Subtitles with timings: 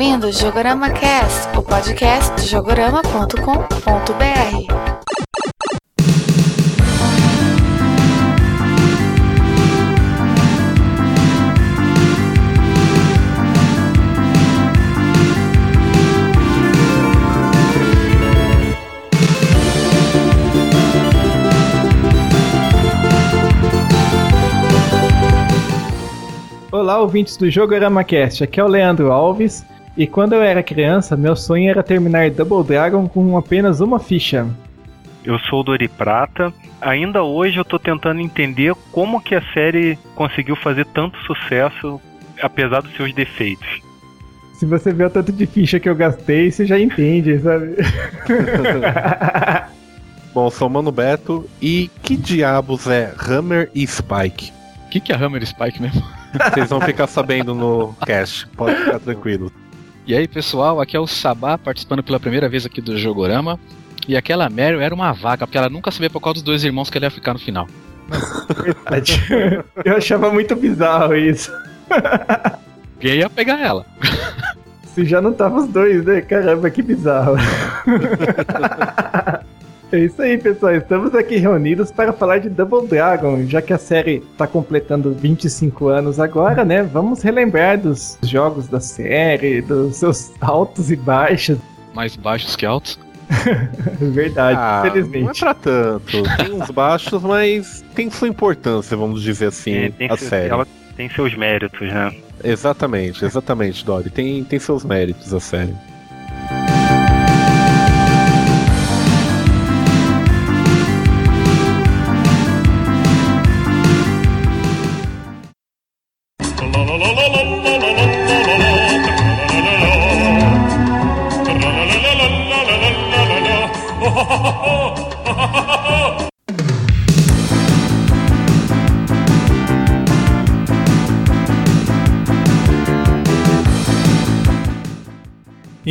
[0.00, 4.70] ouvindo Jogorama Cast, o podcast de jogorama.com.br.
[26.72, 28.42] Olá, ouvintes do Jogorama Cast.
[28.42, 29.62] Aqui é o Leandro Alves.
[29.96, 34.46] E quando eu era criança, meu sonho era terminar Double Dragon com apenas uma ficha.
[35.24, 36.52] Eu sou o Dori Prata.
[36.80, 42.00] Ainda hoje eu tô tentando entender como que a série conseguiu fazer tanto sucesso,
[42.40, 43.68] apesar dos seus defeitos.
[44.54, 47.76] Se você vê o tanto de ficha que eu gastei, você já entende, sabe?
[50.32, 51.48] Bom, sou o Mano Beto.
[51.60, 54.52] E que diabos é Hammer e Spike?
[54.86, 56.02] O que, que é Hammer e Spike mesmo?
[56.52, 59.50] Vocês vão ficar sabendo no cast, pode ficar tranquilo.
[60.10, 63.60] E aí, pessoal, aqui é o Sabá participando pela primeira vez aqui do Jogorama.
[64.08, 66.90] E aquela Meryl era uma vaca, porque ela nunca sabia por qual dos dois irmãos
[66.90, 67.68] que ela ia ficar no final.
[68.60, 69.22] Verdade.
[69.84, 71.52] Eu achava muito bizarro isso.
[73.00, 73.86] E aí ia pegar ela.
[74.82, 76.22] Se já não tava os dois, né?
[76.22, 77.36] Caramba, que bizarro.
[79.92, 80.74] É isso aí, pessoal.
[80.76, 85.88] Estamos aqui reunidos para falar de Double Dragon, já que a série está completando 25
[85.88, 86.82] anos agora, né?
[86.84, 91.58] Vamos relembrar dos jogos da série, dos seus altos e baixos.
[91.92, 92.98] Mais baixos que altos.
[94.00, 95.24] Verdade, Ah, infelizmente.
[95.24, 96.22] não é pra tanto.
[96.36, 100.50] Tem uns baixos, mas tem sua importância, vamos dizer assim, É, tem, a seus- série.
[100.50, 102.12] ela tem seus méritos, né?
[102.44, 104.10] Exatamente, exatamente, Dory.
[104.10, 105.74] Tem, tem seus méritos a série.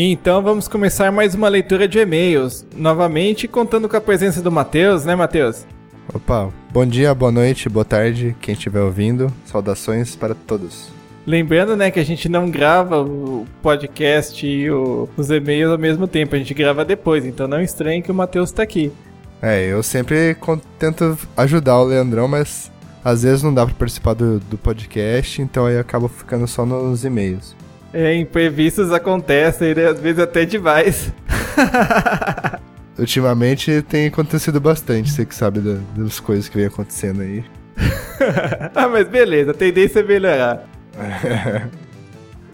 [0.01, 2.65] Então vamos começar mais uma leitura de e-mails.
[2.73, 5.65] Novamente contando com a presença do Matheus, né, Matheus?
[6.13, 9.29] Opa, bom dia, boa noite, boa tarde, quem estiver ouvindo.
[9.45, 10.87] Saudações para todos.
[11.27, 16.07] Lembrando, né, que a gente não grava o podcast e o- os e-mails ao mesmo
[16.07, 18.93] tempo, a gente grava depois, então não estranhe que o Matheus tá aqui.
[19.41, 20.33] É, eu sempre
[20.79, 22.71] tento ajudar o Leandrão, mas
[23.03, 26.65] às vezes não dá pra participar do, do podcast, então aí eu acabo ficando só
[26.65, 27.53] nos e-mails.
[27.93, 31.11] É, imprevistos acontecem, né, às vezes até demais.
[32.97, 37.43] Ultimamente tem acontecido bastante, você que sabe da- das coisas que vem acontecendo aí.
[38.75, 40.67] ah, mas beleza, a tendência é melhorar.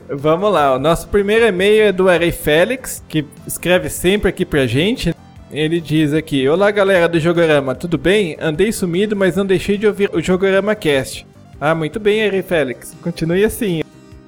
[0.07, 4.67] Vamos lá, o nosso primeiro e-mail é do Arei Félix, que escreve sempre aqui pra
[4.67, 5.15] gente.
[5.51, 8.37] Ele diz aqui: Olá galera do Jogorama, tudo bem?
[8.39, 11.25] Andei sumido, mas não deixei de ouvir o Jogorama Cast.
[11.59, 13.81] Ah, muito bem, Arei Félix, continue assim.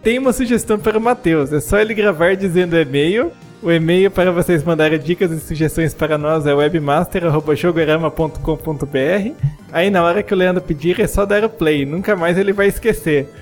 [0.07, 3.29] Tem uma sugestão para o Matheus, é só ele gravar dizendo e-mail.
[3.61, 9.31] O e-mail para vocês mandarem dicas e sugestões para nós é webmaster.jogorama.com.br.
[9.69, 12.53] Aí na hora que o Leandro pedir é só dar o play, nunca mais ele
[12.53, 13.27] vai esquecer.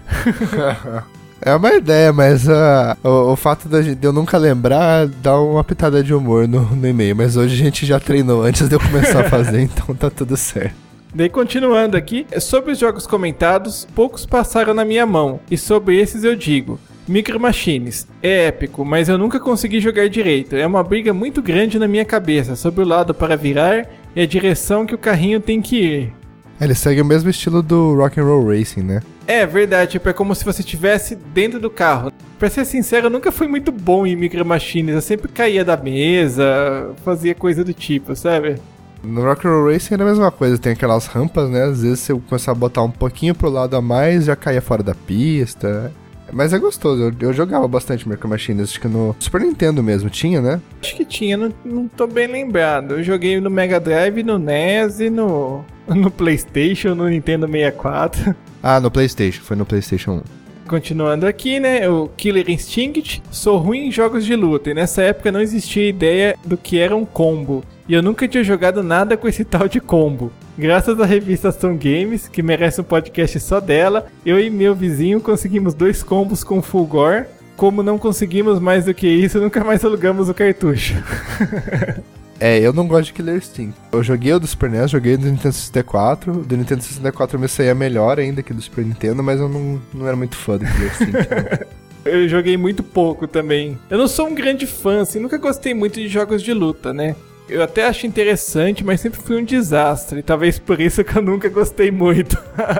[1.41, 6.01] É uma ideia, mas ah, o, o fato de eu nunca lembrar dá uma pitada
[6.01, 7.15] de humor no, no e-mail.
[7.15, 10.35] Mas hoje a gente já treinou antes de eu começar a fazer, então tá tudo
[10.35, 10.84] certo.
[11.15, 16.25] Daí continuando aqui, sobre os jogos comentados, poucos passaram na minha mão, e sobre esses
[16.25, 16.77] eu digo.
[17.07, 20.57] Micro Machines, é épico, mas eu nunca consegui jogar direito.
[20.57, 24.25] É uma briga muito grande na minha cabeça sobre o lado para virar e a
[24.25, 26.13] direção que o carrinho tem que ir.
[26.59, 29.01] Ele segue o mesmo estilo do Rock and Roll Racing, né?
[29.25, 32.11] É verdade, tipo, é como se você estivesse dentro do carro.
[32.37, 35.77] Pra ser sincero, eu nunca fui muito bom em Micro Machines, eu sempre caía da
[35.77, 38.57] mesa, fazia coisa do tipo, sabe?
[39.05, 41.63] No Rock Roll Racing era a mesma coisa, tem aquelas rampas, né?
[41.63, 44.61] Às vezes se eu começar a botar um pouquinho pro lado a mais, já caía
[44.61, 45.91] fora da pista.
[46.33, 50.09] Mas é gostoso, eu, eu jogava bastante Micro Machines, acho que no Super Nintendo mesmo
[50.09, 50.59] tinha, né?
[50.81, 52.95] Acho que tinha, não, não tô bem lembrado.
[52.95, 58.35] Eu joguei no Mega Drive, no NES e no, no PlayStation, no Nintendo 64.
[58.61, 60.21] Ah, no Playstation, foi no Playstation 1.
[60.67, 61.87] Continuando aqui, né?
[61.87, 63.21] O Killer Instinct.
[63.29, 66.95] Sou ruim em jogos de luta e nessa época não existia ideia do que era
[66.95, 67.63] um combo.
[67.87, 70.31] E eu nunca tinha jogado nada com esse tal de combo.
[70.57, 75.21] Graças à revista Ação Games, que merece um podcast só dela, eu e meu vizinho
[75.21, 77.25] conseguimos dois combos com Fulgor.
[77.55, 80.95] Como não conseguimos mais do que isso, nunca mais alugamos o cartucho.
[82.37, 83.79] É, eu não gosto de Killer Instinct.
[83.93, 86.33] Eu joguei o do Super NES, joguei o do Nintendo 64.
[86.33, 89.47] O do Nintendo 64 eu me saía melhor ainda que do Super Nintendo, mas eu
[89.47, 91.11] não, não era muito fã do Killer Instinct.
[91.13, 91.85] não.
[92.05, 93.79] Eu joguei muito pouco também.
[93.89, 97.15] Eu não sou um grande fã, assim, nunca gostei muito de jogos de luta, né?
[97.47, 100.23] Eu até acho interessante, mas sempre fui um desastre.
[100.23, 102.37] Talvez por isso que eu nunca gostei muito.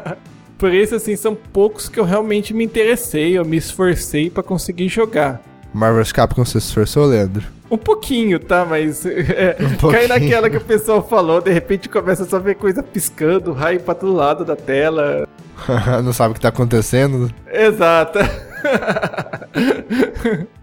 [0.57, 4.89] por isso, assim, são poucos que eu realmente me interessei, eu me esforcei para conseguir
[4.89, 5.41] jogar.
[5.73, 7.43] Marvel's Capcom se esforçou, Leandro?
[7.69, 8.65] Um pouquinho, tá?
[8.65, 12.55] Mas é, um cai naquela que o pessoal falou, de repente começa só a ver
[12.55, 15.27] coisa piscando, raio pra todo lado da tela.
[16.03, 17.31] Não sabe o que tá acontecendo?
[17.51, 18.19] Exato.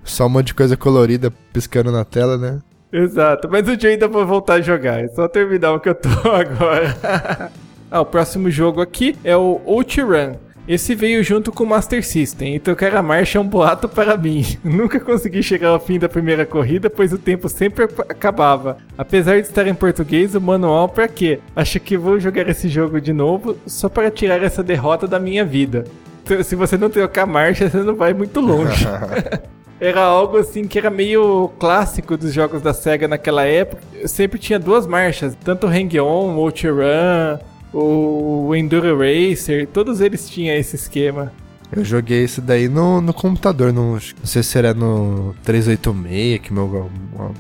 [0.03, 2.59] só um monte de coisa colorida piscando na tela, né?
[2.93, 5.95] Exato, mas o dia ainda vou voltar a jogar, é só terminar o que eu
[5.95, 7.51] tô agora.
[7.91, 10.35] ah, o próximo jogo aqui é o Outrun.
[10.69, 14.17] Esse veio junto com o Master System, e tocar a marcha é um boato para
[14.17, 14.45] mim.
[14.63, 18.77] Nunca consegui chegar ao fim da primeira corrida, pois o tempo sempre acabava.
[18.97, 21.41] Apesar de estar em português, o manual para quê?
[21.57, 25.45] Acho que vou jogar esse jogo de novo só para tirar essa derrota da minha
[25.45, 25.85] vida.
[26.45, 28.87] Se você não trocar marcha, você não vai muito longe.
[29.83, 33.83] era algo assim que era meio clássico dos jogos da SEGA naquela época.
[33.93, 37.39] Eu sempre tinha duas marchas, tanto o Hang-On, o Outrun,
[37.73, 41.33] o Enduro Racer, todos eles tinham esse esquema.
[41.75, 46.53] Eu joguei isso daí no, no computador, no, não sei se era no 386 que
[46.53, 46.89] meu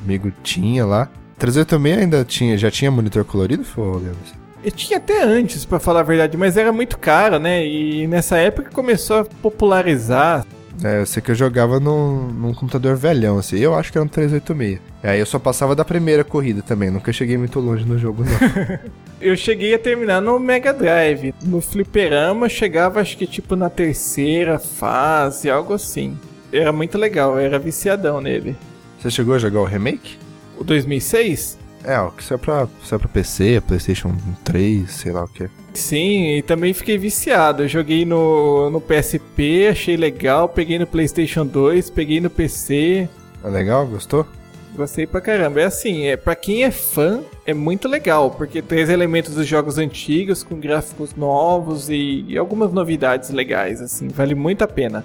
[0.04, 1.08] amigo tinha lá.
[1.38, 4.42] 386 ainda tinha, já tinha monitor colorido, Leandro?
[4.64, 7.64] Eu tinha até antes, para falar a verdade, mas era muito caro, né?
[7.64, 10.44] E nessa época começou a popularizar.
[10.82, 13.58] É, eu sei que eu jogava num, num computador velhão, assim.
[13.58, 14.80] Eu acho que era um 386.
[15.02, 18.24] E aí eu só passava da primeira corrida também, nunca cheguei muito longe no jogo,
[18.24, 18.78] não.
[19.20, 21.34] eu cheguei a terminar no Mega Drive.
[21.42, 26.16] No Fliperama chegava acho que tipo na terceira fase, algo assim.
[26.52, 28.56] Era muito legal, era viciadão nele.
[28.98, 30.18] Você chegou a jogar o remake?
[30.58, 31.58] O 2006?
[31.84, 34.14] É, o que pra, saiu pra PC, PlayStation
[34.44, 35.48] 3, sei lá o que.
[35.74, 37.64] Sim, e também fiquei viciado.
[37.64, 43.08] Eu joguei no, no PSP, achei legal, peguei no PlayStation 2, peguei no PC.
[43.42, 43.86] É legal?
[43.86, 44.26] Gostou?
[44.74, 45.60] Gostei pra caramba.
[45.60, 49.46] É assim, é para quem é fã, é muito legal, porque tem os elementos dos
[49.46, 55.04] jogos antigos com gráficos novos e, e algumas novidades legais, assim, vale muito a pena.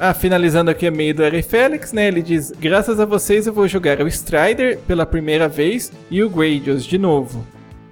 [0.00, 2.06] Ah, finalizando aqui a meio do Harry Félix, né?
[2.06, 6.30] Ele diz: Graças a vocês eu vou jogar o Strider pela primeira vez e o
[6.30, 7.44] Gradius de novo.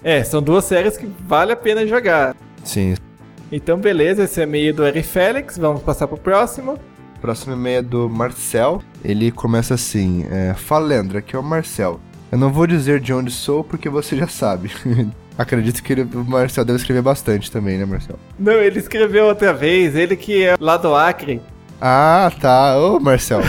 [0.05, 2.37] É, são duas séries que vale a pena jogar.
[2.63, 2.95] Sim.
[3.51, 5.59] Então, beleza, esse é meio do Harry Félix.
[5.59, 6.79] Vamos passar pro próximo.
[7.21, 8.81] Próximo e-mail é do Marcel.
[9.05, 12.01] Ele começa assim: é, Fala, Leandro, aqui é o Marcel.
[12.31, 14.71] Eu não vou dizer de onde sou porque você já sabe.
[15.37, 18.17] Acredito que ele, o Marcel deve escrever bastante também, né, Marcel?
[18.39, 19.97] Não, ele escreveu outra vez.
[19.97, 21.43] Ele que é lá do Acre.
[21.81, 22.79] Ah, tá.
[22.79, 23.41] Ô, Marcel.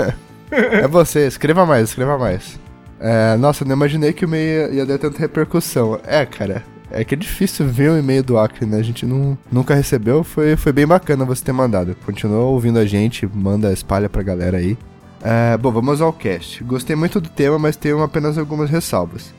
[0.50, 2.58] é você, escreva mais, escreva mais.
[2.98, 6.00] É, nossa, não imaginei que o e-mail ia dar tanta repercussão.
[6.04, 8.78] É, cara, é que é difícil ver o e-mail do Acre, né?
[8.78, 11.96] A gente não, nunca recebeu, foi, foi bem bacana você ter mandado.
[12.06, 14.78] Continua ouvindo a gente, manda, espalha pra galera aí.
[15.22, 16.62] É, bom, vamos ao cast.
[16.64, 19.34] Gostei muito do tema, mas tenho apenas algumas ressalvas.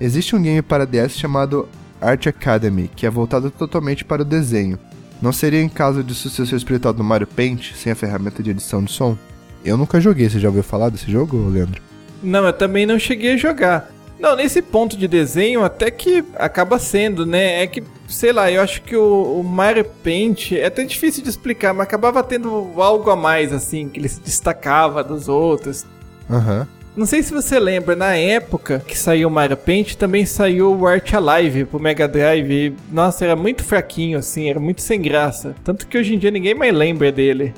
[0.00, 1.68] Existe um game para DS chamado
[2.00, 4.78] Art Academy, que é voltado totalmente para o desenho.
[5.22, 8.82] Não seria em caso de sucessor espiritual do Mario Paint, sem a ferramenta de edição
[8.82, 9.16] de som?
[9.64, 11.80] Eu nunca joguei, você já ouviu falar desse jogo, Leandro?
[12.20, 13.88] Não, eu também não cheguei a jogar.
[14.18, 17.62] Não, nesse ponto de desenho até que acaba sendo, né?
[17.62, 21.28] É que, sei lá, eu acho que o, o Mario Paint é até difícil de
[21.28, 25.86] explicar, mas acabava tendo algo a mais, assim, que ele se destacava dos outros.
[26.28, 26.60] Aham.
[26.60, 26.81] Uhum.
[26.94, 30.86] Não sei se você lembra, na época que saiu o Mario Paint, também saiu o
[30.86, 32.50] Art Alive pro Mega Drive.
[32.52, 35.54] E, nossa, era muito fraquinho, assim, era muito sem graça.
[35.64, 37.54] Tanto que hoje em dia ninguém mais lembra dele.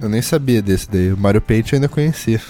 [0.00, 1.12] Eu nem sabia desse daí.
[1.12, 2.40] O Mario Paint eu ainda conhecia.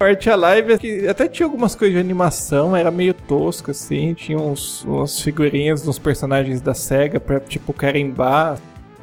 [0.00, 4.14] O Art Alive que até tinha algumas coisas de animação, era meio tosco, assim.
[4.14, 8.58] Tinha uns, umas figurinhas dos personagens da SEGA pra, tipo, carimbar.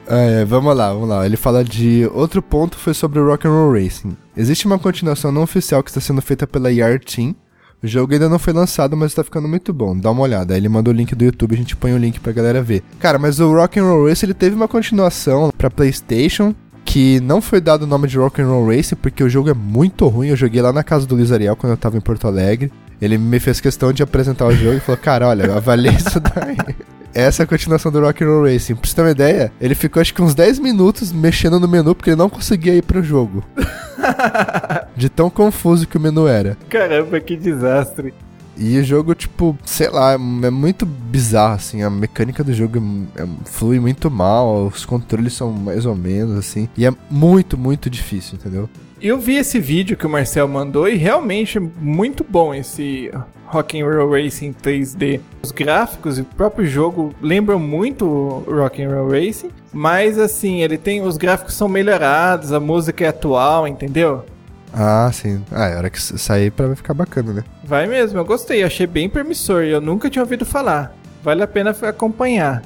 [0.07, 1.25] É, vamos lá, vamos lá.
[1.25, 4.15] Ele fala de outro ponto foi sobre o Rock'n'Roll Racing.
[4.35, 7.35] Existe uma continuação não oficial que está sendo feita pela Yard Team.
[7.83, 9.97] O jogo ainda não foi lançado, mas está ficando muito bom.
[9.97, 10.53] Dá uma olhada.
[10.53, 12.83] Aí ele manda o link do YouTube, a gente põe o link pra galera ver.
[12.99, 17.83] Cara, mas o Rock'n'Roll Racing ele teve uma continuação para PlayStation que não foi dado
[17.83, 20.29] o nome de Rock'n'Roll Racing porque o jogo é muito ruim.
[20.29, 22.71] Eu joguei lá na casa do Luiz Ariel quando eu tava em Porto Alegre.
[23.01, 26.19] Ele me fez questão de apresentar o jogo e falou: Cara, olha, eu avaliei isso
[26.19, 26.57] daí.
[27.15, 28.75] Essa é a continuação do Rock Roll Racing.
[28.75, 31.95] Pra você ter uma ideia, ele ficou acho que uns 10 minutos mexendo no menu
[31.95, 33.41] porque ele não conseguia ir pro jogo.
[34.97, 36.57] De tão confuso que o menu era.
[36.67, 38.13] Caramba, que desastre.
[38.57, 41.83] E o jogo, tipo, sei lá, é muito bizarro, assim.
[41.83, 42.79] A mecânica do jogo
[43.15, 46.67] é, é, flui muito mal, os controles são mais ou menos, assim.
[46.75, 48.69] E é muito, muito difícil, entendeu?
[49.05, 53.11] Eu vi esse vídeo que o Marcel mandou e realmente é muito bom esse
[53.45, 55.21] Rock'n'Roll Racing 3D.
[55.43, 61.03] Os gráficos e o próprio jogo lembram muito o Rock'n'Roll Racing, mas assim, ele tem
[61.03, 64.25] os gráficos são melhorados, a música é atual, entendeu?
[64.73, 65.39] Ah, sim.
[65.51, 67.43] Ah, é hora que sair pra ficar bacana, né?
[67.63, 70.95] Vai mesmo, eu gostei, achei bem promissor e eu nunca tinha ouvido falar.
[71.21, 72.63] Vale a pena acompanhar.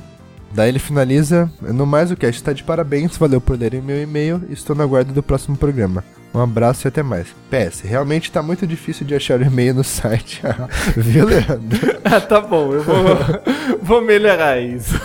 [0.52, 4.42] Daí ele finaliza, no mais o cast tá de parabéns, valeu por lerem meu e-mail,
[4.50, 6.04] estou na guarda do próximo programa.
[6.34, 7.28] Um abraço e até mais.
[7.50, 10.42] PS, realmente tá muito difícil de achar o e-mail no site.
[10.96, 11.98] Viu, Leandro?
[12.06, 12.98] ah, tá bom, eu vou,
[13.82, 15.00] vou melhorar isso.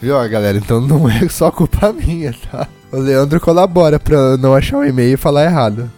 [0.00, 0.56] Viu, galera?
[0.56, 2.68] Então não é só culpa minha, tá?
[2.92, 5.90] O Leandro colabora pra não achar o e-mail e falar errado.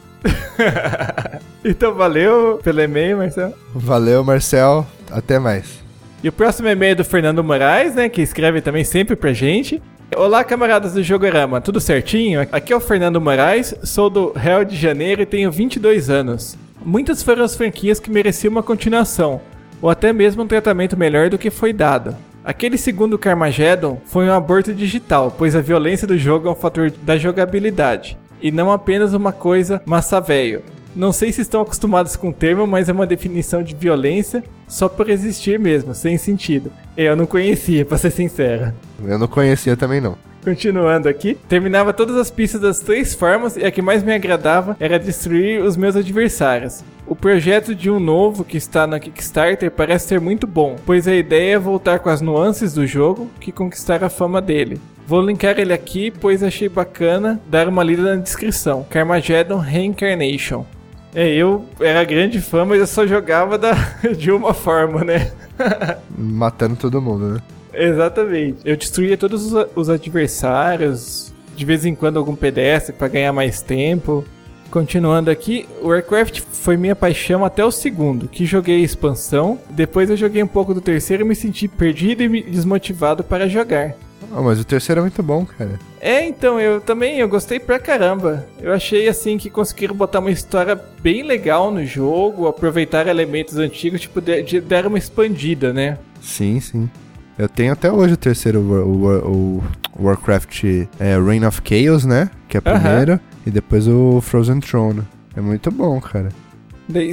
[1.65, 3.53] então valeu pelo e-mail, Marcel.
[3.75, 4.87] Valeu, Marcel.
[5.11, 5.84] Até mais.
[6.25, 8.09] E o próximo e-mail é do Fernando Moraes, né?
[8.09, 9.83] Que escreve também sempre pra gente.
[10.17, 12.41] Olá, camaradas do Jogorama, tudo certinho?
[12.51, 16.57] Aqui é o Fernando Moraes, sou do Rio de Janeiro e tenho 22 anos.
[16.83, 19.39] Muitas foram as franquias que mereciam uma continuação,
[19.83, 22.17] ou até mesmo um tratamento melhor do que foi dado.
[22.43, 26.91] Aquele segundo Carmageddon foi um aborto digital, pois a violência do jogo é um fator
[26.91, 30.63] da jogabilidade, e não apenas uma coisa massa velho.
[30.97, 34.43] Não sei se estão acostumados com o termo, mas é uma definição de violência
[34.75, 36.73] só por existir mesmo, sem sentido.
[36.97, 38.75] Eu não conhecia, pra ser sincero.
[39.07, 40.19] Eu não conhecia também não.
[40.43, 44.77] Continuando aqui, terminava todas as pistas das três formas e a que mais me agradava
[44.81, 46.83] era destruir os meus adversários.
[47.07, 51.15] O projeto de um novo que está na Kickstarter parece ser muito bom, pois a
[51.15, 54.81] ideia é voltar com as nuances do jogo que conquistar a fama dele.
[55.07, 58.85] Vou linkar ele aqui, pois achei bacana dar uma lida na descrição.
[58.91, 60.67] Carmageddon Reincarnation.
[61.15, 63.73] É, eu era grande fã, mas eu só jogava da,
[64.19, 65.31] de uma forma, né?
[66.17, 67.43] Matando todo mundo, né?
[67.73, 68.59] Exatamente.
[68.65, 73.63] Eu destruía todos os, os adversários, de vez em quando algum pedestre para ganhar mais
[73.63, 74.25] tempo.
[74.71, 79.59] Continuando aqui, o Warcraft foi minha paixão até o segundo, que joguei a expansão.
[79.71, 83.95] Depois eu joguei um pouco do terceiro e me senti perdido e desmotivado para jogar.
[84.37, 85.79] Ah, mas o terceiro é muito bom, cara.
[86.01, 88.45] É, então, eu também, eu gostei pra caramba.
[88.61, 94.01] Eu achei, assim, que conseguiram botar uma história bem legal no jogo, aproveitar elementos antigos,
[94.01, 95.99] tipo, de, de dar uma expandida, né?
[96.21, 96.91] Sim, sim.
[97.39, 99.65] Eu tenho até hoje o terceiro, o, o,
[99.97, 100.65] o Warcraft
[100.99, 102.29] é, Reign of Chaos, né?
[102.49, 103.13] Que é o primeiro.
[103.13, 103.47] Uh -huh.
[103.47, 105.03] E depois o Frozen Throne.
[105.37, 106.29] É muito bom, cara.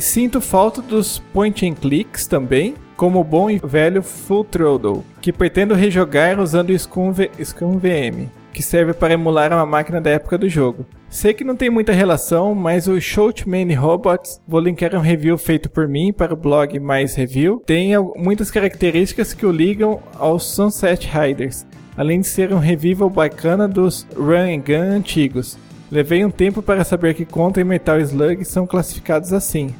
[0.01, 5.73] Sinto falta dos point and clicks também, como bom e velho Full Throttle, que pretendo
[5.73, 10.85] rejogar usando o Scum, VM, que serve para emular uma máquina da época do jogo.
[11.09, 15.35] Sei que não tem muita relação, mas o Shoot Many Robots, vou linkar um review
[15.35, 20.43] feito por mim para o blog Mais Review, tem muitas características que o ligam aos
[20.43, 21.65] Sunset Riders,
[21.97, 25.57] além de ser um revival bacana dos Run and Gun antigos.
[25.91, 29.73] Levei um tempo para saber que Contra e Metal Slug são classificados assim.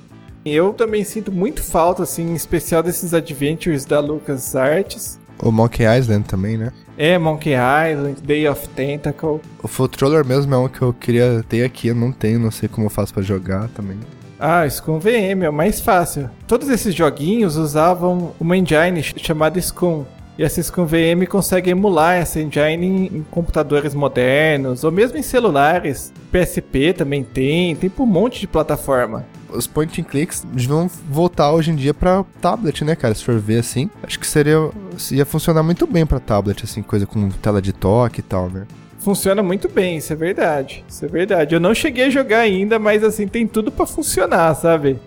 [0.45, 5.19] Eu também sinto muito falta, assim, em especial desses adventures da Lucas Arts.
[5.41, 6.71] O Monkey Island também, né?
[6.97, 9.39] É, Monkey Island, Day of Tentacle.
[9.61, 12.51] O Full Troller mesmo é um que eu queria ter aqui, eu não tenho, não
[12.51, 13.97] sei como eu faço para jogar também.
[14.39, 16.27] Ah, Scum VM é o mais fácil.
[16.47, 20.03] Todos esses joguinhos usavam uma engine chamada Scum.
[20.37, 26.11] E essa Scum VM consegue emular essa engine em computadores modernos, ou mesmo em celulares.
[26.31, 31.51] PSP também tem, tem por um monte de plataforma os point and clicks vão voltar
[31.51, 33.13] hoje em dia para tablet, né, cara?
[33.13, 34.69] Se for ver assim, acho que seria
[35.11, 38.65] ia funcionar muito bem para tablet, assim, coisa com tela de toque e tal, né?
[38.99, 40.85] Funciona muito bem, isso é verdade.
[40.87, 41.55] Isso é verdade.
[41.55, 44.99] Eu não cheguei a jogar ainda, mas assim tem tudo para funcionar, sabe?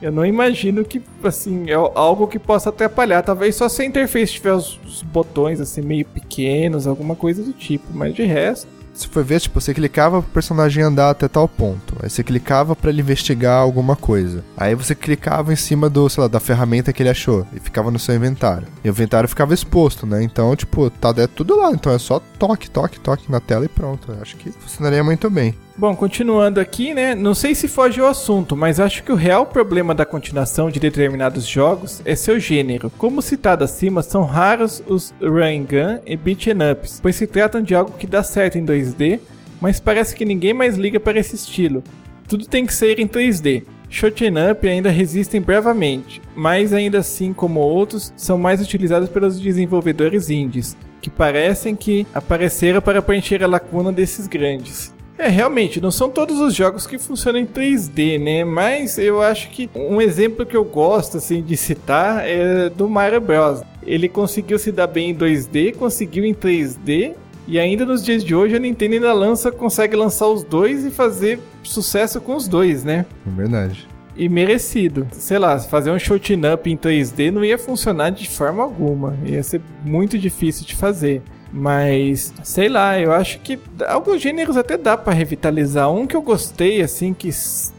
[0.00, 3.22] Eu não imagino que, assim, é algo que possa atrapalhar.
[3.22, 7.52] Talvez só se a interface tiver os, os botões, assim, meio pequenos, alguma coisa do
[7.52, 7.84] tipo.
[7.92, 8.66] Mas de resto,
[9.00, 11.94] se for ver, tipo, você clicava pro personagem andar até tal ponto.
[12.02, 14.44] Aí você clicava para ele investigar alguma coisa.
[14.56, 17.90] Aí você clicava em cima do, sei lá, da ferramenta que ele achou e ficava
[17.90, 18.66] no seu inventário.
[18.84, 20.22] E o inventário ficava exposto, né?
[20.22, 21.70] Então, tipo, tá é tudo lá.
[21.70, 24.12] Então é só toque, toque, toque na tela e pronto.
[24.12, 25.54] Eu acho que funcionaria muito bem.
[25.80, 27.14] Bom, continuando aqui, né?
[27.14, 30.78] Não sei se foge ao assunto, mas acho que o real problema da continuação de
[30.78, 32.92] determinados jogos é seu gênero.
[32.98, 37.74] Como citado acima, são raros os run gun e beat'em ups, pois se tratam de
[37.74, 39.20] algo que dá certo em 2D,
[39.58, 41.82] mas parece que ninguém mais liga para esse estilo.
[42.28, 43.62] Tudo tem que ser em 3D.
[43.88, 50.28] Shoot'em up ainda resistem bravamente, mas ainda assim como outros, são mais utilizados pelos desenvolvedores
[50.28, 54.92] indies, que parecem que apareceram para preencher a lacuna desses grandes.
[55.20, 58.42] É, realmente, não são todos os jogos que funcionam em 3D, né?
[58.42, 63.20] Mas eu acho que um exemplo que eu gosto assim de citar é do Mario
[63.20, 63.60] Bros.
[63.82, 67.12] Ele conseguiu se dar bem em 2D, conseguiu em 3D
[67.46, 70.90] E ainda nos dias de hoje a Nintendo ainda lança, consegue lançar os dois e
[70.90, 73.04] fazer sucesso com os dois, né?
[73.26, 73.86] É verdade.
[74.16, 75.06] E merecido.
[75.12, 79.18] Sei lá, fazer um shooting up em 3D não ia funcionar de forma alguma.
[79.26, 81.20] Ia ser muito difícil de fazer.
[81.52, 85.90] Mas, sei lá, eu acho que alguns gêneros até dá pra revitalizar.
[85.90, 87.30] Um que eu gostei, assim, que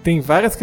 [0.04, 0.58] tem várias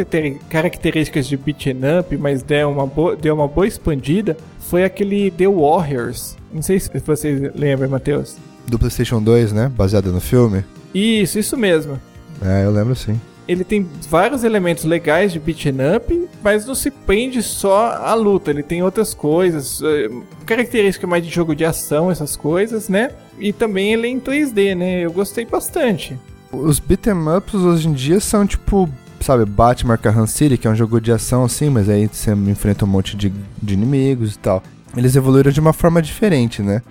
[0.48, 5.48] características de beat'em up, mas deu uma, boa, deu uma boa expandida, foi aquele The
[5.48, 6.36] Warriors.
[6.52, 8.36] Não sei se vocês lembram, Matheus.
[8.66, 9.72] Do PlayStation 2, né?
[9.74, 10.62] Baseado no filme.
[10.94, 11.98] Isso, isso mesmo.
[12.44, 13.18] É, eu lembro sim.
[13.48, 18.50] Ele tem vários elementos legais de beat'em up, mas não se prende só à luta.
[18.50, 20.10] Ele tem outras coisas, eh,
[20.44, 23.10] característica mais de jogo de ação, essas coisas, né?
[23.38, 25.00] E também ele é em 3D, né?
[25.00, 26.14] Eu gostei bastante.
[26.52, 28.88] Os beat'em ups hoje em dia são tipo,
[29.20, 32.84] sabe, Batman Arkham City, que é um jogo de ação assim, mas aí você enfrenta
[32.84, 34.62] um monte de, de inimigos e tal.
[34.94, 36.82] Eles evoluíram de uma forma diferente, né?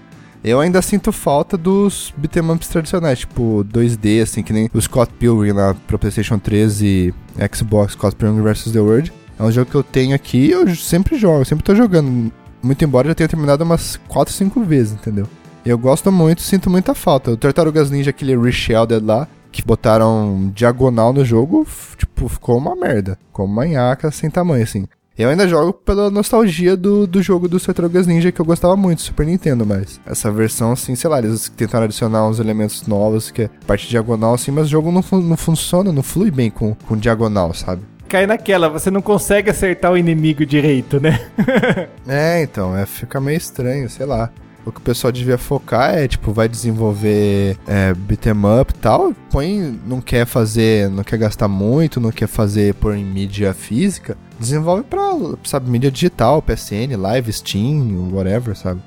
[0.48, 5.12] Eu ainda sinto falta dos beat'em ups tradicionais, tipo 2D, assim, que nem o Scott
[5.20, 7.14] Pilgrim lá pro PlayStation 3 e
[7.54, 8.72] Xbox, Scott Pilgrim vs.
[8.72, 9.12] The World.
[9.38, 12.32] É um jogo que eu tenho aqui eu sempre jogo, sempre tô jogando.
[12.64, 15.28] Muito embora eu já tenha terminado umas 4, 5 vezes, entendeu?
[15.66, 17.32] Eu gosto muito, sinto muita falta.
[17.32, 23.20] O Tartarugas Ninja, aquele Reshelded lá, que botaram diagonal no jogo, tipo, ficou uma merda.
[23.28, 24.88] Ficou uma manhaca sem tamanho, assim.
[25.18, 29.02] Eu ainda jogo pela nostalgia do, do jogo do Tartarugas Ninja, que eu gostava muito,
[29.02, 33.44] Super Nintendo, mas essa versão, assim, sei lá, eles tentaram adicionar uns elementos novos, que
[33.44, 36.76] é parte diagonal, assim, mas o jogo não, fun- não funciona, não flui bem com,
[36.88, 37.82] com diagonal, sabe?
[38.08, 41.20] Cai naquela, você não consegue acertar o inimigo direito, né?
[42.08, 44.30] É, então, é, fica meio estranho, sei lá.
[44.68, 49.14] O que o pessoal devia focar é, tipo, vai desenvolver é, beat'em up e tal,
[49.32, 54.18] põe, não quer fazer, não quer gastar muito, não quer fazer por em mídia física,
[54.38, 55.00] desenvolve pra,
[55.46, 58.82] sabe, mídia digital, PSN, Live, Steam, whatever, sabe?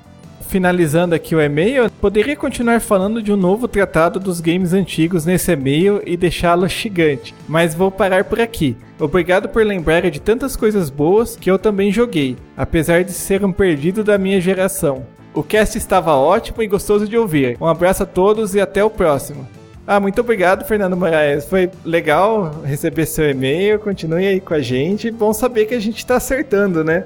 [0.47, 5.51] Finalizando aqui o e-mail, poderia continuar falando de um novo tratado dos games antigos nesse
[5.51, 8.77] e-mail e deixá-lo gigante, mas vou parar por aqui.
[8.99, 13.51] Obrigado por lembrar de tantas coisas boas que eu também joguei, apesar de ser um
[13.51, 15.07] perdido da minha geração.
[15.33, 17.57] O cast estava ótimo e gostoso de ouvir.
[17.61, 19.47] Um abraço a todos e até o próximo.
[19.87, 21.45] Ah, muito obrigado, Fernando Moraes.
[21.45, 23.79] Foi legal receber seu e-mail.
[23.79, 25.09] Continue aí com a gente.
[25.09, 27.05] Bom saber que a gente tá acertando, né?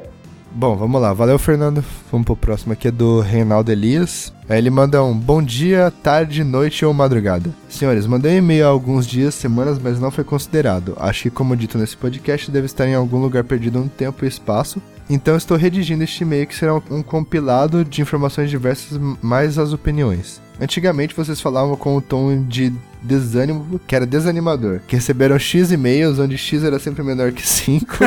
[0.51, 1.13] Bom, vamos lá.
[1.13, 1.83] Valeu, Fernando.
[2.11, 4.33] Vamos pro próximo aqui, é do Reinaldo Elias.
[4.47, 7.49] Aí ele manda um bom dia, tarde, noite ou madrugada.
[7.67, 10.95] Senhores, mandei um e-mail há alguns dias, semanas, mas não foi considerado.
[10.97, 14.27] Acho que, como dito nesse podcast, deve estar em algum lugar perdido no tempo e
[14.27, 14.81] espaço.
[15.09, 19.71] Então estou redigindo este e-mail que será um, um compilado de informações diversas, mais as
[19.71, 20.41] opiniões.
[20.59, 26.17] Antigamente vocês falavam com o tom de desânimo, que era desanimador, que receberam X e-mails,
[26.17, 27.97] onde X era sempre menor que 5.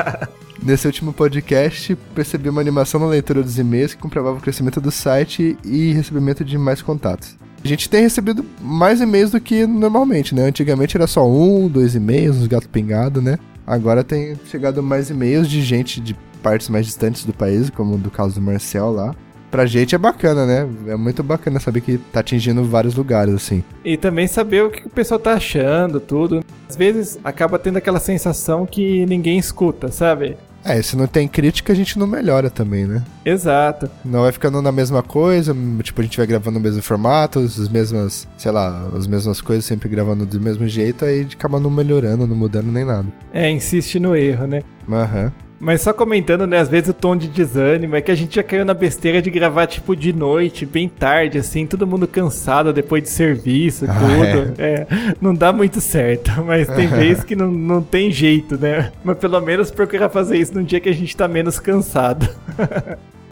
[0.62, 4.90] Nesse último podcast, percebi uma animação na leitura dos e-mails que comprovava o crescimento do
[4.90, 7.36] site e recebimento de mais contatos.
[7.62, 10.46] A gente tem recebido mais e-mails do que normalmente, né?
[10.46, 13.38] Antigamente era só um, dois e-mails, uns gatos pingados, né?
[13.66, 16.16] Agora tem chegado mais e-mails de gente de
[16.46, 19.12] partes mais distantes do país, como do caso do Marcel lá.
[19.50, 20.68] Pra gente é bacana, né?
[20.86, 23.64] É muito bacana saber que tá atingindo vários lugares, assim.
[23.84, 26.44] E também saber o que o pessoal tá achando, tudo.
[26.68, 30.36] Às vezes acaba tendo aquela sensação que ninguém escuta, sabe?
[30.64, 33.02] É, se não tem crítica, a gente não melhora também, né?
[33.24, 33.90] Exato.
[34.04, 37.68] Não vai ficando na mesma coisa, tipo, a gente vai gravando no mesmo formato, as
[37.68, 42.24] mesmas, sei lá, as mesmas coisas, sempre gravando do mesmo jeito, aí acaba não melhorando,
[42.24, 43.06] não mudando nem nada.
[43.32, 44.62] É, insiste no erro, né?
[44.88, 45.32] Aham.
[45.58, 48.42] Mas só comentando, né, às vezes o tom de desânimo é que a gente já
[48.42, 53.02] caiu na besteira de gravar, tipo, de noite, bem tarde, assim, todo mundo cansado depois
[53.02, 54.54] de serviço, Ah, tudo.
[54.60, 54.86] é.
[55.20, 58.92] não dá muito certo, mas tem vezes que não, não tem jeito, né?
[59.02, 62.28] Mas pelo menos procurar fazer isso num dia que a gente tá menos cansado.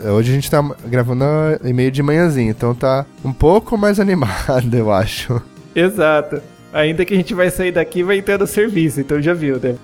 [0.02, 1.24] Hoje a gente tá gravando
[1.64, 5.40] e-mail de manhãzinho, então tá um pouco mais animado, eu acho.
[5.74, 6.40] Exato.
[6.72, 9.60] Ainda que a gente vai sair daqui e vai entrar no serviço, então já viu,
[9.60, 9.74] né?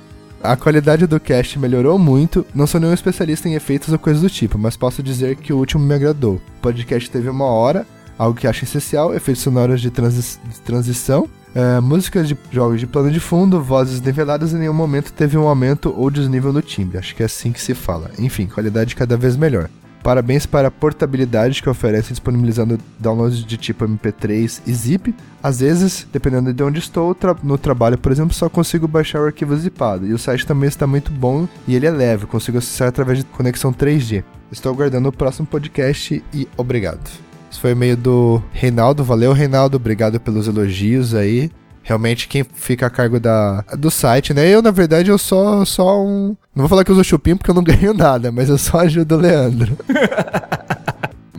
[0.43, 2.47] A qualidade do cast melhorou muito.
[2.55, 5.59] Não sou nenhum especialista em efeitos ou coisas do tipo, mas posso dizer que o
[5.59, 6.37] último me agradou.
[6.37, 11.29] O podcast teve uma hora, algo que acho essencial, efeitos sonoros de, transi de transição,
[11.55, 15.47] é, músicas de jogos de plano de fundo, vozes niveladas em nenhum momento teve um
[15.47, 16.97] aumento ou desnível no timbre.
[16.97, 18.11] Acho que é assim que se fala.
[18.19, 19.69] Enfim, qualidade cada vez melhor.
[20.03, 25.15] Parabéns para a portabilidade que oferece disponibilizando downloads de tipo MP3 e zip.
[25.43, 29.27] Às vezes, dependendo de onde estou, tra no trabalho, por exemplo, só consigo baixar o
[29.27, 30.07] arquivo zipado.
[30.07, 33.25] E o site também está muito bom e ele é leve, consigo acessar através de
[33.25, 34.25] conexão 3G.
[34.51, 37.09] Estou aguardando o próximo podcast e obrigado.
[37.51, 39.05] Esse foi o e-mail do Reinaldo.
[39.05, 39.77] Valeu, Reinaldo.
[39.77, 41.51] Obrigado pelos elogios aí.
[41.83, 44.49] Realmente quem fica a cargo da, do site, né?
[44.49, 46.37] Eu, na verdade, eu só, só um.
[46.55, 48.81] Não vou falar que eu uso chupim porque eu não ganho nada, mas eu só
[48.81, 49.77] ajudo o Leandro.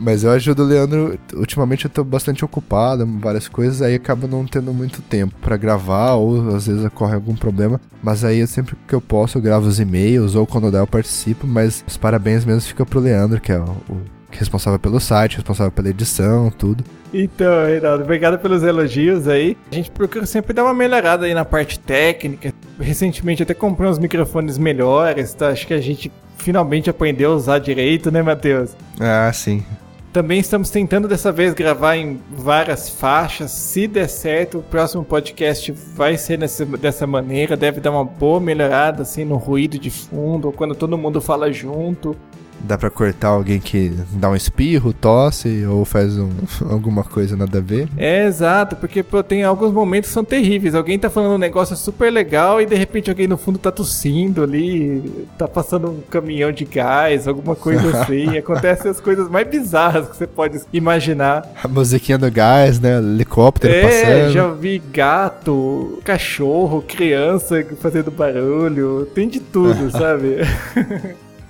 [0.02, 1.16] Mas eu ajudo o Leandro.
[1.32, 6.14] Ultimamente eu tô bastante ocupado, várias coisas, aí acaba não tendo muito tempo pra gravar,
[6.14, 7.80] ou às vezes ocorre algum problema.
[8.02, 11.46] Mas aí sempre que eu posso, eu gravo os e-mails, ou quando dá eu participo.
[11.46, 14.02] Mas os parabéns mesmo fica pro Leandro, que é o, o
[14.38, 16.84] responsável pelo site, responsável pela edição, tudo.
[17.12, 19.56] Então, Reinaldo, obrigado pelos elogios aí.
[19.70, 22.54] A gente procura sempre dar uma melhorada aí na parte técnica.
[22.80, 25.48] Recentemente até comprei uns microfones melhores, tá?
[25.48, 28.74] Acho que a gente finalmente aprendeu a usar direito, né, Matheus?
[28.98, 29.62] Ah, sim.
[30.12, 33.50] Também estamos tentando dessa vez gravar em várias faixas.
[33.50, 37.56] Se der certo, o próximo podcast vai ser nessa, dessa maneira.
[37.56, 41.50] Deve dar uma boa melhorada assim no ruído de fundo, ou quando todo mundo fala
[41.50, 42.14] junto.
[42.60, 46.30] Dá pra cortar alguém que dá um espirro, tosse ou faz um,
[46.70, 47.88] alguma coisa nada a ver.
[47.96, 50.74] É, exato, porque pô, tem alguns momentos que são terríveis.
[50.74, 54.42] Alguém tá falando um negócio super legal e de repente alguém no fundo tá tossindo
[54.42, 58.36] ali, tá passando um caminhão de gás, alguma coisa assim.
[58.36, 61.48] Acontecem as coisas mais bizarras que você pode imaginar.
[61.62, 62.98] A musiquinha do gás, né?
[62.98, 64.32] Helicóptero é, passando.
[64.32, 70.38] já vi gato, cachorro, criança fazendo barulho, tem de tudo, sabe?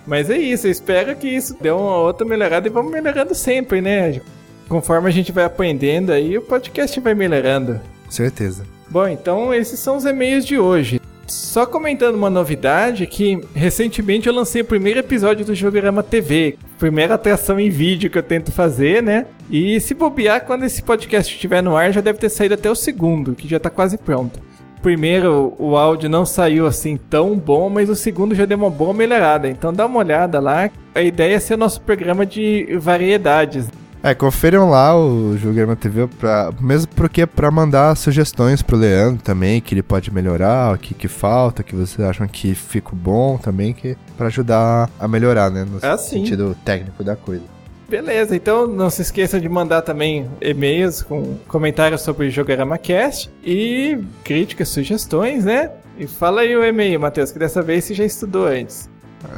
[0.07, 3.81] Mas é isso, eu espero que isso dê uma outra melhorada e vamos melhorando sempre,
[3.81, 4.21] né?
[4.69, 7.81] Conforme a gente vai aprendendo aí, o podcast vai melhorando.
[8.09, 8.65] Certeza.
[8.89, 11.01] Bom, então esses são os e-mails de hoje.
[11.27, 17.15] Só comentando uma novidade que recentemente eu lancei o primeiro episódio do Jogorama TV, primeira
[17.15, 19.27] atração em vídeo que eu tento fazer, né?
[19.51, 22.75] E se bobear, quando esse podcast estiver no ar, já deve ter saído até o
[22.75, 24.52] segundo, que já tá quase pronto
[24.83, 28.93] primeiro o áudio não saiu assim tão bom, mas o segundo já deu uma boa
[28.93, 29.49] melhorada.
[29.49, 30.69] Então dá uma olhada lá.
[30.95, 33.69] A ideia é ser o nosso programa de variedades.
[34.05, 39.61] É, confiram lá o Jogama TV, pra, mesmo porque pra mandar sugestões pro Leandro também,
[39.61, 43.73] que ele pode melhorar, o que, que falta, que vocês acham que fica bom também,
[43.73, 45.65] que para ajudar a melhorar, né?
[45.65, 47.45] No É, sentido técnico da coisa.
[47.93, 53.31] Beleza, então não se esqueça de mandar também e-mails com comentários sobre o Jogorama Cast
[53.45, 55.71] e críticas, sugestões, né?
[55.99, 58.89] E fala aí o e-mail, Matheus, que dessa vez você já estudou antes.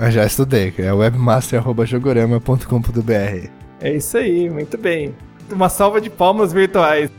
[0.01, 3.49] Eu já estudei, que é webmaster.jogorama.com.br.
[3.81, 5.13] É isso aí, muito bem.
[5.51, 7.11] Uma salva de palmas virtuais.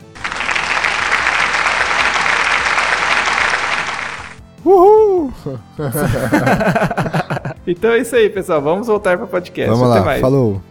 [4.63, 5.33] Uhul!
[7.67, 8.61] Então é isso aí, pessoal.
[8.61, 9.71] Vamos voltar para o podcast.
[9.71, 10.21] Vamos Até lá, mais.
[10.21, 10.61] falou!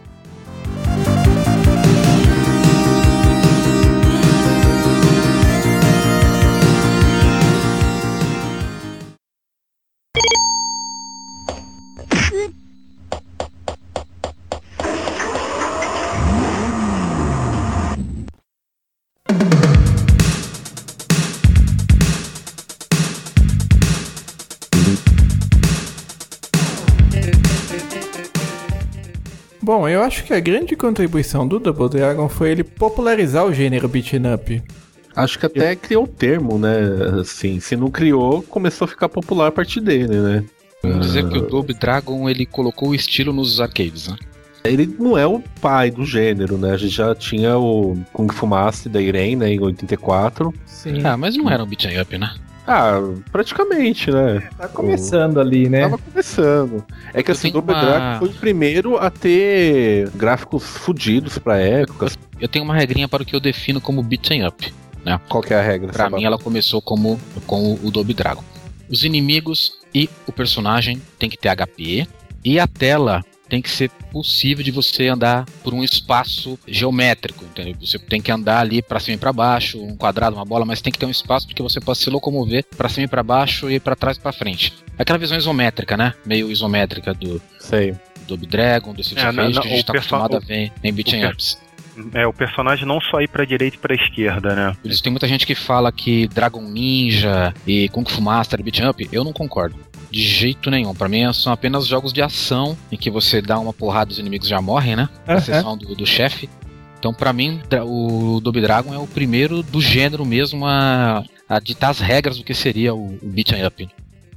[30.25, 34.63] Acho que a grande contribuição do Double Dragon foi ele popularizar o gênero beat'em up.
[35.15, 36.75] Acho que até criou o termo, né?
[37.21, 40.43] Assim, se não criou, começou a ficar popular a partir dele, né?
[40.81, 44.17] Vamos dizer que o Double Dragon ele colocou o estilo nos arcades, né?
[44.63, 46.71] Ele não é o pai do gênero, né?
[46.71, 50.51] A gente já tinha o Kung Fu Master da Irene, né, em 84.
[50.65, 51.05] Sim.
[51.05, 52.33] Ah, mas não era um beat'em up, né?
[52.67, 52.99] Ah,
[53.31, 54.49] praticamente, né?
[54.57, 55.81] Tá começando ali, né?
[55.81, 56.83] Tava começando.
[57.13, 61.37] É que Eu assim, o Double uma- Dragon foi o primeiro a ter gráficos fudidos
[61.37, 62.07] pra época.
[62.39, 64.73] Eu tenho uma regrinha para o que eu defino como beat'em up.
[65.29, 65.91] Qual que é a regra?
[65.93, 68.43] Pra mim, ela começou como com o Double Dragon.
[68.89, 72.07] Os inimigos e o personagem tem que ter HP
[72.43, 73.23] e a tela
[73.55, 77.73] tem que ser possível de você andar por um espaço geométrico, entendeu?
[77.79, 80.81] Você tem que andar ali pra cima e pra baixo, um quadrado, uma bola, mas
[80.81, 83.71] tem que ter um espaço porque você possa se locomover pra cima e pra baixo
[83.71, 84.73] e pra trás e pra frente.
[84.97, 86.13] Aquela visão isométrica, né?
[86.25, 87.95] Meio isométrica do Sei.
[88.27, 90.39] Double Dragon, do Street É, não, não, que a gente o tá perso- acostumado a
[90.45, 91.57] ver em beat'em ups.
[92.13, 94.75] É, o personagem não só ir pra direita e pra esquerda, né?
[94.81, 98.63] Por isso tem muita gente que fala que Dragon Ninja e Kung Fu Master e
[98.63, 99.77] Beat Up, eu não concordo.
[100.09, 100.93] De jeito nenhum.
[100.93, 104.19] Pra mim são apenas jogos de ação em que você dá uma porrada e os
[104.19, 105.09] inimigos já morrem, né?
[105.27, 105.37] Aham.
[105.37, 106.49] A sessão do, do chefe.
[106.99, 111.91] Então, pra mim, o Double Dragon é o primeiro do gênero mesmo a, a ditar
[111.91, 113.87] as regras do que seria o, o Beat Up.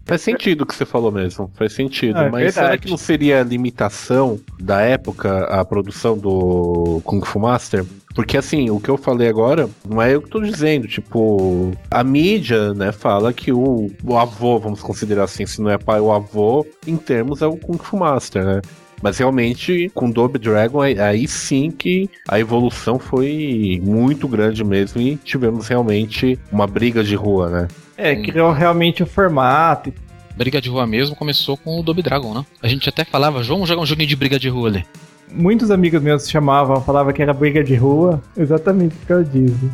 [0.05, 2.19] Faz sentido o que você falou mesmo, faz sentido.
[2.19, 2.83] É mas será verdade.
[2.83, 7.85] que não seria a limitação da época a produção do Kung Fu Master?
[8.15, 12.03] Porque assim, o que eu falei agora não é eu que tô dizendo, tipo, a
[12.03, 16.13] mídia, né, fala que o, o avô, vamos considerar assim, se não é pai, o
[16.13, 18.63] avô, em termos é o Kung Fu Master, né?
[19.03, 25.01] Mas realmente, com Double Dragon, aí, aí sim que a evolução foi muito grande mesmo
[25.01, 27.69] e tivemos realmente uma briga de rua, né?
[27.97, 29.93] É, criou realmente o formato.
[30.37, 32.45] Briga de rua mesmo começou com o Double Dragon, né?
[32.63, 34.85] A gente até falava, vamos jogar um joguinho de briga de rua ali.
[35.33, 39.71] Muitos amigos meus chamavam, falavam que era briga de rua, exatamente por causa disso.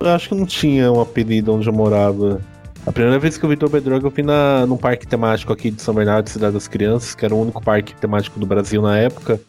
[0.00, 2.40] Eu acho que não tinha um apelido onde eu morava.
[2.86, 5.70] A primeira vez que eu vi Double Dragon eu vi na, num parque temático aqui
[5.70, 8.98] de São Bernardo, Cidade das Crianças, que era o único parque temático do Brasil na
[8.98, 9.40] época,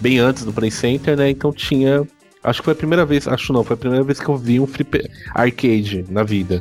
[0.00, 1.30] bem antes do Play Center, né?
[1.30, 2.06] Então tinha.
[2.44, 4.60] Acho que foi a primeira vez, acho não, foi a primeira vez que eu vi
[4.60, 6.60] um flip arcade na vida.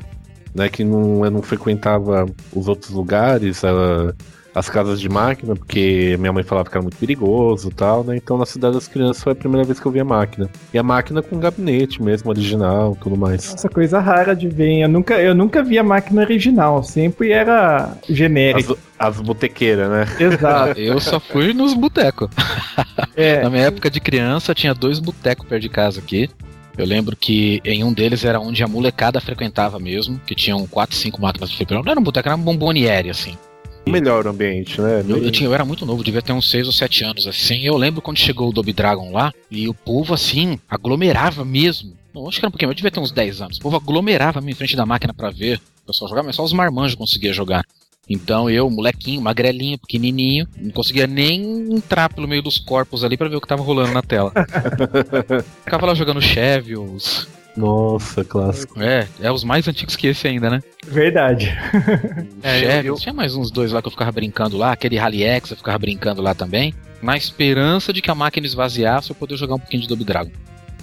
[0.53, 4.15] Né, que não, eu não frequentava os outros lugares, ela,
[4.55, 8.15] as casas de máquina, porque minha mãe falava que era muito perigoso e tal, né?
[8.15, 10.49] Então na cidade das crianças foi a primeira vez que eu vi a máquina.
[10.73, 13.51] E a máquina com gabinete mesmo, original, tudo mais.
[13.51, 14.79] Nossa, coisa rara de ver.
[14.79, 18.77] Eu nunca, eu nunca vi a máquina original, sempre era genérica.
[18.97, 20.05] As, as botequeiras, né?
[20.17, 20.79] Exato.
[20.79, 22.29] Eu só fui nos botecos.
[23.17, 26.29] É, Na minha época de criança, tinha dois botecos perto de casa aqui.
[26.77, 30.95] Eu lembro que em um deles era onde a molecada frequentava mesmo, que tinham 4,
[30.95, 31.85] 5 máquinas de fliperama.
[31.85, 33.37] Não era um boteco, era um bomboniere, assim.
[33.87, 35.03] Melhor o ambiente, né?
[35.07, 37.61] Eu, eu, tinha, eu era muito novo, devia ter uns 6 ou 7 anos, assim.
[37.61, 41.93] Eu lembro quando chegou o Dobby Dragon lá, e o povo, assim, aglomerava mesmo.
[42.13, 43.57] Não, acho que era um pouquinho, eu devia ter uns 10 anos.
[43.57, 46.53] O povo aglomerava em frente da máquina pra ver o pessoal jogar, mas só os
[46.53, 47.63] marmanjos conseguiam jogar.
[48.09, 53.27] Então eu, molequinho, magrelinho, pequenininho, não conseguia nem entrar pelo meio dos corpos ali pra
[53.27, 54.31] ver o que tava rolando na tela.
[55.63, 57.27] Ficava lá jogando Chevils.
[57.55, 58.81] Nossa, clássico.
[58.81, 60.61] É, é os mais antigos que esse ainda, né?
[60.85, 61.55] verdade.
[62.43, 65.23] É, eu- eu- Tinha mais uns dois lá que eu ficava brincando lá, aquele Rally
[65.23, 66.73] X eu ficava brincando lá também.
[67.01, 70.31] Na esperança de que a máquina esvaziasse eu poder jogar um pouquinho de Double Dragon.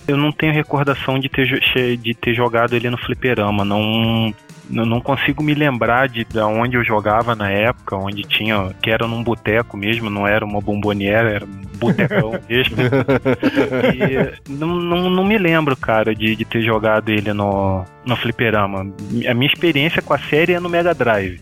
[0.09, 1.47] Eu não tenho recordação de ter,
[1.99, 3.65] de ter jogado ele no fliperama.
[3.65, 4.35] Não,
[4.69, 8.71] não consigo me lembrar de, de onde eu jogava na época, onde tinha.
[8.81, 12.77] que era num boteco mesmo, não era uma bomboniera, era um botecão mesmo.
[13.95, 18.93] E não, não, não me lembro, cara, de, de ter jogado ele no, no fliperama.
[19.29, 21.41] A minha experiência com a série é no Mega Drive.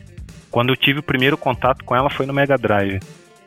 [0.50, 3.00] Quando eu tive o primeiro contato com ela foi no Mega Drive.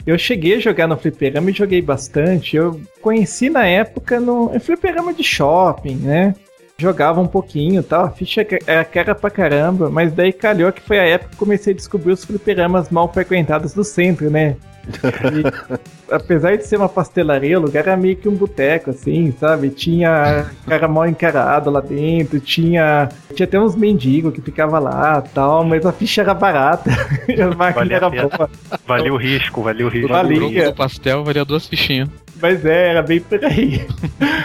[0.05, 2.55] Eu cheguei a jogar no fliperama e joguei bastante.
[2.57, 6.36] Eu conheci na época no em fliperama de shopping, né?
[6.77, 8.05] Jogava um pouquinho e tal.
[8.05, 11.73] A ficha era cara pra caramba, mas daí calhou que foi a época que comecei
[11.73, 14.57] a descobrir os fliperamas mal frequentados do centro, né?
[14.88, 19.69] E, apesar de ser uma pastelaria, o lugar era meio que um boteco, assim, sabe?
[19.69, 25.63] Tinha cara mal encarado lá dentro, tinha, tinha até uns mendigos que ficavam lá tal,
[25.63, 26.89] mas a ficha era barata
[27.41, 28.50] a máquina era boa.
[28.86, 30.10] Valeu o risco, valeu o risco.
[30.10, 30.69] Valia.
[30.69, 32.10] O pastel valia duas fichinhas.
[32.41, 33.86] Mas é, era bem por aí.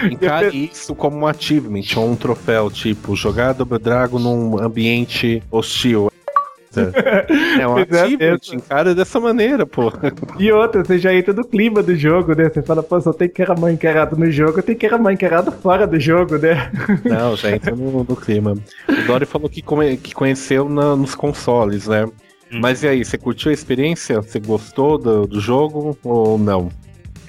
[0.08, 6.08] Encare isso como um achievement ou um troféu, tipo, jogar Double Dragon num ambiente hostil.
[7.58, 9.92] É um é achievement, encara dessa maneira, pô.
[10.38, 12.48] E outra, você já entra no clima do jogo, né?
[12.48, 15.12] Você fala, pô, só tem que era mal encarado no jogo, tem que era mal
[15.12, 16.70] encarado fora do jogo, né?
[17.04, 18.56] Não, já entra no, no clima.
[18.88, 22.04] O Dory falou que, come- que conheceu na- nos consoles, né?
[22.52, 22.60] Hum.
[22.60, 24.20] Mas e aí, você curtiu a experiência?
[24.22, 26.70] Você gostou do, do jogo ou não?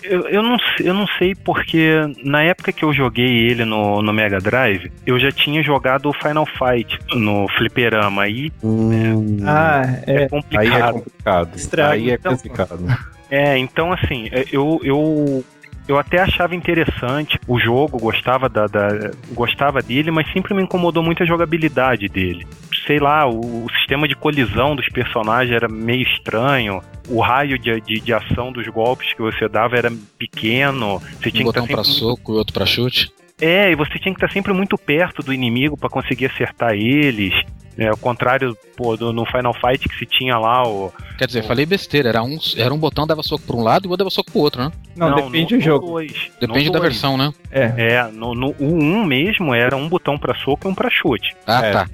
[0.03, 1.91] Eu, eu, não, eu não sei porque
[2.23, 6.13] na época que eu joguei ele no, no Mega Drive, eu já tinha jogado o
[6.13, 8.23] Final Fight no fliperama.
[8.23, 10.17] Aí Hum, Ah, é, é.
[10.17, 10.93] aí é complicado.
[10.93, 11.55] complicado.
[11.55, 12.35] Estraga, aí é então.
[12.35, 12.85] complicado.
[13.31, 15.43] É, então assim, é, eu, eu,
[15.89, 21.01] eu até achava interessante o jogo, gostava, da, da- gostava dele, mas sempre me incomodou
[21.01, 22.45] muito a jogabilidade dele.
[22.85, 27.81] Sei lá, o, o sistema de colisão dos personagens era meio estranho, o raio de,
[27.81, 31.61] de, de ação dos golpes que você dava era pequeno, você tinha Um que estar
[31.61, 33.11] botão pra sempre soco e outro pra chute.
[33.41, 37.33] É, e você tinha que estar sempre muito perto do inimigo pra conseguir acertar eles.
[37.77, 40.91] É, ao contrário pô, do, no Final Fight que se tinha lá o.
[41.17, 43.87] Quer dizer, falei besteira, era um, era um botão dava soco pra um lado e
[43.87, 44.71] o outro dava soco pro outro, né?
[44.97, 45.87] Não, depende no- do jogo.
[45.87, 46.91] dois, Depende da dois.
[46.91, 47.31] versão, né?
[47.49, 47.73] É.
[47.77, 51.33] É, no, no o 1 mesmo era um botão pra soco e um pra chute.
[51.47, 51.71] Ah, É.
[51.71, 51.87] tá.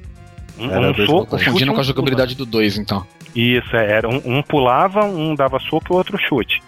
[0.58, 1.84] Um, Era um dois soco, Confundindo um com a pula.
[1.84, 3.06] jogabilidade do 2, então.
[3.36, 6.64] Isso, é, era um, um pulava, um dava soco e o outro chute.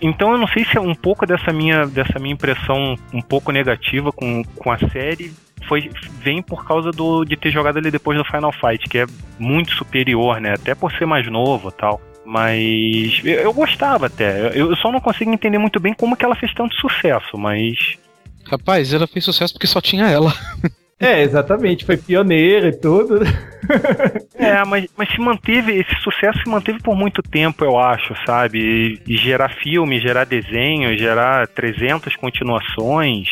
[0.00, 3.52] Então eu não sei se é um pouco dessa minha, dessa minha impressão um pouco
[3.52, 5.32] negativa com, com a série
[5.66, 5.90] foi,
[6.22, 9.06] vem por causa do, de ter jogado ele depois do Final Fight, que é
[9.38, 10.54] muito superior, né?
[10.54, 12.00] Até por ser mais novo tal.
[12.24, 14.48] Mas eu, eu gostava até.
[14.48, 17.98] Eu, eu só não consigo entender muito bem como que ela fez tanto sucesso, mas.
[18.46, 20.32] Rapaz, ela fez sucesso porque só tinha ela.
[21.02, 23.20] É, exatamente, foi pioneiro e tudo.
[24.34, 28.58] É, mas, mas se manteve, esse sucesso se manteve por muito tempo, eu acho, sabe?
[28.58, 33.28] E, e gerar filme, gerar desenho, gerar 300 continuações.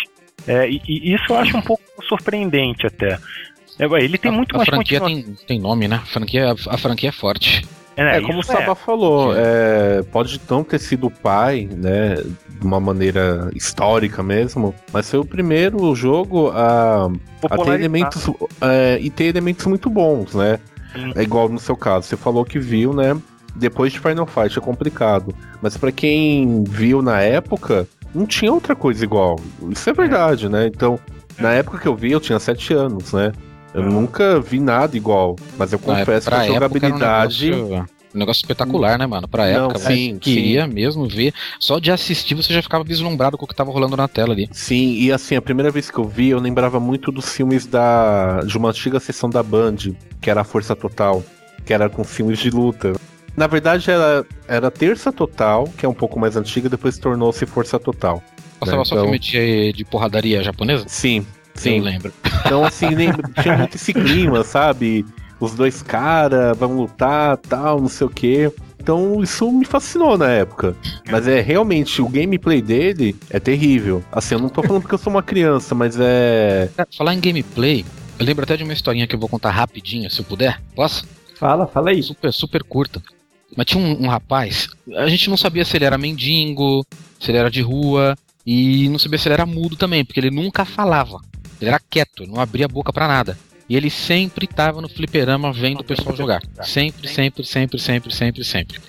[0.47, 3.19] É, e, e isso eu acho um pouco surpreendente até.
[3.79, 5.97] É, ele tem a, muito a mais franquia tem, tem nome, né?
[5.97, 7.67] A franquia, a franquia é forte.
[7.97, 8.57] É, como o isso é.
[8.57, 12.15] Sabá falou, é, pode não ter sido o pai, né,
[12.59, 17.11] de uma maneira histórica mesmo, mas foi o primeiro jogo a,
[17.49, 18.29] a ter elementos
[18.61, 20.59] é, e ter elementos muito bons, né?
[20.93, 21.13] Sim.
[21.15, 23.17] É igual no seu caso, você falou que viu, né?
[23.55, 28.75] Depois de Final Fight é complicado, mas pra quem viu na época, não tinha outra
[28.75, 29.39] coisa igual.
[29.71, 30.67] Isso é verdade, né?
[30.67, 30.99] Então,
[31.39, 33.33] na época que eu vi, eu tinha 7 anos, né?
[33.75, 35.37] Eu nunca vi nada igual.
[35.57, 37.53] Mas eu confesso que a jogabilidade.
[37.53, 39.29] Época era um um negócio espetacular, né, mano?
[39.29, 41.33] Pra Não, época, sim, você queria mesmo ver.
[41.61, 44.49] Só de assistir você já ficava vislumbrado com o que tava rolando na tela ali.
[44.53, 48.41] Sim, e assim, a primeira vez que eu vi, eu lembrava muito dos filmes da
[48.47, 49.77] de uma antiga sessão da Band,
[50.21, 51.23] que era a Força Total,
[51.67, 52.93] que era com filmes de luta.
[53.37, 57.79] Na verdade, era, era Terça Total, que é um pouco mais antiga, depois tornou-se Força
[57.79, 58.23] Total.
[58.59, 60.85] Passava Né, só então- filme de, de porradaria japonesa?
[60.89, 61.81] Sim, Eu sim.
[61.81, 62.13] lembro.
[62.45, 65.05] Então, assim, lembra- tinha muito esse clima, sabe?
[65.41, 68.53] Os dois caras vão lutar, tal, não sei o quê.
[68.81, 70.75] Então, isso me fascinou na época.
[71.11, 74.03] Mas é realmente, o gameplay dele é terrível.
[74.11, 76.71] Assim, eu não tô falando porque eu sou uma criança, mas é.
[76.77, 77.85] Cara, falar em gameplay,
[78.19, 80.61] eu lembro até de uma historinha que eu vou contar rapidinho, se eu puder.
[80.75, 81.07] Posso?
[81.35, 82.03] Fala, fala aí.
[82.03, 83.03] Super, super curta.
[83.57, 86.85] Mas tinha um, um rapaz, a gente não sabia se ele era mendigo,
[87.19, 90.31] se ele era de rua, e não sabia se ele era mudo também, porque ele
[90.31, 91.19] nunca falava.
[91.61, 93.39] Ele era quieto, não abria a boca pra nada.
[93.69, 96.43] E ele sempre tava no fliperama vendo o pessoal jogar.
[96.63, 98.81] Sempre, sempre, sempre, sempre, sempre, sempre.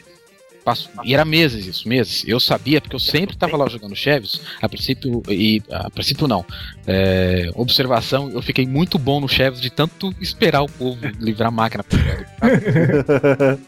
[0.63, 2.23] Passo- E era meses isso, meses.
[2.27, 4.41] Eu sabia, porque eu sempre tava lá jogando Chevios.
[4.61, 6.45] A princípio, e a princípio não.
[6.87, 11.51] É, observação, eu fiquei muito bom no Chevios de tanto esperar o povo livrar a
[11.51, 11.83] máquina.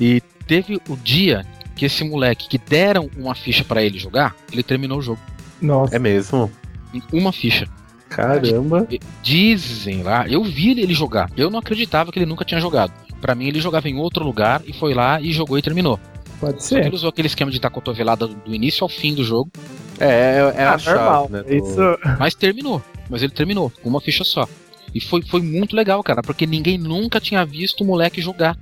[0.00, 1.44] E teve o dia
[1.76, 5.20] que esse moleque que deram uma ficha pra ele jogar, ele terminou o jogo.
[5.60, 5.94] Nossa.
[5.96, 6.50] É mesmo?
[7.12, 7.66] Uma ficha.
[8.14, 8.86] Caramba.
[9.22, 11.30] Dizem lá, eu vi ele jogar.
[11.36, 12.92] Eu não acreditava que ele nunca tinha jogado.
[13.20, 15.98] Pra mim, ele jogava em outro lugar e foi lá e jogou e terminou.
[16.40, 16.86] Pode Só que ser.
[16.86, 19.50] ele usou aquele esquema de dar cotovelada do início ao fim do jogo,
[20.00, 21.28] É, é, é Ah, a chave, normal.
[21.30, 21.42] né?
[21.42, 21.80] do- Isso.
[22.18, 22.82] mas terminou.
[23.08, 24.46] Mas ele terminou, com uma ficha só.
[24.94, 28.56] E foi, foi muito legal, cara, porque ninguém nunca tinha visto o moleque jogar.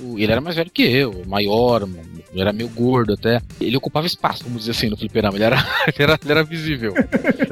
[0.00, 1.88] Ele era mais velho que eu, maior,
[2.34, 3.40] era meio gordo até.
[3.60, 5.36] Ele ocupava espaço, vamos dizer assim, no fliperama.
[5.36, 5.56] Ele era,
[5.88, 6.94] ele era, ele era visível.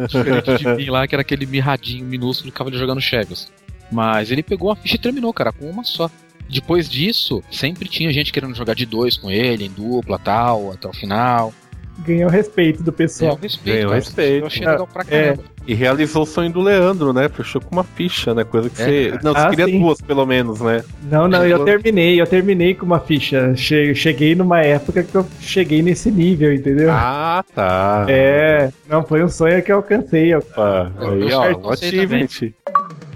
[0.09, 3.50] Diferente de mim lá, que era aquele mirradinho minúsculo que ficava jogando Chevios.
[3.90, 6.11] Mas ele pegou a ficha e terminou, cara, com uma só.
[6.48, 10.87] Depois disso, sempre tinha gente querendo jogar de dois com ele, em dupla tal, até
[10.87, 11.52] o final.
[12.00, 13.38] Ganhou o respeito do Ganhou pessoal.
[13.40, 13.64] respeito.
[13.76, 13.94] Ganhou cara.
[14.00, 14.40] respeito.
[14.42, 15.42] Eu achei legal pra caramba.
[15.66, 17.28] E realizou o sonho do Leandro, né?
[17.28, 18.44] Fechou com uma ficha, né?
[18.44, 19.18] Coisa que É, você.
[19.22, 19.78] Não, você Ah, queria sim.
[19.80, 20.85] duas, pelo menos, né?
[21.11, 23.54] Não, não, eu terminei, eu terminei com uma ficha.
[23.57, 26.90] Che- Cheguei numa época que eu cheguei nesse nível, entendeu?
[26.92, 28.04] Ah, tá.
[28.09, 30.35] É, não foi um sonho que eu alcancei.
[30.35, 32.26] eu- Ah, aí, Eu ó, achievement.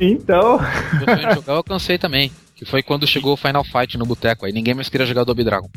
[0.00, 2.30] Então, Meu sonho de jogar eu alcancei também.
[2.58, 4.44] Que foi quando chegou o Final Fight no boteco.
[4.44, 5.70] Aí ninguém mais queria jogar Double Dragon.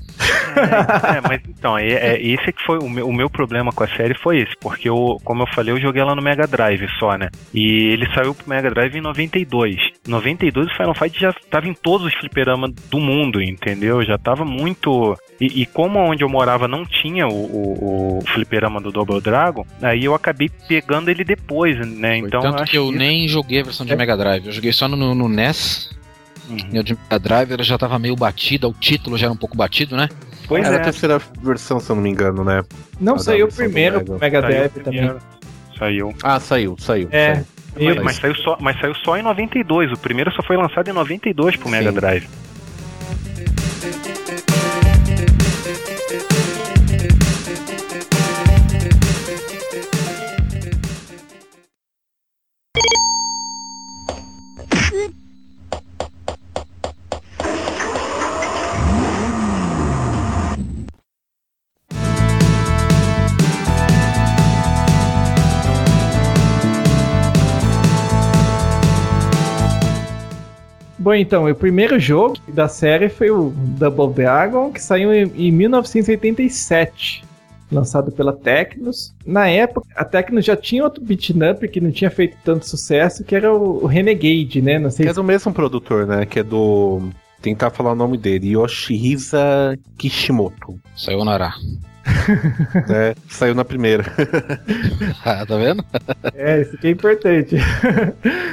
[0.52, 3.84] É, mas então, é, é, esse é que foi o meu, o meu problema com
[3.84, 6.88] a série foi esse, porque eu, como eu falei, eu joguei ela no Mega Drive
[7.00, 7.30] só, né?
[7.54, 9.78] E ele saiu pro Mega Drive em 92.
[10.08, 14.04] Em 92 o Final Fight já tava em todos os fliperamas do mundo, entendeu?
[14.04, 15.16] Já tava muito.
[15.40, 19.66] E, e como onde eu morava não tinha o, o, o fliperama do Double Dragon,
[19.82, 22.18] aí eu acabei pegando ele depois, né?
[22.18, 24.48] Então Tanto acho que eu nem joguei a versão de Mega Drive.
[24.48, 26.01] Eu joguei só no, no NES.
[26.52, 26.70] Uhum.
[26.74, 28.68] E o de Mega Drive ela já tava meio batida.
[28.68, 30.10] O título já era um pouco batido, né?
[30.48, 30.80] Pois Era é.
[30.80, 32.64] a terceira versão, se eu não me engano, né?
[33.00, 34.06] não Ah, saiu primeiro Mega.
[34.06, 35.16] pro Mega Saiu Drive também.
[35.78, 36.14] Saiu.
[36.22, 37.08] Ah, saiu, saiu.
[37.12, 37.36] É,
[37.74, 37.96] saiu.
[37.96, 39.92] Mas, mas saiu só, mas saiu só em 92.
[39.94, 41.96] O primeiro só foi lançado em 92 pro Mega Sim.
[41.96, 42.28] Drive.
[71.12, 75.52] Bom, então, o primeiro jogo da série foi o Double Dragon, que saiu em, em
[75.52, 77.26] 1987,
[77.70, 79.14] lançado pela Tecnos.
[79.26, 83.26] Na época, a Tecnos já tinha outro beat'em up que não tinha feito tanto sucesso,
[83.26, 84.80] que era o, Renegade, né?
[84.80, 86.26] Não sei Que é se do mesmo produtor, né?
[86.26, 87.02] Que é do.
[87.42, 88.52] Tentar falar o nome dele.
[88.52, 90.80] Yoshihisa Kishimoto.
[90.96, 91.26] Saiu
[92.88, 93.14] né?
[93.30, 94.04] Saiu na primeira.
[95.24, 95.84] Ah, tá vendo?
[96.34, 97.56] é, isso que é importante.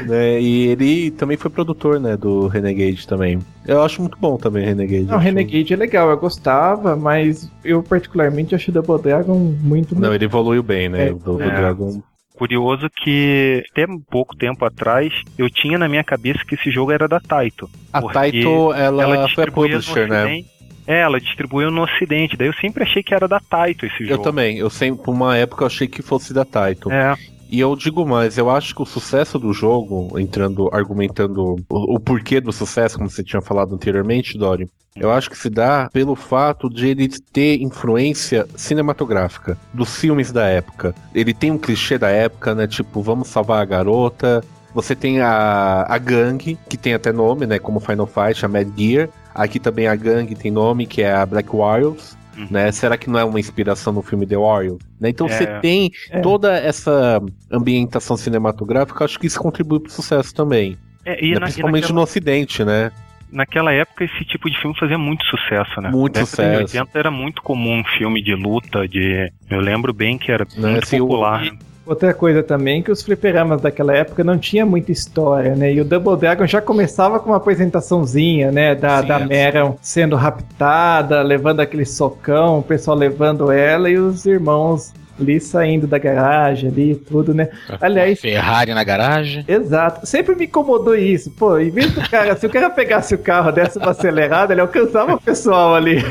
[0.07, 0.41] né?
[0.49, 2.17] E ele também foi produtor, né?
[2.17, 3.39] Do Renegade também.
[3.67, 5.05] Eu acho muito bom também Renegade.
[5.05, 10.15] Não, Renegade é legal, eu gostava, mas eu particularmente acho o Double Dragon muito Não,
[10.15, 11.09] ele evoluiu bem, né?
[11.09, 11.13] É.
[11.13, 11.57] o do, do É.
[11.57, 12.03] Dragon.
[12.35, 16.93] Curioso que até um pouco tempo atrás eu tinha na minha cabeça que esse jogo
[16.93, 17.69] era da Taito.
[17.93, 20.45] A Taito, ela, foi a publisher, né?
[20.89, 22.35] É, ela distribuiu no Ocidente.
[22.35, 24.23] Daí eu sempre achei que era da Taito esse Eu jogo.
[24.23, 24.57] também.
[24.57, 26.91] Eu sempre, por uma época, eu achei que fosse da Taito.
[26.91, 27.15] É,
[27.51, 32.01] E eu digo mais, eu acho que o sucesso do jogo, entrando, argumentando o, o
[32.01, 34.67] porquê do sucesso, como você tinha falado anteriormente, Dori,
[34.97, 40.47] eu acho que se dá pelo fato de ele ter influência cinematográfica dos filmes da
[40.47, 40.95] época.
[41.15, 42.67] Ele tem um clichê da época, né?
[42.67, 44.43] Tipo, vamos salvar a garota.
[44.75, 47.59] Você tem a, a gangue, que tem até nome, né?
[47.59, 49.09] Como Final Fight, a Mad Gear.
[49.39, 52.17] Aqui também a gangue tem nome, que é a Black Warriors.
[52.51, 52.71] Né?
[52.71, 54.79] Será que não é uma inspiração no filme The Warriors?
[55.01, 55.09] Né?
[55.11, 55.31] Então É.
[55.31, 56.21] você tem É.
[56.21, 57.21] toda essa
[57.51, 60.77] ambientação cinematográfica, acho que isso contribui pro sucesso também.
[61.05, 61.35] É, e Né?
[61.35, 62.93] na- e Principalmente naquela, no Ocidente, né?
[63.33, 65.91] naquela época esse tipo de filme fazia muito sucesso, né?
[65.91, 66.59] Muito sucesso.
[66.79, 69.31] 80 era muito comum um filme de luta, de.
[69.51, 71.45] Eu lembro bem que era Né, muito assim, o- popular.
[71.89, 75.73] Outra coisa também que os fliperamas daquela época não tinha muita história, né?
[75.73, 78.75] E o Double Dragon já começava com uma apresentaçãozinha, né?
[78.75, 79.25] Da, Sim, da é.
[79.25, 85.87] Meron sendo raptada, levando aquele socão, o pessoal levando ela e os irmãos ali saindo
[85.87, 87.49] da garagem ali, tudo, né?
[87.81, 89.45] Aliás, Ferrari na garagem.
[89.47, 90.07] Exato.
[90.07, 91.31] Sempre me incomodou isso.
[91.31, 94.61] Pô, em vez do cara, se o cara pegasse o carro, desse uma acelerada, ele
[94.61, 95.99] alcançava o pessoal ali.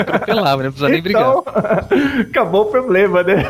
[0.00, 0.64] Atropelava, né?
[0.64, 1.22] Não precisa nem brigar.
[1.22, 1.44] Então,
[2.30, 3.44] acabou o problema, né?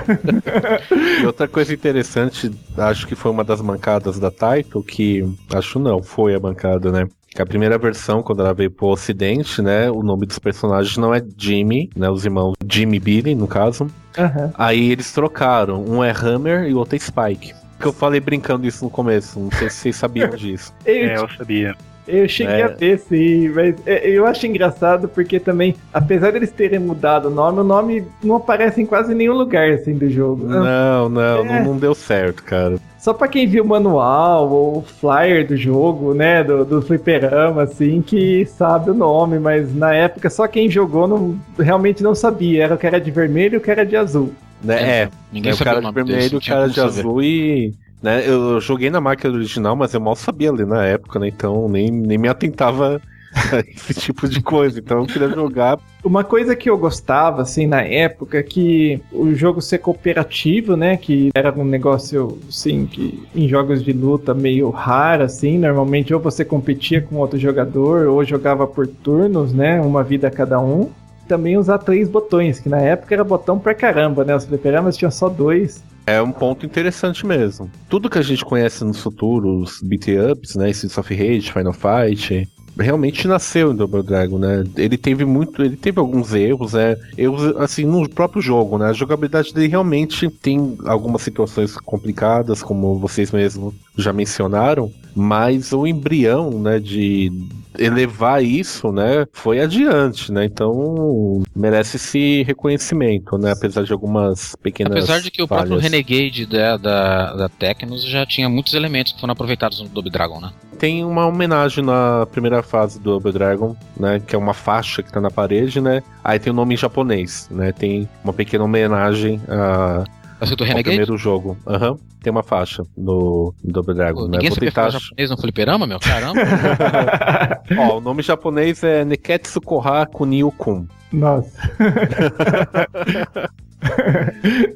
[1.22, 6.02] E outra coisa interessante, acho que foi uma das mancadas da Taito, que acho não,
[6.02, 7.06] foi a bancada, né?
[7.36, 9.90] Que a primeira versão, quando ela veio pro ocidente, né?
[9.90, 12.08] O nome dos personagens não é Jimmy, né?
[12.08, 13.88] Os irmãos Jimmy e Billy, no caso.
[14.16, 14.50] Aham.
[14.54, 15.84] Aí eles trocaram.
[15.84, 17.52] Um é Hammer e o outro é Spike.
[17.78, 20.72] Que eu falei brincando isso no começo, não sei se vocês sabiam disso.
[20.86, 21.74] É, eu sabia.
[22.08, 22.64] Eu cheguei É.
[22.64, 27.30] a ver, sim, mas é, eu acho engraçado porque também, apesar deles terem mudado o
[27.30, 30.46] nome, o nome não aparece em quase nenhum lugar assim do jogo.
[30.46, 31.44] Não, não, É.
[31.44, 32.76] não, não deu certo, cara.
[32.98, 37.62] Só pra quem viu o manual ou o flyer do jogo, né, do, do fliperama,
[37.62, 42.64] assim, que sabe o nome, mas na época só quem jogou não, realmente não sabia.
[42.64, 44.32] Era o cara de vermelho e o cara de azul.
[44.62, 45.02] Né?
[45.02, 46.74] É, Ninguém é o sabia cara o de nome vermelho desse, e o cara de
[46.74, 46.88] saber.
[46.88, 47.74] azul e.
[48.06, 51.26] Né, eu joguei na máquina original, mas eu mal sabia ler na época, né?
[51.26, 53.02] Então nem, nem me atentava
[53.52, 54.78] a esse tipo de coisa.
[54.78, 55.76] Então eu queria jogar.
[56.04, 61.30] Uma coisa que eu gostava, assim, na época, que o jogo ser cooperativo, né, que
[61.34, 66.44] era um negócio, assim, que em jogos de luta meio raro, assim, normalmente ou você
[66.44, 70.90] competia com outro jogador, ou jogava por turnos, né, uma vida cada um.
[71.26, 75.10] Também usar três botões, que na época era botão pra caramba, né, os fliperamas tinham
[75.10, 75.82] só dois.
[76.06, 77.68] É um ponto interessante mesmo.
[77.88, 80.70] Tudo que a gente conhece nos futuros beat ups, né?
[80.70, 82.48] Streets of Rage, Final Fight,
[82.78, 84.64] realmente nasceu em Double Dragon, né?
[84.76, 86.96] Ele teve muito, ele teve alguns erros, né?
[87.16, 88.86] Erros assim no próprio jogo, né?
[88.86, 95.86] A jogabilidade dele realmente tem algumas situações complicadas, como vocês mesmos já mencionaram, mas o
[95.86, 97.32] embrião, né, de
[97.78, 100.44] elevar isso, né, foi adiante, né?
[100.44, 103.52] Então merece esse reconhecimento, né?
[103.52, 105.82] Apesar de algumas pequenas Apesar de que o próprio falhas.
[105.82, 110.40] Renegade da, da, da Tecnos já tinha muitos elementos que foram aproveitados no Double Dragon,
[110.40, 110.50] né?
[110.78, 114.20] Tem uma homenagem na primeira fase do Double Dragon, né?
[114.26, 116.02] Que é uma faixa que tá na parede, né?
[116.22, 117.72] Aí tem o nome em japonês, né?
[117.72, 120.04] Tem uma pequena homenagem a,
[120.40, 120.82] Ao Renegade?
[120.84, 121.56] primeiro jogo.
[121.66, 121.96] Aham.
[122.22, 124.32] Tem uma faixa no Double Dragon, Pô, né?
[124.32, 124.88] ninguém Vou sabia tentar...
[124.90, 125.98] falar japonês no fliperama, meu?
[126.00, 126.40] Caramba.
[127.78, 130.86] Ó, o nome japonês é Neketsu Koha Kunio-kun.
[131.12, 131.50] Nossa.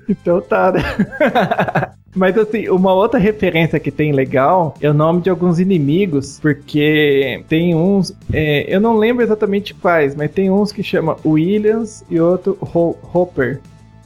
[0.08, 0.80] então tá, né?
[2.14, 7.42] Mas assim, uma outra referência que tem legal é o nome de alguns inimigos, porque
[7.48, 12.18] tem uns, é, eu não lembro exatamente quais, mas tem uns que chama Williams e
[12.20, 13.60] outro Ho- Hopper,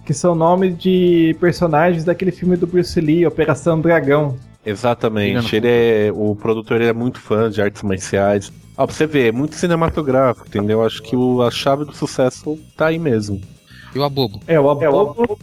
[0.04, 4.36] que são nomes de personagens daquele filme do Bruce Lee, Operação Dragão.
[4.64, 5.56] Exatamente.
[5.56, 6.12] Ele é.
[6.14, 8.52] O produtor ele é muito fã de artes marciais.
[8.76, 10.84] Ó, pra você ver, é muito cinematográfico, entendeu?
[10.84, 13.40] Acho que o, a chave do sucesso tá aí mesmo.
[13.94, 14.40] E o Abobo?
[14.48, 15.22] É o Abobo.
[15.22, 15.38] O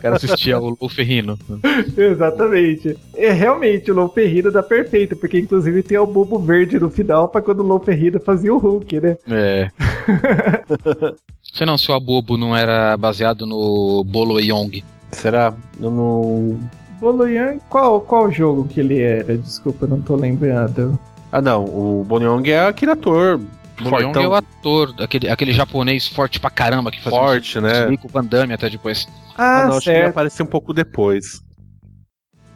[0.00, 1.38] cara assistia o, o Ferrino.
[1.94, 2.96] Exatamente.
[3.14, 7.28] É realmente o Lou Ferrino dá perfeito, porque inclusive tem o bobo verde no final
[7.28, 9.18] pra quando o Lou Ferrino fazia o Hulk, né?
[9.28, 9.68] É.
[11.52, 14.84] Sei não se o Abobo não era baseado no Bolo Yong.
[15.12, 15.54] Será?
[15.80, 16.58] Eu não.
[17.00, 19.38] Boloyan, qual, qual jogo que ele era?
[19.38, 20.98] Desculpa, não tô lembrando.
[21.30, 21.64] Ah, não.
[21.64, 23.40] O Bonyong é aquele ator.
[23.80, 27.86] Bolo Yong é o ator, aquele, aquele japonês forte pra caramba que fazia forte, né?
[27.86, 29.06] um com o Van Damme até depois.
[29.36, 30.10] Ah, Ah, não, acho que ele certo.
[30.10, 31.40] apareceu um pouco depois.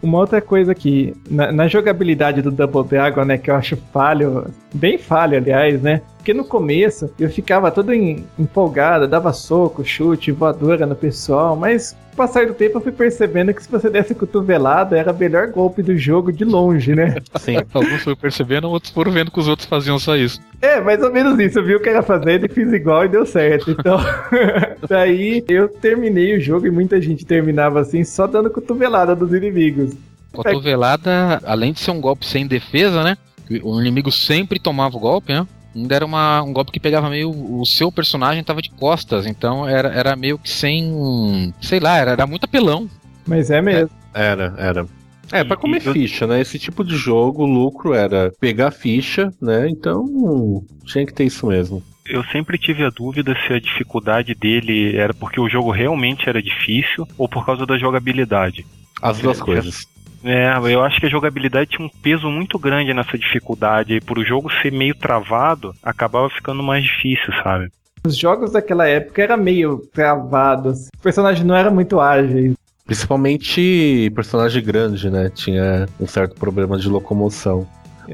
[0.02, 4.52] Uma outra coisa aqui, na, na jogabilidade do Double Dragon, né, que eu acho falho,
[4.74, 6.02] bem falho, aliás, né?
[6.22, 11.96] Porque no começo eu ficava todo em, empolgado, dava soco, chute, voadora no pessoal, mas
[12.10, 15.18] com o passar do tempo eu fui percebendo que se você desse cotovelada era o
[15.18, 17.16] melhor golpe do jogo de longe, né?
[17.40, 17.56] Sim.
[17.74, 20.40] Alguns foram percebendo, outros foram vendo que os outros faziam só isso.
[20.60, 21.58] É, mais ou menos isso.
[21.58, 23.72] Eu vi o que era fazendo e fiz igual e deu certo.
[23.72, 23.98] Então,
[24.88, 29.92] daí eu terminei o jogo e muita gente terminava assim, só dando cotovelada dos inimigos.
[30.32, 33.18] Cotovelada, além de ser um golpe sem defesa, né?
[33.64, 35.44] O inimigo sempre tomava o golpe, né?
[35.74, 37.30] Ainda era uma, um golpe que pegava meio.
[37.30, 41.52] O seu personagem tava de costas, então era, era meio que sem.
[41.60, 42.88] Sei lá, era, era muito apelão.
[43.26, 43.90] Mas é mesmo.
[44.12, 44.86] Era, era.
[45.30, 46.40] É, pra E- comer e ficha, né?
[46.40, 49.66] Esse tipo de jogo, o lucro era pegar ficha, né?
[49.68, 51.82] Então, tinha que ter isso mesmo.
[52.04, 56.42] Eu sempre tive a dúvida se a dificuldade dele era porque o jogo realmente era
[56.42, 58.66] difícil ou por causa da jogabilidade.
[59.00, 59.86] As duas É, coisas.
[60.24, 63.94] É, eu acho que a jogabilidade tinha um peso muito grande nessa dificuldade.
[63.94, 67.68] E por o jogo ser meio travado, acabava ficando mais difícil, sabe?
[68.04, 70.88] Os jogos daquela época era meio travados.
[70.94, 72.54] Os personagens não eram muito ágeis.
[72.84, 75.30] Principalmente personagem grande, né?
[75.34, 77.66] Tinha um certo problema de locomoção.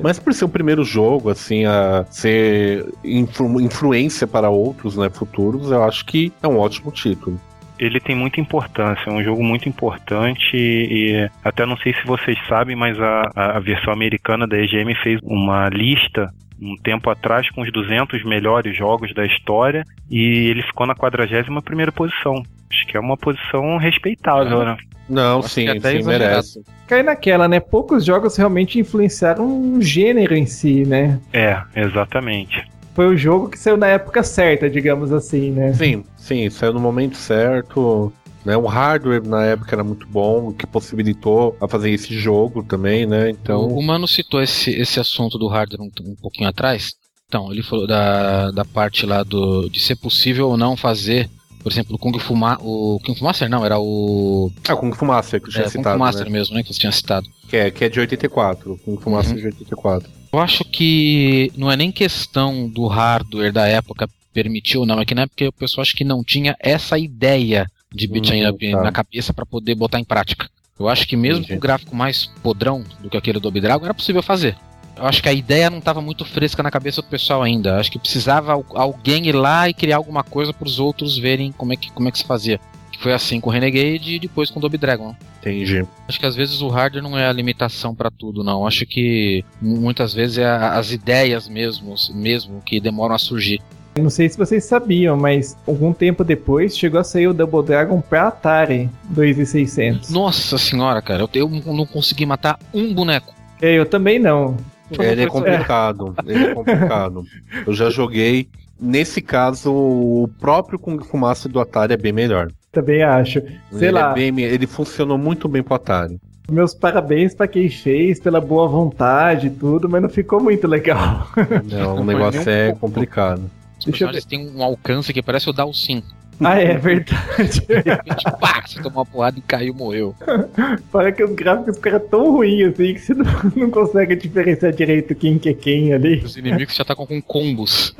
[0.02, 5.70] Mas por ser o primeiro jogo, assim, a ser influ- influência para outros, né, futuros,
[5.70, 7.40] eu acho que é um ótimo título.
[7.78, 12.38] Ele tem muita importância, é um jogo muito importante e até não sei se vocês
[12.48, 17.62] sabem, mas a, a- versão americana da EGM fez uma lista um tempo atrás com
[17.62, 22.42] os 200 melhores jogos da história e ele ficou na 41ª primeira posição.
[22.70, 24.76] Acho que é uma posição respeitável, né?
[25.08, 26.30] Não, Acho sim, que até sim, exagerado.
[26.32, 26.62] merece.
[26.88, 27.60] Cai naquela, né?
[27.60, 31.18] Poucos jogos realmente influenciaram um gênero em si, né?
[31.32, 32.62] É, exatamente.
[32.98, 35.72] Foi o jogo que saiu na época certa, digamos assim, né?
[35.72, 38.12] Sim, sim, saiu no momento certo.
[38.44, 42.64] Né, o hardware na época era muito bom, o que possibilitou a fazer esse jogo
[42.64, 43.30] também, né?
[43.30, 46.94] Então, O, o Mano citou esse, esse assunto do hardware um, um pouquinho atrás.
[47.28, 51.30] Então, ele falou da, da parte lá do, de ser possível ou não fazer,
[51.62, 54.92] por exemplo, o Kung Fu, Ma, o Kung Fu Master não, era o ah, Kung
[54.92, 56.32] Fu Master que eu tinha é, Kung citado, Fu Master né?
[56.32, 57.28] mesmo, né, que você tinha citado.
[57.48, 59.40] Que é, que é de 84, o Kung Fu Master Uhum.
[59.40, 60.17] de 84.
[60.32, 65.04] Eu acho que não é nem questão do hardware da época permitir ou não, é
[65.04, 68.70] que na época o pessoal acho que não tinha essa ideia de beat'em Hum, up
[68.70, 68.82] tá.
[68.82, 70.48] na cabeça para poder botar em prática.
[70.78, 71.54] Eu acho que mesmo Entendi.
[71.54, 74.56] com o gráfico mais podrão do que aquele do Dragon era possível fazer.
[74.96, 77.70] Eu acho que a ideia não estava muito fresca na cabeça do pessoal ainda.
[77.70, 81.16] Eu acho que precisava al- alguém ir lá e criar alguma coisa para os outros
[81.16, 82.60] verem como é que como é que se fazia.
[82.98, 85.14] Foi assim com o Renegade e depois com o Double Dragon.
[85.40, 85.84] Entendi.
[86.08, 88.66] Acho que às vezes o hardware não é a limitação para tudo, não.
[88.66, 93.60] Acho que mu- muitas vezes é a- as ideias mesmo, mesmo que demoram a surgir.
[93.96, 98.00] Não sei se vocês sabiam, mas algum tempo depois chegou a sair o Double Dragon
[98.00, 100.10] pra Atari 2600.
[100.10, 103.34] Nossa senhora, cara, eu, eu não consegui matar um boneco.
[103.60, 104.56] É, Eu também não.
[104.90, 107.24] Ele é complicado, ele é complicado.
[107.66, 108.48] Eu já joguei.
[108.80, 112.50] Nesse caso, o próprio Kung Fu Master do Atari é bem melhor.
[112.70, 113.40] Também acho.
[113.70, 114.12] Sei ele, lá.
[114.12, 116.18] É bem, ele funcionou muito bem pro Atari.
[116.50, 121.28] Meus parabéns pra quem fez, pela boa vontade e tudo, mas não ficou muito legal.
[121.70, 122.80] Não, o negócio um é pouco.
[122.80, 123.50] complicado.
[123.78, 126.02] Os Deixa eu têm um alcance que parece o Dalsin.
[126.40, 127.60] ah, é verdade.
[127.66, 130.14] De repente, pá, você tomou uma porrada e caiu, morreu.
[130.90, 135.14] Parece que os gráficos ficaram tão ruins assim que você não, não consegue diferenciar direito
[135.14, 136.22] quem que é quem ali.
[136.24, 137.94] Os inimigos já atacam com combos.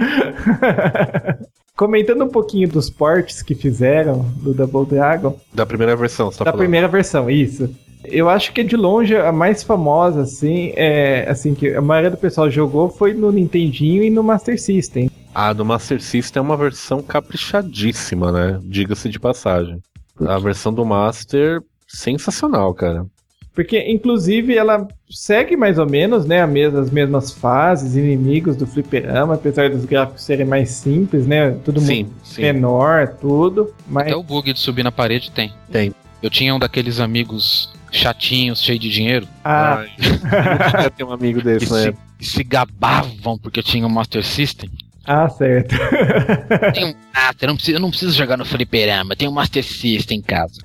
[1.79, 6.47] Comentando um pouquinho dos ports que fizeram do Double Dragon, Da primeira versão, você tá
[6.47, 6.59] da falando.
[6.65, 7.73] primeira versão, isso.
[8.05, 12.17] Eu acho que de longe a mais famosa, assim, é assim que a maioria do
[12.17, 15.09] pessoal jogou foi no Nintendinho e no Master System.
[15.33, 18.59] A do Master System é uma versão caprichadíssima, né?
[18.65, 19.79] Diga-se de passagem.
[20.27, 23.07] A versão do Master, sensacional, cara.
[23.59, 28.65] Porque, inclusive, ela segue mais ou menos, né, a mes- as mesmas fases, inimigos do
[28.69, 32.43] fliperama, apesar dos gráficos serem mais simples, né, tudo Sim, muito sim.
[32.43, 35.53] menor, tudo, mas Até o bug de subir na parede tem.
[35.73, 35.93] Tem.
[36.23, 39.85] Eu tinha um daqueles amigos chatinhos, cheios de dinheiro, ah,
[40.85, 41.95] eu ter um amigo que desse, se, né?
[42.17, 44.71] que se gabavam porque tinha um Master System.
[45.09, 45.75] Ah, certo.
[46.75, 49.65] Tem um Master, eu não preciso, eu não preciso jogar no fliperama, tem um Master
[49.65, 50.61] System em casa.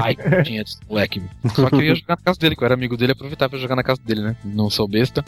[0.00, 1.20] Ai, tinha esse moleque.
[1.54, 3.58] Só que eu ia jogar na casa dele, que eu era amigo dele, aproveitava pra
[3.58, 4.36] jogar na casa dele, né?
[4.44, 5.24] Não sou besta.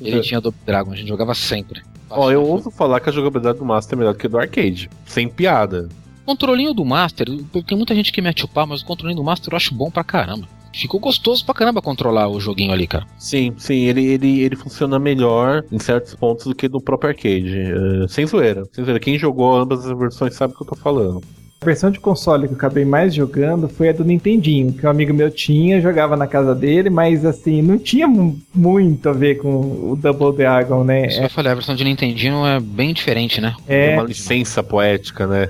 [0.00, 1.82] Ele tinha Double Dragon, a gente jogava sempre.
[2.10, 4.90] Ó, eu ouso falar que a jogabilidade do Master é melhor que a do arcade.
[5.06, 5.88] Sem piada.
[6.22, 7.26] O controlinho do Master,
[7.66, 9.90] tem muita gente que mete o pau, mas o controlinho do Master eu acho bom
[9.90, 10.48] pra caramba.
[10.74, 13.06] Ficou gostoso pra caramba controlar o joguinho ali, cara.
[13.16, 17.56] Sim, sim, ele, ele, ele funciona melhor em certos pontos do que no próprio arcade.
[17.56, 19.00] Eh, sem zoeira, sem zoeira.
[19.00, 21.22] Quem jogou ambas as versões sabe o que eu tô falando.
[21.64, 24.90] A versão de console que eu acabei mais jogando foi a do Nintendinho, que um
[24.90, 29.36] amigo meu tinha, jogava na casa dele, mas assim, não tinha mu- muito a ver
[29.36, 31.06] com o Double Dragon, né?
[31.06, 33.54] Isso que eu falei, a versão de Nintendinho é bem diferente, né?
[33.66, 35.48] É, Uma licença poética, né?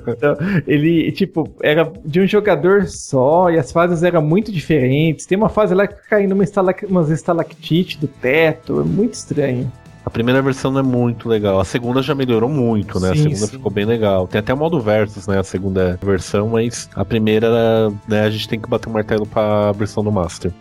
[0.68, 5.24] ele, tipo, era de um jogador só e as fases eram muito diferentes.
[5.24, 9.14] Tem uma fase lá que fica caindo uma estalac umas estalactite do teto, é muito
[9.14, 9.72] estranho.
[10.06, 11.58] A primeira versão não é muito legal.
[11.58, 13.10] A segunda já melhorou muito, né?
[13.10, 13.48] a Sim, segunda sim.
[13.48, 14.28] ficou bem legal.
[14.28, 15.40] Tem até o modo versus, né?
[15.40, 18.20] A segunda versão, mas a primeira, né?
[18.22, 20.52] A gente tem que bater o martelo pra versão do Master.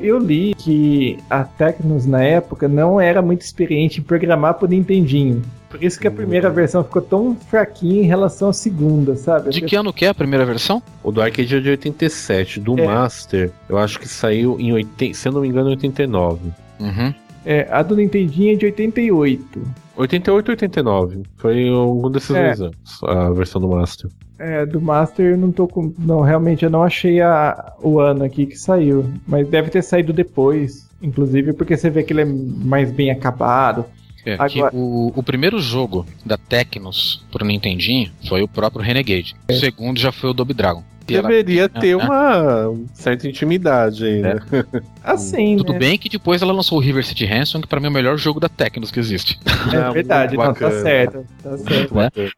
[0.00, 5.42] Eu li que a Tecnos na época não era muito experiente em programar pro Nintendinho.
[5.68, 9.50] Por isso que a primeira versão ficou tão fraquinha em relação à segunda, sabe?
[9.50, 10.82] De que ano que é a primeira versão?
[11.02, 12.58] O do arcade é de 87.
[12.58, 12.86] Do É.
[12.86, 16.40] Master, eu acho que saiu em 80, se eu não me engano, 89.
[16.80, 17.14] Uhum.
[17.44, 19.62] É, a do Nintendinho é de 88.
[19.96, 21.22] 88 ou 89.
[21.36, 22.46] Foi algum desses É.
[22.46, 24.10] dois anos, a versão do Master.
[24.38, 25.92] É, do Master eu não tô com.
[25.98, 29.04] Não, realmente eu não achei a, o ano aqui que saiu.
[29.26, 30.88] Mas deve ter saído depois.
[31.00, 33.84] Inclusive porque você vê que ele é mais bem acabado.
[34.26, 39.34] É, Agora- que o, o primeiro jogo da Tecnos pro Nintendinho foi o próprio Renegade.
[39.50, 40.82] O segundo já foi o Double Dragon.
[41.06, 44.36] E ela- Deveria ter Ah, uma certa intimidade aí, né?
[45.04, 45.78] Assim, Tudo né?
[45.78, 48.16] bem que depois ela lançou o River City Ransom, que pra mim é o melhor
[48.16, 49.38] jogo da Tecnos que existe.
[49.70, 51.26] É verdade, tá certo.
[51.42, 51.94] Tá certo.
[51.94, 52.30] Muito bacana.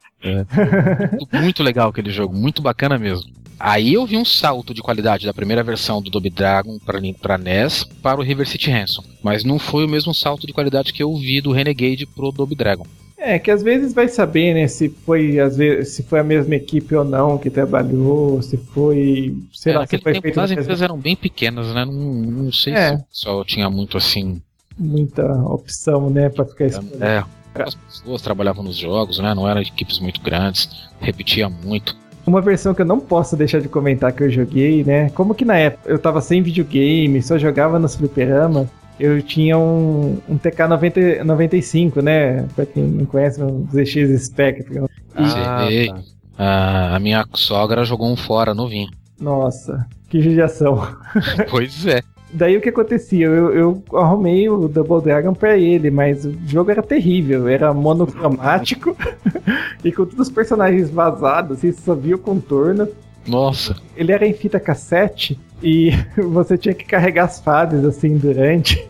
[1.12, 3.30] muito, muito legal aquele jogo, muito bacana mesmo.
[3.58, 7.84] Aí eu vi um salto de qualidade da primeira versão do Double Dragon pra NES
[8.02, 9.02] para o River City Ransom.
[9.22, 12.56] Mas não foi o mesmo salto de qualidade que eu vi do Renegade pro Double
[12.56, 12.86] Dragon.
[13.18, 16.54] É, que às vezes vai saber, né, se foi, às vezes, se foi a mesma
[16.54, 19.34] equipe ou não que trabalhou, se foi.
[19.52, 21.84] Sei É, lá, se foi tempo feito as empresas eram bem pequenas, né?
[21.86, 22.98] Não, não sei É.
[22.98, 24.40] se só tinha muito assim.
[24.78, 27.02] muita opção, né, pra ficar escolhendo.
[27.02, 29.34] É, as pessoas trabalhavam nos jogos, né?
[29.34, 30.68] Não eram equipes muito grandes,
[31.00, 31.96] repetia muito.
[32.26, 35.10] Uma versão que eu não posso deixar de comentar que eu joguei, né?
[35.10, 38.66] Como que na época eu tava sem videogame, só jogava nos fliperamas,
[38.98, 42.46] eu tinha um, um TK-95, né?
[42.54, 44.86] Pra quem não conhece, um ZX Spectrum.
[45.14, 46.00] Ah, tá.
[46.38, 48.90] Ah, a minha sogra jogou um fora novinho.
[49.20, 50.86] Nossa, que judiação.
[51.48, 52.02] pois é.
[52.36, 53.26] Daí o que acontecia?
[53.26, 58.94] Eu, eu arrumei o Double Dragon pra ele, mas o jogo era terrível, era monocromático
[59.82, 62.86] e com todos os personagens vazados, assim, você só via o contorno.
[63.26, 63.74] Nossa.
[63.96, 65.92] Ele era em fita cassete e
[66.28, 68.86] você tinha que carregar as fases assim durante.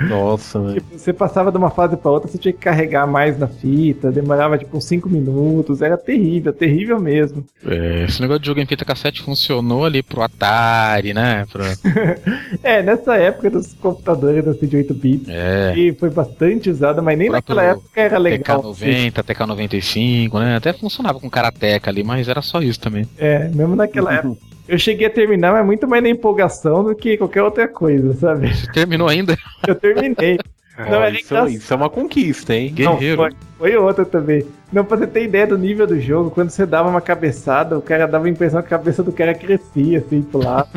[0.00, 0.74] Nossa, velho.
[0.74, 4.10] Tipo, você passava de uma fase pra outra, você tinha que carregar mais na fita,
[4.10, 7.44] demorava tipo uns 5 minutos, era terrível, terrível mesmo.
[7.66, 11.46] É, esse negócio de jogo em fita cassete funcionou ali pro Atari, né?
[11.52, 11.64] Pra...
[12.62, 15.74] É, nessa época dos computadores assim, de 8 bits, É.
[15.76, 18.70] e foi bastante usado, mas nem naquela época era legal.
[18.70, 19.10] assim.
[19.10, 20.56] TK90, TK95, né?
[20.56, 23.06] Até funcionava com Karateka ali, mas era só isso também.
[23.18, 24.47] É, mesmo naquela época.
[24.68, 28.54] Eu cheguei a terminar, mas muito mais na empolgação do que qualquer outra coisa, sabe?
[28.54, 29.36] Você terminou ainda?
[29.66, 30.38] Eu terminei.
[30.78, 31.50] Não, era isso, engraçado.
[31.50, 32.72] isso é uma conquista, hein?
[32.78, 33.16] Não, Guerreiro.
[33.22, 34.46] foi, foi outra também.
[34.70, 37.82] Não, pra você ter ideia do nível do jogo, quando você dava uma cabeçada, o
[37.82, 40.68] cara dava a impressão que a cabeça do cara crescia, assim, pro lado.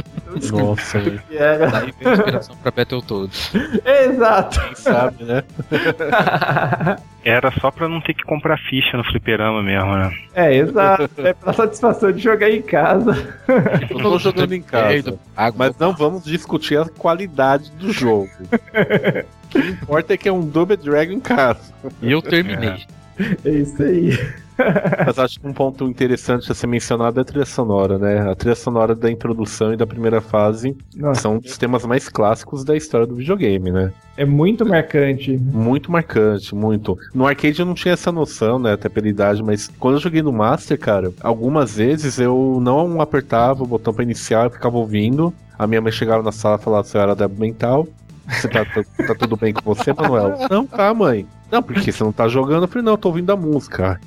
[0.52, 1.22] Nossa, velho.
[1.30, 1.68] E era...
[1.68, 3.52] Daí veio a inspiração pra Battletoads.
[3.86, 4.62] Exato.
[4.62, 5.44] Quem sabe, né?
[7.24, 10.12] Era só pra não ter que comprar ficha no fliperama mesmo, né?
[10.34, 11.08] É, exato.
[11.18, 13.38] É pra satisfação de jogar em casa.
[13.90, 15.20] Eu tô jogando em casa.
[15.56, 18.30] Mas não vamos discutir a qualidade do jogo.
[18.52, 21.72] o que importa é que é um Double Dragon em casa.
[22.02, 22.70] E eu terminei.
[22.70, 23.01] É
[23.46, 24.12] isso aí.
[25.06, 28.30] Mas acho que um ponto interessante a ser mencionado é a trilha sonora, né?
[28.30, 32.64] A trilha sonora da introdução e da primeira fase Nossa, são dos temas mais clássicos
[32.64, 33.92] da história do videogame, né?
[34.22, 35.36] é muito marcante.
[35.36, 36.96] Muito marcante, muito.
[37.14, 38.74] No arcade eu não tinha essa noção, né?
[38.74, 43.64] Até pela idade, mas quando eu joguei no Master, cara, algumas vezes eu não apertava
[43.64, 45.34] o botão pra iniciar, eu ficava ouvindo.
[45.58, 47.88] A minha mãe chegava na sala e falava, senhora débil mental.
[48.32, 50.38] Você tá, tá, tá tudo bem com você, Manuel?
[50.50, 51.26] Não, tá, mãe.
[51.52, 52.64] Não, porque você não tá jogando?
[52.64, 54.00] Eu falei, não, eu tô ouvindo a música.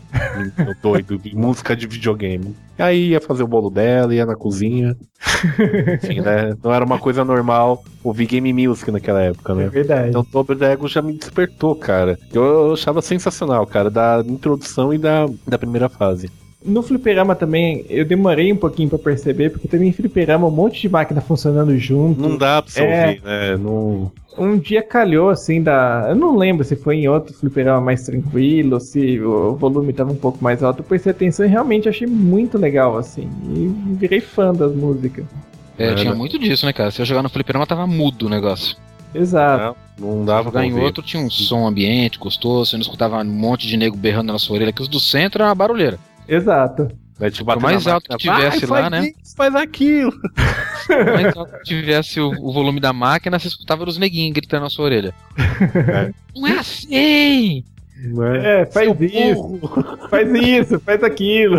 [0.57, 2.57] Meu doido, música de videogame.
[2.79, 4.97] E aí ia fazer o bolo dela, ia na cozinha.
[6.03, 6.55] Enfim, né?
[6.65, 9.69] Não era uma coisa normal ouvir game music naquela época, É né?
[9.69, 10.09] verdade.
[10.09, 12.19] Então o Double Dragon já me despertou, cara.
[12.33, 16.31] Eu achava sensacional, cara, da introdução e da, da primeira fase.
[16.65, 20.81] No fliperama também, eu demorei um pouquinho pra perceber, porque também em fliperama um monte
[20.81, 22.21] de máquina funcionando junto.
[22.21, 23.07] Não dá pra você É.
[23.07, 23.57] ouvir, né?
[23.59, 24.11] Não...
[24.37, 26.07] Um dia calhou, assim, da.
[26.09, 30.17] Eu não lembro se foi em outro fliperama mais tranquilo, se o volume tava um
[30.17, 30.81] pouco mais alto.
[30.81, 33.29] Eu prestei atenção e realmente achei muito legal, assim.
[33.55, 35.25] E virei fã das músicas.
[35.79, 36.17] É, É, tinha né?
[36.17, 36.91] muito disso, né, cara?
[36.91, 38.77] Se eu jogar no fliperama, tava mudo o negócio.
[39.15, 39.77] Exato.
[40.01, 43.25] Não, não dava pra em outro tinha um som ambiente gostoso, você não escutava um
[43.25, 45.99] monte de nego berrando na sua orelha, que os do centro era uma barulheira.
[46.29, 46.89] Exato.
[47.19, 47.31] Né?
[47.31, 49.55] Te Por bater mais na alto que máquina, tivesse "Vai, lá, faz né?" isso, faz
[49.55, 50.13] aquilo.
[50.87, 54.63] Por mais alto que tivesse o, o volume da máquina, você escutava os neguinhos gritando
[54.63, 55.15] na sua orelha.
[56.35, 57.65] Não é assim!
[57.97, 58.61] Né?
[58.63, 59.61] É, faz isso,
[60.11, 61.59] faz isso, faz aquilo.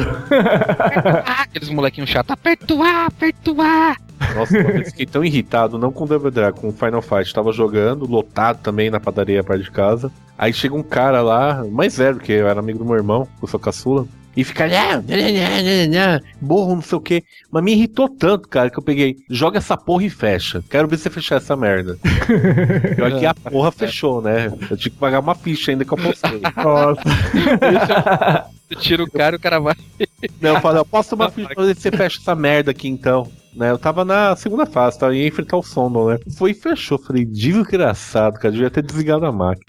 [1.26, 3.95] Ah, aqueles molequinhos chatos, aperta o A, aperta o A!
[4.36, 7.34] Nossa, vez fiquei tão irritado, não com Double Dragon, com Final Fight.
[7.34, 10.11] Tava jogando, lotado também na padaria perto de casa.
[10.38, 13.47] Aí chega um cara lá, mais velho, que eu era amigo do meu irmão, eu
[13.47, 14.05] sou caçula.
[14.36, 17.23] E fica, "Nhá, nhá, nhá, nhá, nhá", borro, não sei o que.
[17.51, 20.63] Mas me irritou tanto, cara, que eu peguei, joga essa porra e fecha.
[20.69, 21.97] Quero ver você fechar essa merda.
[22.95, 24.47] Pior que a porra fechou, né?
[24.69, 26.41] Eu tinha que pagar uma ficha ainda que eu postei.
[26.57, 27.01] Nossa.
[28.67, 29.75] Você tira o cara e o cara vai.
[30.41, 32.88] Não, eu falei, eu posso uma ficha pra ver se você fecha essa merda aqui
[32.88, 33.29] então.
[33.55, 36.19] Né, eu tava na segunda fase, tava ia enfrentar o Sondor, né?
[36.38, 36.97] Foi e fechou.
[36.97, 39.65] Falei, desgraçado, cara, devia ter desligado a máquina.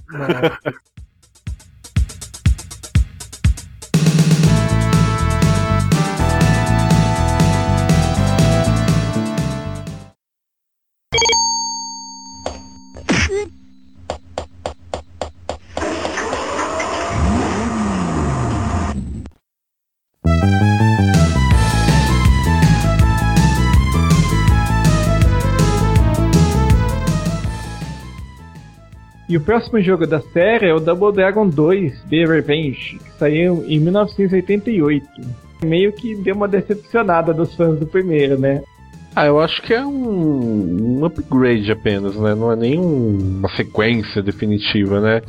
[29.29, 33.65] E o próximo jogo da série é o Double Dragon 2 The Revenge, que saiu
[33.67, 35.05] em 1988.
[35.65, 38.63] Meio que deu uma decepcionada dos fãs do primeiro, né?
[39.17, 42.35] Ah, eu acho que é um, um upgrade apenas, né?
[42.35, 45.23] Não é nem um- uma sequência definitiva, né?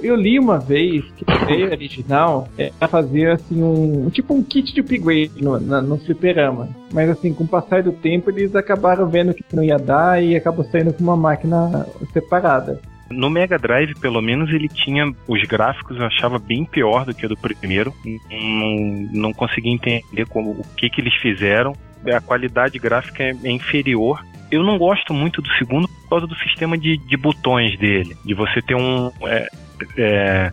[0.00, 4.42] Eu li uma vez que a ideia original era fazer assim um, um tipo um
[4.42, 6.68] kit de upgrade no, na- no fliperama.
[6.92, 10.34] Mas assim, com o passar do tempo eles acabaram vendo que não ia dar e
[10.36, 12.80] acabou saindo com uma máquina separada.
[13.12, 17.26] No Mega Drive, pelo menos, ele tinha os gráficos, eu achava bem pior do que
[17.26, 17.94] o do primeiro.
[18.30, 21.74] Não, não consegui entender como, o que, que eles fizeram.
[22.12, 24.24] A qualidade gráfica é, é inferior.
[24.50, 28.16] Eu não gosto muito do segundo por causa do sistema de, de botões dele.
[28.24, 29.10] De você ter um.
[29.22, 29.48] é,
[29.96, 30.52] é,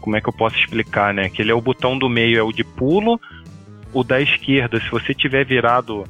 [0.00, 1.28] como é que eu posso explicar, né?
[1.28, 3.20] Que ele é o botão do meio, é o de pulo.
[3.92, 6.04] O da esquerda, se você tiver virado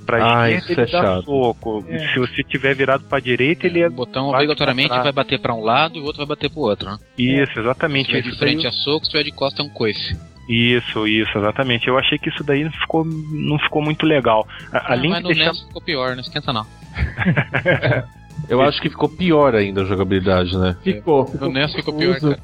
[0.00, 1.24] pra Ah, esquerda, isso ele é dá chato.
[1.24, 1.84] soco.
[1.88, 1.98] É.
[2.12, 3.88] Se você tiver virado pra direita, ele é.
[3.88, 6.88] O botão obrigatoriamente vai bater pra um lado e o outro vai bater pro outro,
[6.90, 6.98] né?
[7.18, 8.06] Isso, Se exatamente.
[8.08, 10.18] tiver de Isso daí- frente a soco, se tiver de costa é um coice.
[10.48, 11.86] Isso, isso, exatamente.
[11.86, 14.46] Eu achei que isso daí não ficou, não ficou muito legal.
[14.72, 15.52] A- Além Ah, mas de no deixar.
[15.52, 16.66] NES ficou pior, não esquenta não.
[18.48, 20.76] Eu acho que ficou pior ainda a jogabilidade, né?
[20.82, 21.48] Ficou, ficou.
[21.48, 22.36] No NES ficou pior, confuso.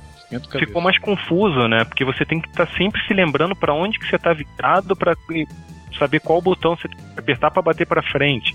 [0.48, 0.66] cara.
[0.66, 1.84] Ficou mais confuso, né?
[1.84, 5.16] Porque você tem que estar sempre se lembrando pra onde que você tá virado pra
[5.98, 8.54] saber qual botão você tem que apertar pra bater pra frente.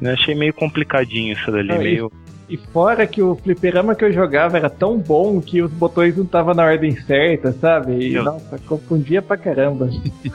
[0.00, 2.12] Eu achei meio complicadinho isso dali, Ah, e- meio.
[2.48, 6.24] E fora que o fliperama que eu jogava era tão bom que os botões não
[6.24, 7.92] estavam na ordem certa, sabe?
[7.92, 9.88] E, Eu- nossa, confundia pra caramba.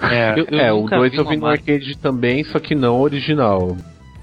[0.10, 2.74] É, Eu- eu é, o nunca 2 vi eu vi no arcade também, só que
[2.74, 3.76] não original.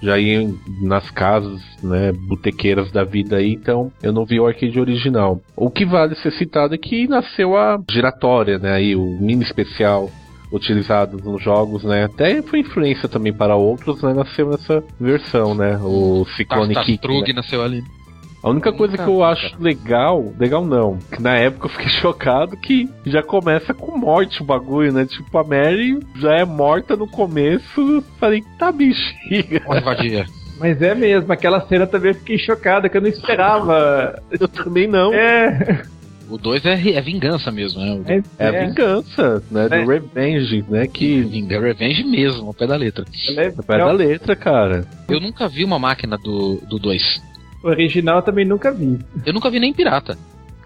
[0.03, 4.47] Já ia em- nas casas, né, botequeiras da vida aí, então eu não vi o
[4.47, 5.39] arcade original.
[5.55, 10.11] O que vale ser citado é que nasceu a giratória, né, aí o mini especial
[10.53, 15.79] utilizado nos jogos, né, até foi influência também para outros, né, nasceu nessa versão, né,
[15.83, 17.09] o Cyclone Kick.
[17.09, 17.33] né?
[17.35, 17.83] Nasceu ali.
[18.43, 22.57] A única coisa que eu acho legal, legal não, que na época eu fiquei chocado
[22.57, 25.07] que já começa com morte o bagulho, né?
[25.07, 28.03] Tipo, a Mary já é morta no começo.
[28.19, 29.63] Falei, tá bexiga.
[29.65, 30.27] Olha, vadia.
[30.59, 34.21] Mas é mesmo, aquela cena também eu fiquei chocada, que eu não esperava.
[34.31, 35.15] Eu também não.
[35.15, 35.83] É,
[36.33, 38.23] O 2 é, é vingança mesmo, né?
[38.39, 39.67] É, É a vingança, né?
[39.71, 39.83] É.
[39.85, 40.87] Do Revenge, né?
[40.87, 43.05] Que Vinga- Revenge mesmo, ao pé da letra.
[43.37, 44.87] é- é pé da letra, cara.
[45.11, 47.23] Eu nunca vi uma máquina do 2.
[47.63, 48.99] O original eu também nunca vi.
[49.27, 50.17] Eu nunca vi nem pirata.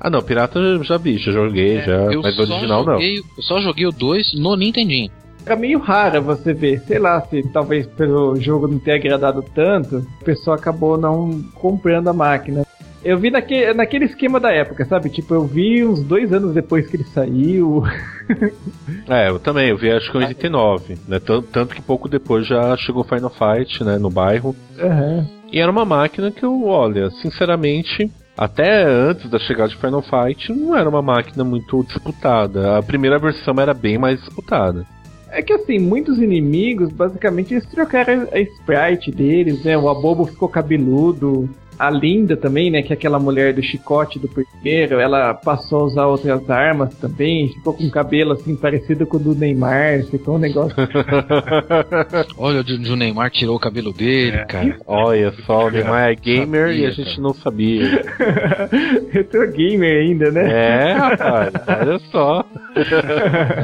[0.00, 1.94] Ah, não, Pirata eu já vi, já joguei, já.
[2.12, 2.92] Eu Mas só o original não.
[2.92, 5.10] joguei, Eu só joguei o 2 no Nintendinho.
[5.44, 9.98] Era meio rara você ver, sei lá, se talvez pelo jogo não ter agradado tanto,
[10.20, 12.64] o pessoal acabou não comprando a máquina.
[13.07, 15.09] Eu vi naque, naquele esquema da época, sabe?
[15.09, 17.82] Tipo, eu vi uns dois anos depois que ele saiu.
[19.09, 21.20] É, eu também, eu vi acho que em 89, né?
[21.20, 23.98] Tanto, tanto que pouco depois já chegou Final Fight, né?
[23.98, 24.54] No bairro.
[24.80, 25.24] Aham.
[25.52, 30.52] E era uma máquina que eu, olha, sinceramente, até antes da chegada de Final Fight,
[30.52, 32.76] não era uma máquina muito disputada.
[32.76, 34.84] A primeira versão era bem mais disputada.
[35.30, 39.78] É que assim, muitos inimigos, basicamente, eles trocaram a sprite deles, né?
[39.78, 41.48] O Abobo ficou cabeludo.
[41.79, 42.83] A Linda também, né?
[42.83, 47.49] Que é aquela mulher do chicote do primeiro, ela passou a usar outras armas também,
[47.49, 50.74] ficou com cabelo assim parecido com o do Neymar, ficou um negócio.
[52.39, 54.45] Olha onde o Neymar tirou o cabelo dele, É.
[54.45, 54.77] cara.
[54.87, 57.22] Olha só, o Neymar é gamer Sabia, e a gente cara.
[57.22, 58.05] não sabia.
[59.12, 60.51] Retro gamer ainda, né?
[60.51, 62.45] É, rapaz, olha só.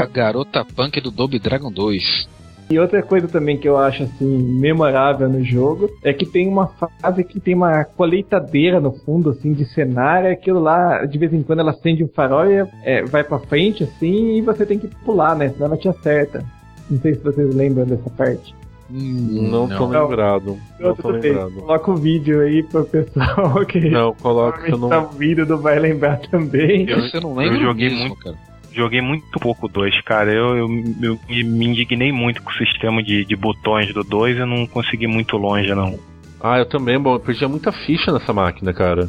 [0.01, 2.29] A garota punk do Double Dragon 2.
[2.73, 6.69] E outra coisa também que eu acho assim memorável no jogo é que tem uma
[6.69, 11.35] fase que tem uma colheitadeira no fundo assim de cenário, e aquilo lá de vez
[11.35, 14.79] em quando ela acende um farol e é, vai pra frente assim e você tem
[14.79, 15.51] que pular, né?
[15.51, 16.43] Senão ela te acerta.
[16.91, 18.55] Não sei se vocês lembram dessa parte.
[18.91, 20.07] Hum, Não tô Não.
[20.09, 20.57] lembrado.
[20.81, 21.53] Não tô Tudo bem, lembrado.
[21.53, 24.89] Coloca o vídeo aí pro pessoal que Não, coloca que eu não.
[24.89, 26.89] tá ouvindo não vai lembrar também.
[26.89, 28.17] Eu- Você não lembra eu joguei mesmo, muito.
[28.25, 28.37] cara.
[28.75, 30.33] Joguei muito pouco o 2, cara.
[30.33, 30.69] Eu, eu,
[31.03, 35.07] eu me- indignei muito com o sistema de, de botões do 2 e não consegui
[35.07, 35.99] muito longe, não.
[36.41, 39.09] Ah, eu também, bom, eu muita ficha nessa máquina, cara.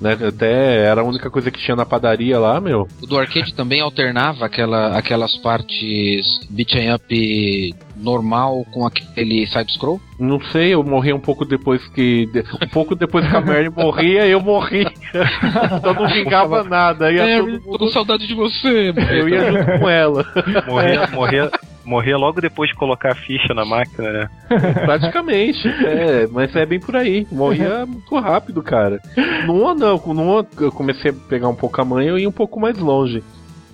[0.00, 0.12] Né?
[0.28, 2.86] Até era a única coisa que tinha na padaria lá, meu.
[3.02, 10.00] O do arcade também alternava aquela, aquelas partes beat'em up normal com aquele side-scroll?
[10.18, 12.26] Não sei, eu morri um pouco depois que.
[12.26, 14.86] de- Um pouco depois que a Mary morria, eu morri.
[15.78, 17.10] então não vingava nada.
[17.10, 18.92] Ia É, todo eu tô mundo- com saudade de você.
[19.10, 20.24] Eu ia junto com ela.
[20.66, 21.50] Morria, morria,
[21.88, 24.28] morria logo depois de colocar a ficha na máquina, né?
[24.84, 25.66] Praticamente.
[25.66, 27.26] É, mas é bem por aí.
[27.32, 29.00] Morria muito rápido, cara.
[29.46, 29.96] No 1 não.
[29.96, 32.78] No 1 eu comecei a pegar um pouco a manha e ia um pouco mais
[32.78, 33.22] longe.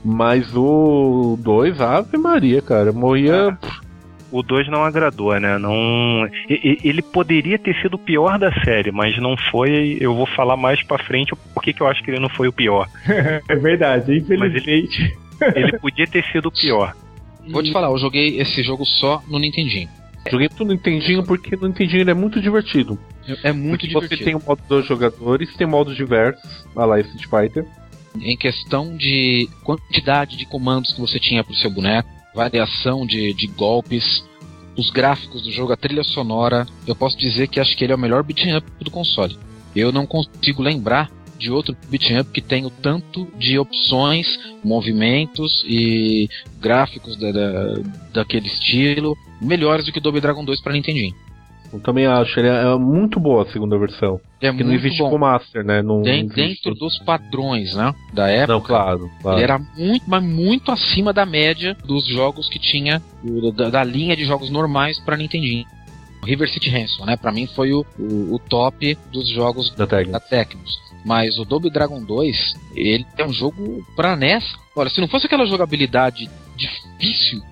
[0.04, 2.92] Mas o 2, Ave Maria, cara.
[2.92, 3.56] Morria.
[4.30, 5.58] O 2 não agradou, né?
[5.58, 9.96] Não, ele poderia ter sido o pior da série, mas não foi.
[10.00, 12.48] Eu vou falar mais pra frente por que que eu acho que ele não foi
[12.48, 12.88] o pior.
[13.48, 15.16] É verdade, infelizmente.
[15.54, 16.94] Ele podia ter sido o pior.
[17.48, 19.88] Vou te falar, eu joguei esse jogo só no Nintendinho.
[20.30, 22.98] Joguei tudo no Nintendinho porque no Nintendinho ele é muito divertido.
[23.42, 24.18] É muito Porque divertido.
[24.18, 27.66] Você tem o modo dos jogadores, tem modos diversos, a lá Street Fighter.
[28.20, 33.46] Em questão de quantidade de comandos que você tinha pro seu boneco, variação de, de
[33.48, 34.24] golpes,
[34.76, 37.96] os gráficos do jogo, a trilha sonora, eu posso dizer que acho que ele é
[37.96, 39.36] o melhor beat'em up do console.
[39.74, 44.26] Eu não consigo lembrar de outro beat'em up que tenha o tanto de opções,
[44.62, 46.28] movimentos e
[46.60, 47.80] gráficos da, da-
[48.12, 51.14] daquele estilo melhores do que o Double Dragon 2 para Nintendinho.
[51.72, 54.20] Eu também acho, ele é, é muito boa a segunda versão.
[54.40, 55.18] É Porque não muito existe bom.
[55.18, 55.82] Master, né?
[55.82, 58.52] Não, Den- não dentro dos padrões, né, da época.
[58.52, 59.36] Não, claro, claro.
[59.38, 63.02] Ele era muito, mas muito acima da média dos jogos que tinha,
[63.56, 65.64] da, da linha de jogos normais pra Nintendinho.
[66.22, 67.16] O River City Ransom, né?
[67.16, 70.78] Pra mim foi o, o, o top dos jogos Da da Tecnos.
[71.04, 74.44] Mas o Double Dragon 2, ele é um jogo pra NES.
[74.74, 77.42] Olha, se não fosse aquela jogabilidade difícil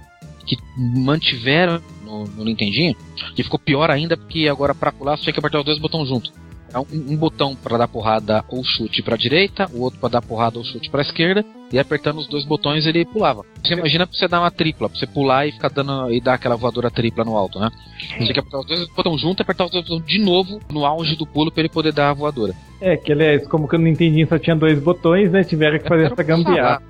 [0.46, 2.96] que mantiveram no, no Nintendinho,
[3.34, 6.08] que ficou pior ainda porque agora pra pular você tinha que apertar os dois botões
[6.08, 6.32] junto.
[6.72, 10.22] É um, um botão pra dar porrada ou chute pra direita, o outro pra dar
[10.22, 13.44] porrada ou chute pra esquerda, e apertando os dois botões ele pulava.
[13.62, 16.34] Você imagina pra você dar uma tripla, pra você pular e ficar dando e dar
[16.34, 17.70] aquela voadora tripla no alto, né?
[17.98, 20.60] Você tinha que apertar os dois botões junto e apertar os dois botões de novo
[20.70, 22.54] no auge do pulo pra ele poder dar a voadora.
[22.80, 25.44] É, que aliás, como que eu não entendi, só tinha dois botões, né?
[25.44, 26.82] Tiveram que fazer Era essa gambiarra.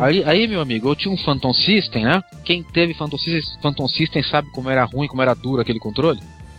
[0.00, 2.22] Aí, aí, meu amigo, eu tinha um Phantom System, né?
[2.44, 6.18] Quem teve Phantom System, Phantom System sabe como era ruim, como era duro aquele controle.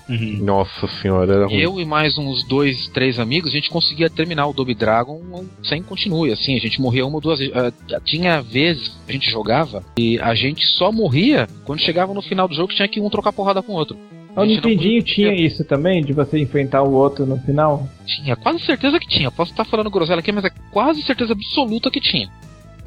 [0.10, 1.58] Nossa senhora, era ruim.
[1.58, 5.22] Eu e mais uns dois, três amigos, a gente conseguia terminar o Double Dragon
[5.64, 7.54] sem continue, assim, a gente morria uma ou duas vezes.
[7.56, 7.72] Ah,
[8.04, 12.48] tinha vezes que a gente jogava e a gente só morria quando chegava no final
[12.48, 13.98] do jogo que tinha que um trocar porrada com o outro.
[14.36, 17.88] O não Nintendinho podia- tinha isso também, de você enfrentar o outro no final?
[18.06, 19.32] Tinha, quase certeza que tinha.
[19.32, 22.30] Posso estar falando groselha aqui, mas é quase certeza absoluta que tinha.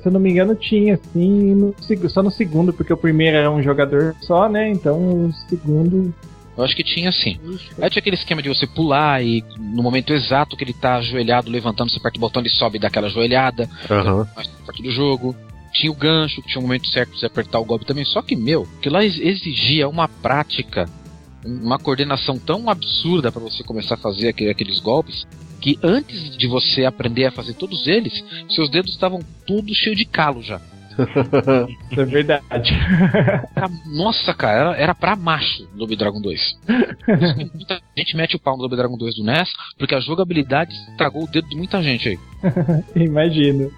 [0.01, 1.75] Se eu não me engano, tinha, assim, no
[2.09, 4.71] só no segundo, porque o primeiro era um jogador só, né?
[4.71, 6.15] Então o segundo.
[6.61, 7.39] Eu acho que tinha sim.
[7.81, 11.51] Aí tinha aquele esquema de você pular e no momento exato que ele tá ajoelhado,
[11.51, 13.69] levantando, você aperta o botão, ele sobe e dá aquela ajoelhada.
[14.37, 15.35] Mais parte do jogo.
[15.73, 18.05] Tinha o gancho, tinha um momento certo você apertar o golpe também.
[18.05, 20.91] Só que, meu, que lá ex- exigia uma prática,
[21.47, 25.27] um- uma coordenação tão absurda pra você começar a fazer aquele- aqueles golpes,
[25.61, 30.05] que antes de você aprender a fazer todos eles, seus dedos estavam todos cheios de
[30.05, 30.61] calo já.
[31.91, 32.73] Isso é verdade.
[33.87, 36.59] Nossa, cara, era, era pra macho do Dragon 2.
[37.05, 39.95] Por isso que Muita gente mete o pau no Double Dragon 2 do NES, porque
[39.95, 42.19] a jogabilidade estragou o dedo de muita gente aí.
[42.97, 43.71] Imagino.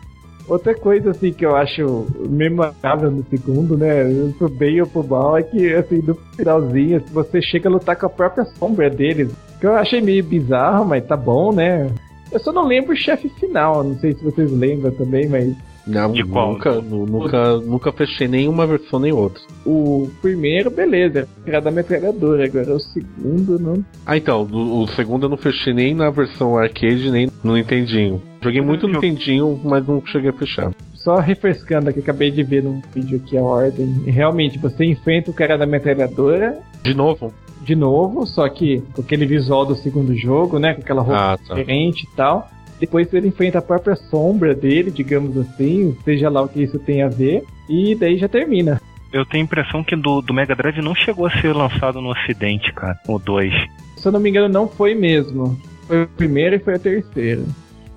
[0.49, 4.05] Outra coisa assim que eu acho memorável no segundo, né?
[4.39, 8.07] Pro bem ou pro mal, é que assim, no finalzinho, você chega a lutar com
[8.07, 9.33] a própria sombra deles.
[9.61, 11.89] Que eu achei meio bizarro, mas tá bom, né?
[12.33, 15.55] Eu só não lembro o chefe final, não sei se vocês lembram também, mas
[15.87, 16.53] Não, De qual?
[16.53, 19.43] Nunca, nu- nunca, nunca fechei nenhuma versão nem outra.
[19.67, 23.85] O primeiro, beleza, era da metralhadora, agora o segundo não.
[24.07, 28.23] Ah, então, o, o segundo eu não fechei nem na versão arcade, nem no Nintendinho.
[28.41, 30.73] Joguei muito no Nintendinho, mas não cheguei a fechar.
[30.95, 34.03] Só refrescando aqui, acabei de ver num vídeo aqui a ordem.
[34.07, 37.33] E realmente, você enfrenta o cara da metralhadora De novo?
[37.61, 40.75] de novo, só que com aquele visual do segundo jogo, né?
[40.75, 41.55] Com aquela roupa Ah, tá.
[41.55, 42.49] diferente e tal.
[42.83, 47.01] Depois ele enfrenta a própria sombra dele, digamos assim, seja lá o que isso tem
[47.01, 47.45] a ver.
[47.69, 48.81] E daí já termina.
[49.13, 52.11] Eu tenho a impressão que do, do Mega Drive não chegou a ser lançado no
[52.11, 52.99] ocidente, cara.
[53.07, 53.55] O 2.
[53.97, 55.57] Se eu não me engano, não foi mesmo.
[55.87, 57.47] Foi o primeiro e foi o terceiro.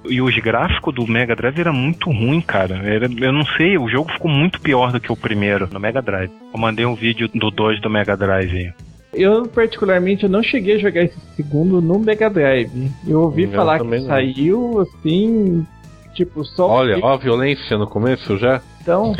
[0.07, 2.75] E os gráficos do Mega Drive era muito ruim, cara.
[2.75, 5.99] Era, eu não sei, o jogo ficou muito pior do que o primeiro no Mega
[5.99, 6.29] Drive.
[6.53, 8.71] Eu mandei um vídeo do 2 do Mega Drive aí.
[9.15, 12.91] Eu, particularmente, eu não cheguei a jogar esse segundo no Mega Drive.
[13.07, 14.05] Eu ouvi Eu falar que não.
[14.07, 15.65] saiu, assim,
[16.13, 16.67] tipo, só...
[16.67, 18.61] Olha, ó a violência no começo já.
[18.81, 19.15] Então,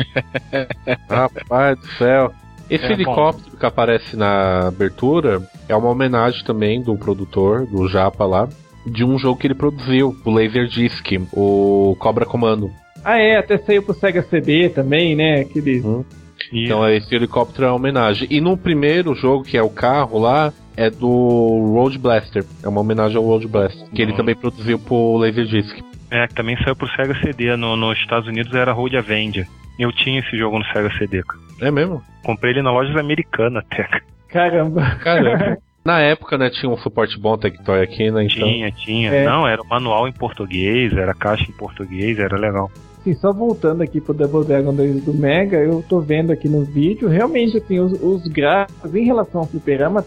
[1.08, 2.32] Rapaz do céu.
[2.68, 2.94] Esse É, bom.
[2.94, 8.48] helicóptero que aparece na abertura é uma homenagem também do produtor, do Japa lá,
[8.84, 12.70] de um jogo que ele produziu, o Laserdisc, o Cobra Comando.
[13.04, 15.40] ah é, até saiu pro Sega CD também, né?
[15.40, 15.78] Aquele...
[15.78, 16.06] E
[16.52, 18.26] Então esse helicóptero é uma homenagem.
[18.30, 22.44] E no primeiro jogo, que é o carro lá, é do Road Blaster.
[22.62, 24.16] É uma homenagem ao Road Blaster, que ele Uhum.
[24.16, 25.78] também produziu pro Laserdisc.
[26.10, 27.56] é, que também saiu pro Sega CD.
[27.56, 29.46] No, nos Estados Unidos era Road Avenger.
[29.78, 31.40] Eu tinha esse jogo no Sega CD, cara.
[31.60, 32.02] É mesmo?
[32.22, 33.82] Comprei ele na loja americana até.
[33.84, 34.02] cara.
[34.28, 34.82] Caramba.
[35.02, 35.58] Caramba.
[35.84, 38.24] Na época, né, tinha um suporte bom Tectoy aqui, né?
[38.24, 38.42] Então.
[38.48, 39.08] Tinha, tinha.
[39.12, 39.24] É.
[39.24, 42.68] Não, era manual em português, era caixa em português, era legal.
[43.06, 46.64] Assim, só voltando aqui pro Double Dragon 2 do Mega, eu tô vendo aqui no
[46.64, 50.04] vídeo, realmente, assim, os, os gráficos em relação ao fliperama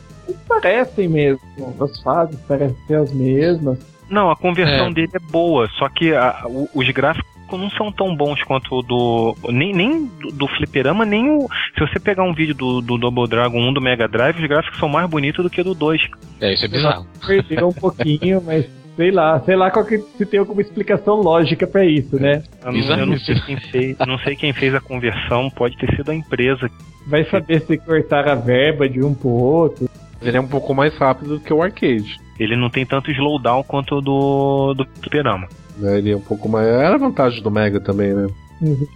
[0.47, 1.39] parecem mesmo.
[1.79, 3.79] As fases parecem ser as mesmas.
[4.09, 4.93] Não, a conversão É.
[4.93, 8.81] dele é boa, só que a- o- os gráficos não são tão bons quanto o
[8.83, 9.35] do.
[9.49, 11.47] Nem, nem do, do Fliperama, nem o.
[11.75, 14.77] Se você pegar um vídeo do, do Double Dragon 1 do Mega Drive, os gráficos
[14.77, 16.01] são mais bonitos do que do 2.
[16.41, 17.07] É, isso é bizarro.
[17.25, 18.67] Perdeu um pouquinho, mas
[18.99, 22.43] sei lá, sei lá qual que, se tem alguma explicação lógica pra isso, né?
[22.65, 23.35] Eu não, eu não sei
[23.71, 26.69] fez, não sei quem fez a conversão, pode ter sido a empresa.
[27.07, 29.89] Vai saber se cortaram a verba de um pro outro.
[30.21, 32.19] Ele é um pouco mais rápido do que o arcade.
[32.37, 35.47] Ele não tem tanto slowdown quanto o do, do Fliperama.
[35.77, 35.97] né?
[35.97, 36.67] Ele é um pouco mais.
[36.67, 38.27] Era a vantagem do Mega também, né?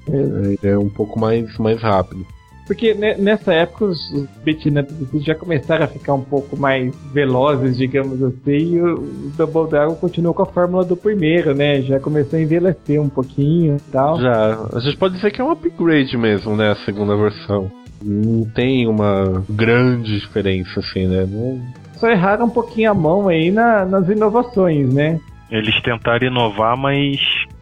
[0.05, 2.27] Ele é um pouco mais, mais rápido.
[2.65, 7.77] Porque ne- nessa época os, os beatnups já começaram a ficar um pouco mais velozes,
[7.77, 11.81] digamos assim, e o, o Double Dragon continuou com a fórmula do primeiro, né?
[11.81, 14.19] Já começou a envelhecer um pouquinho e tal.
[14.21, 16.71] Já, a gente pode dizer que é um upgrade mesmo, né?
[16.71, 17.69] A segunda versão.
[18.01, 21.25] Não tem uma grande diferença, assim, né?
[21.29, 21.61] Não-
[21.95, 25.19] Só erraram um pouquinho a mão aí na- nas inovações, né?
[25.51, 27.17] Eles tentaram inovar, mas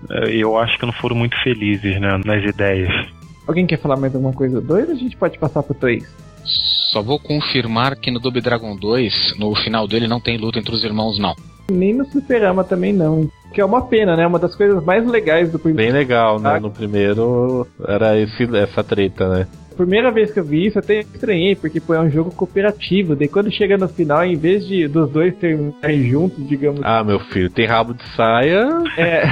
[0.10, 2.90] eh, eu acho que não foram muito felizes né, nas ideias.
[3.52, 4.94] Alguém quer falar mais alguma coisa doida?
[4.94, 6.08] A gente pode passar pro 3.
[6.90, 10.74] Só vou confirmar que no Double Dragon 2, no final dele, não tem luta entre
[10.74, 11.36] os irmãos, não.
[11.70, 13.30] Nem no Superama também não.
[13.54, 14.26] Que é uma pena, né?
[14.26, 15.92] Uma das coisas mais legais do primeiro.
[15.92, 16.54] Bem legal, né?
[16.56, 16.60] Ah.
[16.62, 19.48] No primeiro era esse, essa treta, né?
[19.76, 23.16] Primeira vez que eu vi isso, eu até estranhei, porque pô, é um jogo cooperativo.
[23.16, 26.82] Daí quando chega no final, em vez de dos dois terminarem juntos, digamos.
[26.84, 28.68] Ah, meu filho, tem rabo de saia.
[28.98, 29.24] É.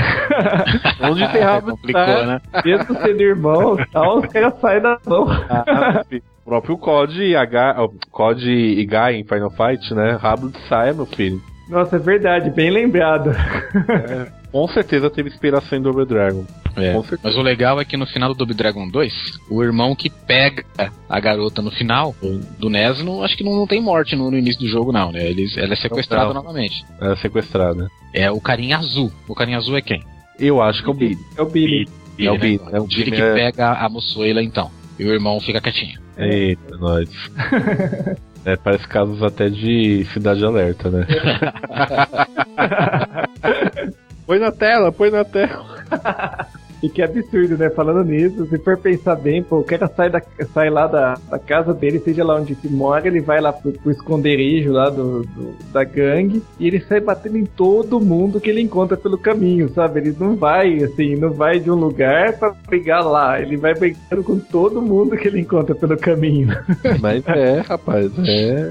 [1.08, 2.26] Onde tem rabo de Complicou, saia?
[2.26, 2.42] né?
[2.66, 5.28] Mesmo sendo irmão tal, os caras saem da mão.
[5.50, 6.04] Ah.
[6.46, 7.76] O próprio COD e H,
[8.10, 10.18] COD e Guy em Final Fight, né?
[10.20, 11.40] Rabo de saia, meu filho.
[11.70, 13.30] Nossa, é verdade, bem lembrado.
[14.52, 16.43] Com certeza teve inspiração em Double Dragon.
[16.76, 16.93] É.
[17.24, 19.14] Mas o legal é que no final do Double Dragon 2,
[19.50, 20.64] o irmão que pega
[21.08, 22.16] a garota no final
[22.58, 25.12] do NES, não, acho que não, não tem morte no, no início do jogo, não,
[25.12, 25.28] né?
[25.30, 26.34] Eles, ela é sequestrada Não.
[26.36, 26.84] novamente.
[27.00, 27.89] Era sequestrada.
[28.14, 29.12] É o carinha azul.
[29.28, 30.04] O carinha azul é quem?
[30.39, 31.18] Eu acho que é o Billy.
[31.38, 31.88] É o Billy.
[32.18, 32.39] É o né?
[32.39, 32.62] Billy.
[32.72, 33.16] É o O Billy Billy.
[33.18, 34.72] que é- pega a moçoila, então.
[34.97, 36.00] E o irmão fica quietinho.
[36.18, 37.10] Eita, nós.
[38.45, 41.06] É, parece casos até de Cidade Alerta, né?
[44.30, 45.66] põe na tela, põe na tela.
[46.82, 47.70] E que absurdo, né?
[47.70, 50.22] Falando nisso, se for pensar bem, pô, o cara sai, da,
[50.54, 53.74] sai lá da, da casa dele, seja lá onde que mora, ele vai lá pro,
[53.74, 58.50] pro esconderijo lá do, do- da gangue e ele sai batendo em todo mundo que
[58.50, 60.00] ele encontra pelo caminho, sabe?
[60.00, 64.24] Ele não vai, assim, não vai de um lugar pra brigar lá, ele vai brigando
[64.24, 66.48] com todo mundo que ele encontra pelo caminho.
[67.02, 68.70] Mas é, rapaz, é.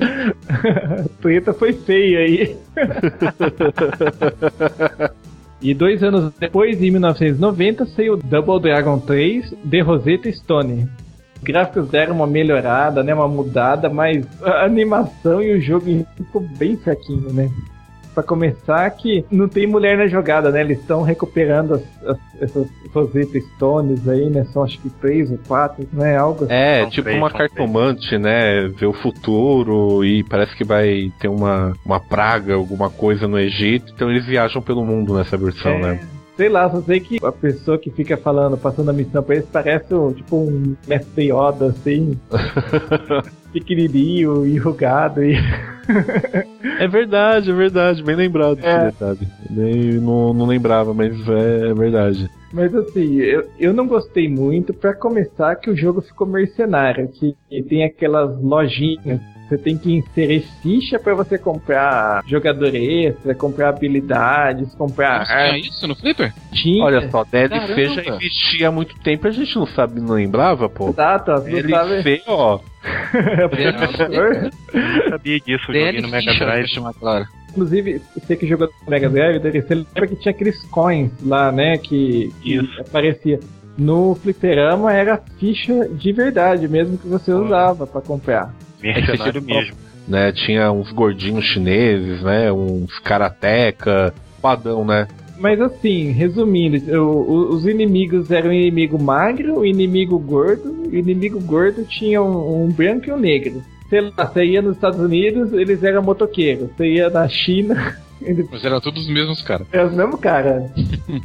[1.04, 2.56] A treta foi feia aí.
[5.60, 10.88] E dois anos depois, em 1990, saiu Double Dragon 3 The Rosetta Stone.
[11.36, 16.42] Os gráficos deram uma melhorada, né, uma mudada, mas a animação e o jogo ficou
[16.58, 17.50] bem fraquinho, né?
[18.18, 20.60] Pra começar, que não tem mulher na jogada, né?
[20.60, 24.44] Eles estão recuperando as, as, essas Rosetta Stones aí, né?
[24.52, 26.52] São acho que três ou quatro, não é algo assim.
[26.52, 28.68] É, São tipo três, uma cartomante, né?
[28.68, 33.92] Ver o futuro e parece que vai ter uma, uma praga, alguma coisa no Egito.
[33.94, 36.00] Então eles viajam pelo mundo nessa versão, É, né?
[36.36, 39.48] Sei lá, só sei que a pessoa que fica falando, passando a missão pra eles,
[39.52, 42.18] parece um, tipo um mestre Yoda, assim.
[43.52, 45.34] pequenininho, enrugado e...
[46.78, 48.02] É verdade, é verdade.
[48.02, 48.86] Bem lembrado É.
[48.86, 49.26] detalhe.
[49.48, 52.28] Nem, não, não lembrava, mas é, é verdade.
[52.52, 57.34] Mas assim, eu, eu não gostei muito pra começar que o jogo ficou mercenário, que
[57.68, 59.20] tem aquelas lojinhas.
[59.48, 65.58] Você tem que inserir ficha pra você comprar jogador extra, comprar habilidades, comprar Nossa, tinha
[65.58, 66.34] isso no Flipper?
[66.52, 66.84] Tinha.
[66.84, 68.24] Olha só, DLC já Caramba.
[68.24, 70.90] existia há muito tempo, a gente não sabe, não lembrava, pô.
[70.90, 71.62] Exato, sabe.
[71.62, 72.58] DLC, ó.
[73.48, 74.50] professor.
[74.74, 76.68] Eu não sabia disso, eu joguei no Mega Drive.
[77.00, 77.26] claro.
[77.50, 81.78] Inclusive, você que jogou no Mega Drive, você lembra que tinha aqueles coins lá, né?
[81.78, 83.40] Que, que aparecia.
[83.76, 87.36] No fliperama era ficha de verdade mesmo que você Ah.
[87.36, 88.52] usava pra comprar.
[88.82, 89.74] Mercenário mesmo.
[90.06, 92.50] Né, tinha uns gordinhos chineses, né?
[92.50, 95.06] Uns karateca, padrão, né?
[95.38, 101.38] Mas assim, resumindo, o- o- os inimigos eram inimigo magro, o inimigo gordo, o inimigo
[101.40, 103.62] gordo tinha um, um branco e um negro.
[103.90, 106.70] Sei lá, você ia nos Estados Unidos, eles eram motoqueiros.
[106.76, 107.96] Você ia na China,
[108.50, 109.66] Mas eram todos os mesmos caras.
[109.72, 110.62] eram os mesmos caras.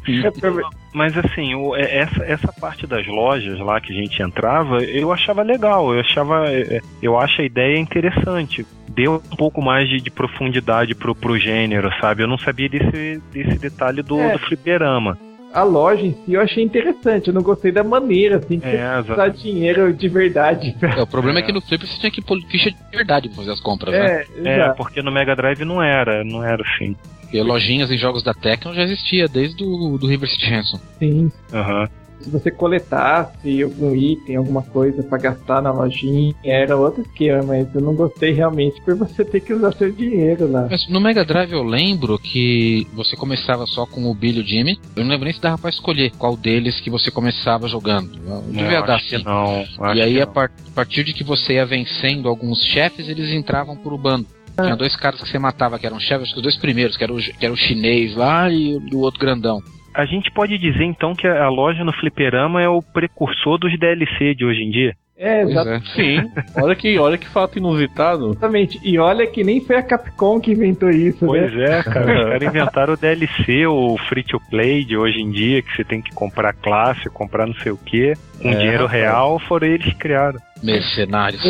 [0.08, 0.62] É
[0.94, 5.12] Mas assim, o- é- essa, essa parte das lojas lá que a gente entrava, eu
[5.12, 6.48] achava legal, eu achava.
[6.50, 8.66] é, é, Eu acho a ideia interessante.
[8.90, 12.22] Deu um pouco mais de, de profundidade pro, pro gênero, sabe?
[12.24, 14.34] Eu não sabia desse, desse detalhe do, É.
[14.34, 15.18] do fliperama.
[15.54, 17.28] A loja em si eu achei interessante.
[17.28, 20.76] Eu não gostei da maneira, assim, que É, você usar dinheiro de verdade.
[20.82, 21.42] É, o problema é.
[21.42, 21.46] É.
[21.46, 24.24] que no Flipper você tinha que pôr ficha de verdade pra fazer as compras, né?
[24.44, 26.96] É, É, porque no Mega Drive não era, não era assim.
[27.22, 30.80] Porque lojinhas em jogos da Tecno já existia desde o do River City Ransom.
[31.00, 31.32] Sim.
[31.52, 31.88] Aham.
[32.24, 37.74] Se você coletasse algum item, alguma coisa pra gastar na lojinha, era outro esquema, mas
[37.76, 40.68] eu não gostei realmente por você ter que usar seu dinheiro lá.
[40.70, 44.46] Mas no Mega Drive eu lembro que você começava só com o Billy e o
[44.48, 44.80] Jimmy.
[44.96, 48.12] Eu não lembro nem se dava pra escolher qual deles que você começava jogando.
[48.52, 49.24] Devia Não, dar sim.
[49.24, 49.94] não.
[49.94, 53.76] E aí, a, par- a partir de que você ia vencendo alguns chefes, eles entravam
[53.76, 54.26] por bando.
[54.56, 57.04] Tinha dois caras que você matava que eram chefes, acho que os dois primeiros, que
[57.04, 59.60] era o, que era o chinês lá e, o- e o outro grandão.
[59.94, 64.34] A gente pode dizer então que a loja no fliperama é o precursor dos DLC
[64.36, 64.96] de hoje em dia?
[65.16, 65.80] É, exato- é.
[65.96, 68.32] Sim, olha que, olha que fato inusitado.
[68.32, 68.80] exatamente.
[68.84, 71.80] E olha que nem foi a Capcom que inventou isso, Pois né?
[71.80, 72.12] é, cara.
[72.12, 75.84] Os caras inventaram o DLC, o free to play de hoje em dia, que você
[75.84, 78.92] tem que comprar classe, comprar não sei o que, com É, dinheiro rapaz.
[79.02, 80.40] real, foram eles que criaram.
[80.64, 81.42] Mercenários.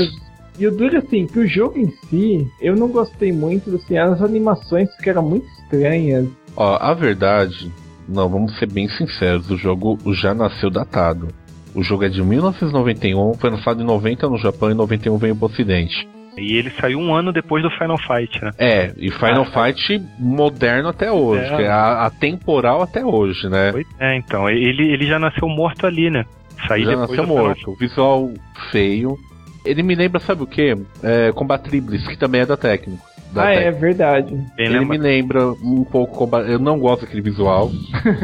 [0.60, 4.22] E o duro assim, que o jogo em si, eu não gostei muito, assim, as
[4.22, 6.28] animações ficaram muito estranhas.
[6.56, 7.72] Ó, a verdade,
[8.14, 11.28] não, vamos ser bem sinceros, o jogo já nasceu datado.
[11.76, 15.48] O jogo é de 1991, foi lançado em 90 no Japão e 91 veio pro
[15.48, 16.08] ocidente.
[16.38, 18.52] E ele saiu um ano depois do Final Fight, né?
[18.58, 21.56] É, e Final Fight moderno até hoje, É.
[21.56, 23.72] que é atemporal até hoje, né?
[24.00, 26.26] É, então, ele, ele já nasceu morto ali, né?
[26.68, 27.72] Saiu já depois nasceu do Final morto.
[27.72, 28.32] O visual
[28.72, 29.18] feio.
[29.66, 30.76] Ele me lembra, sabe o que?
[31.02, 33.13] É, Combat que também é da Técnico.
[33.34, 34.34] Da ah, é verdade.
[34.56, 36.48] Bem Ele lembra- me lembra um pouco Combat...
[36.50, 37.72] Eu não gosto daquele visual.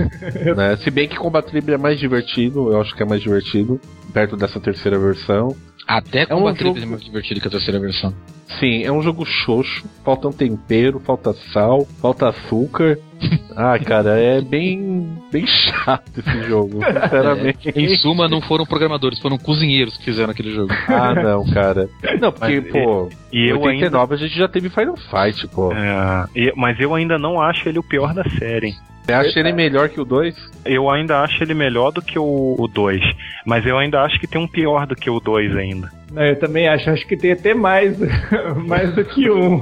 [0.55, 0.75] né?
[0.77, 3.79] Se bem que Combat Triblis é mais divertido, eu acho que é mais divertido,
[4.13, 5.55] perto dessa terceira versão.
[5.87, 8.13] Até É um jogo- é mais divertido que a terceira versão.
[8.59, 12.99] Sim, é um jogo xoxo, falta um tempero, falta sal, falta açúcar.
[13.61, 17.69] Ah, cara, é bem bem chato esse jogo, sinceramente.
[17.75, 20.73] Em suma, não foram programadores, foram cozinheiros que fizeram aquele jogo.
[20.87, 21.89] Ah, não, cara.
[22.21, 23.67] Não, porque, Mas, pô, E em eu ainda.
[23.87, 25.73] 89 a gente já teve Final Fight, pô.
[25.73, 28.73] É, e- mas eu ainda não acho ele o pior da série.
[29.03, 30.35] Você acha ele melhor que o 2?
[30.63, 33.01] Eu ainda acho ele melhor do que o 2.
[33.45, 35.89] Mas eu ainda acho que tem um pior do que o 2 ainda.
[36.11, 37.97] Não, eu também acho, acho que tem até mais,
[38.67, 39.61] mais do que um.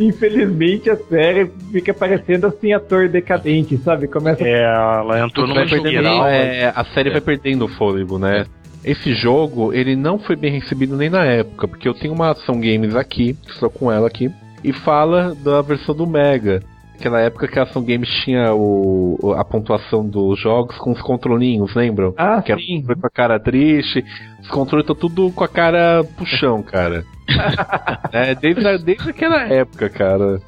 [0.00, 4.08] Infelizmente a série fica parecendo assim ator decadente, sabe?
[4.08, 6.26] Começa É, ela entrou numa espiral.
[6.26, 8.46] É, a série vai perdendo o fôlego, né?
[8.84, 12.60] Esse jogo, ele não foi bem recebido nem na época, porque eu tenho uma ação
[12.60, 14.30] games aqui, estou com ela aqui,
[14.62, 16.62] e fala da versão do Mega.
[16.98, 21.74] Aquela época que a ação games tinha o, a pontuação dos jogos com os controlinhos,
[21.74, 22.14] lembram?
[22.16, 22.82] Ah, que era sim.
[22.82, 24.02] com a cara triste,
[24.46, 27.04] os controles estão tudo com a cara puxão, cara.
[28.12, 30.40] é, desde, a- desde aquela época, cara.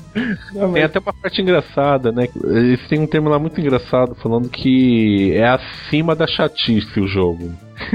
[0.55, 2.29] Não, Tem mas- até uma parte engraçada, né?
[2.45, 7.53] Eles têm um termo lá muito engraçado falando que é acima da chatice o jogo.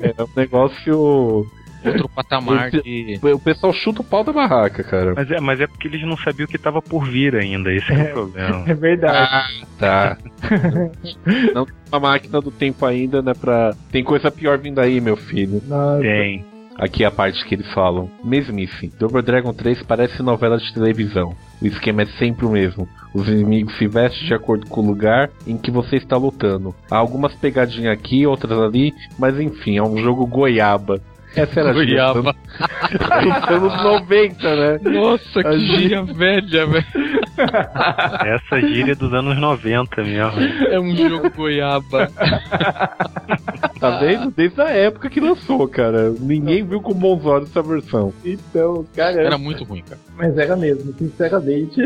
[0.00, 1.46] é um negócio
[1.84, 3.20] outro patamar Eu- de.
[3.22, 5.14] O pessoal chuta o pau da barraca, cara.
[5.16, 7.92] Mas é, mas é porque eles não sabiam o que tava por vir ainda, esse
[7.92, 8.64] é, o problema.
[8.66, 9.16] É verdade.
[9.18, 9.46] Ah,
[9.78, 10.18] Tá.
[11.54, 13.32] não tem uma máquina do tempo ainda, né?
[13.34, 13.74] Pra.
[13.90, 15.62] Tem coisa pior vindo aí, meu filho.
[15.66, 16.00] Nossa.
[16.02, 16.44] Tem.
[16.76, 18.08] Aqui é a parte que eles falam.
[18.22, 18.92] Mesmice.
[19.00, 21.34] Double Dragon 3 parece novela de televisão.
[21.60, 22.88] O esquema é sempre o mesmo.
[23.12, 26.72] Os inimigos se vestem de acordo com o lugar em que você está lutando.
[26.88, 31.00] Há algumas pegadinhas aqui, outras ali, mas enfim, é um jogo goiaba.
[31.36, 32.30] Essa era a gíria dos Goiaba.
[32.30, 34.78] anos- dos anos 90, né?
[34.90, 36.86] Nossa, A que gíria velha, velho.
[38.26, 40.40] Essa gíria é dos anos 90 mesmo.
[40.70, 42.10] É um jogo goiaba.
[43.78, 44.30] Tá vendo?
[44.32, 46.10] Desde a época que lançou, cara.
[46.18, 48.12] Ninguém viu com bons olhos essa versão.
[48.24, 50.00] Então, cara, Era muito ruim, cara.
[50.16, 51.80] mas era mesmo, sinceramente.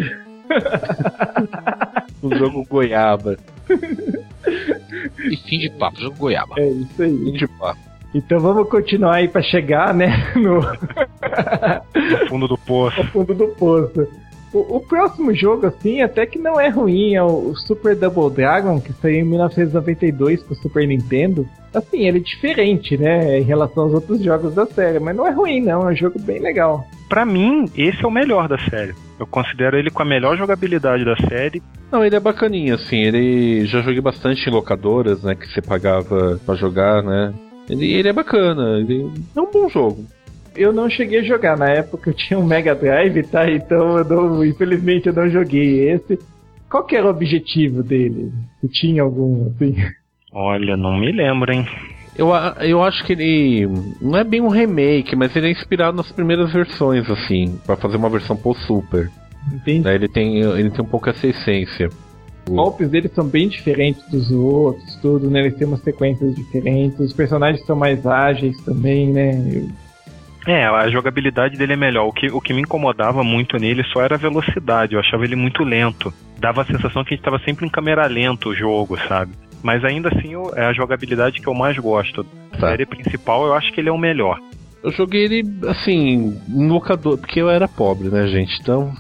[2.23, 3.37] Um jogo goiaba.
[3.69, 6.55] E fim de papo, jogo goiaba.
[6.59, 7.17] É isso aí.
[7.19, 7.92] Fim de papo.
[8.15, 13.03] Então vamos continuar aí pra chegar, né, no No fundo do poço.
[13.05, 14.07] fundo do poço.
[14.53, 18.31] O, o próximo jogo, assim, até que não é ruim, é o, o Super Double
[18.31, 21.47] Dragon, que saiu em 1992 pro Super Nintendo.
[21.73, 25.31] Assim, ele é diferente, né, em relação aos outros jogos da série, mas não é
[25.31, 26.85] ruim, não, é um jogo bem legal.
[27.09, 28.95] Pra mim, esse é o melhor da série.
[29.19, 31.63] Eu considero ele com a melhor jogabilidade da série.
[31.91, 32.97] Não, ele é bacaninha, assim.
[33.01, 35.35] Ele já joguei bastante em locadoras, né?
[35.35, 37.33] Que você pagava pra jogar, né?
[37.73, 38.79] Ele, ele é bacana.
[38.81, 40.05] Ele é um bom jogo.
[40.55, 43.51] Eu não cheguei a jogar, na época eu tinha um Mega Drive, tá?
[43.51, 46.19] Então eu não, infelizmente eu não joguei esse.
[46.71, 48.31] Qual que era o objetivo dele?
[48.61, 49.75] Se tinha algum, assim?
[50.33, 51.67] Olha, não me lembro, hein?
[52.17, 53.67] Eu, a- eu acho que ele
[54.01, 57.97] não é bem um remake, mas ele é inspirado nas primeiras versões, assim, Pra fazer
[57.97, 59.11] uma versão pro Super.
[59.53, 59.85] Entende?
[59.87, 59.95] Né?
[59.95, 61.89] Ele tem, ele tem um pouco essa essência.
[62.47, 65.41] Os golpes dele são bem diferentes dos outros, tudo, né?
[65.41, 69.65] Eles têm umas sequências diferentes, os personagens são mais ágeis também, né?
[70.47, 72.09] É, a jogabilidade dele é melhor.
[72.09, 74.95] O que, o que me incomodava muito nele só era a velocidade.
[74.95, 76.13] Eu achava ele muito lento.
[76.39, 79.33] Dava a sensação que a gente tava sempre em câmera lenta o jogo, sabe?
[79.63, 82.27] Mas ainda assim eu- é a jogabilidade que eu mais gosto.
[82.53, 82.71] A Tá.
[82.71, 84.41] série principal eu acho que ele é o melhor.
[84.83, 88.59] Eu joguei ele, assim, em locador, porque eu era pobre, né, gente?
[88.61, 88.93] Então,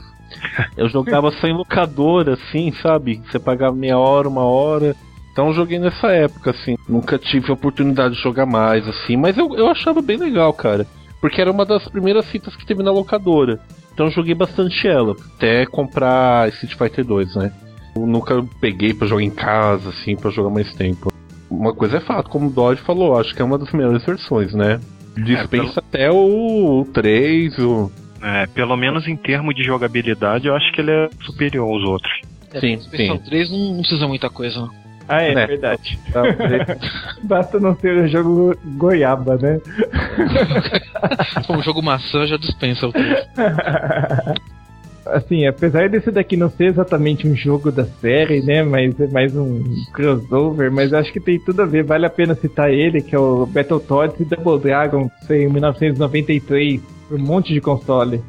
[0.77, 3.23] eu jogava só em locador, assim, sabe?
[3.31, 4.95] Você pagava meia hora, uma hora.
[5.33, 6.77] Então eu joguei nessa época, assim.
[6.89, 9.17] Nunca tive a oportunidade de jogar mais, assim.
[9.17, 10.87] Mas eu, eu achava bem legal, cara.
[11.21, 13.61] Porque era uma das primeiras fitas que teve na locadora.
[13.93, 15.15] Então eu joguei bastante ela.
[15.37, 17.53] Até comprar Street Fighter 2, né?
[17.95, 21.13] Eu nunca peguei pra jogar em casa, assim, pra jogar mais tempo.
[21.51, 24.55] Uma coisa é fato, como o Dodge falou, acho que é uma das melhores versões,
[24.55, 24.81] né?
[25.15, 27.93] Dispensa até o 3, o.
[28.23, 32.13] É, pelo menos em termos de jogabilidade, eu acho que ele é superior aos outros.
[32.61, 33.25] Sim, O Special sim.
[33.25, 34.71] 3 não, não precisa muita coisa, não.
[35.09, 35.47] Ah, é, Né.
[35.47, 35.99] verdade.
[37.25, 39.61] Basta não ser um jogo goiaba, né?
[41.49, 43.27] O jogo maçã já dispensa o 3.
[45.05, 48.63] Assim, apesar desse daqui não ser exatamente um jogo da série, né?
[48.63, 49.61] Mas é mais um
[49.93, 51.83] crossover, mas acho que tem tudo a ver.
[51.83, 56.81] Vale a pena citar ele, que é o Battletoads e Double Dragon, saiu em 1993,
[56.81, 58.23] por um monte de console.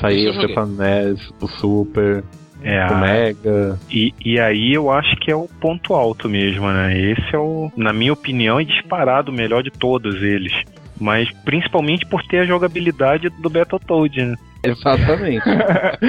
[0.00, 2.24] Saiu foi pra NES, pro Super,
[2.62, 3.78] É, pro Mega.
[3.90, 6.96] e, e aí eu acho que é o ponto alto mesmo, né?
[6.98, 10.52] Esse é o, na minha opinião, é disparado o melhor de todos eles.
[10.98, 14.34] Mas principalmente por ter a jogabilidade do Battletoad, né?
[14.68, 15.44] Exatamente.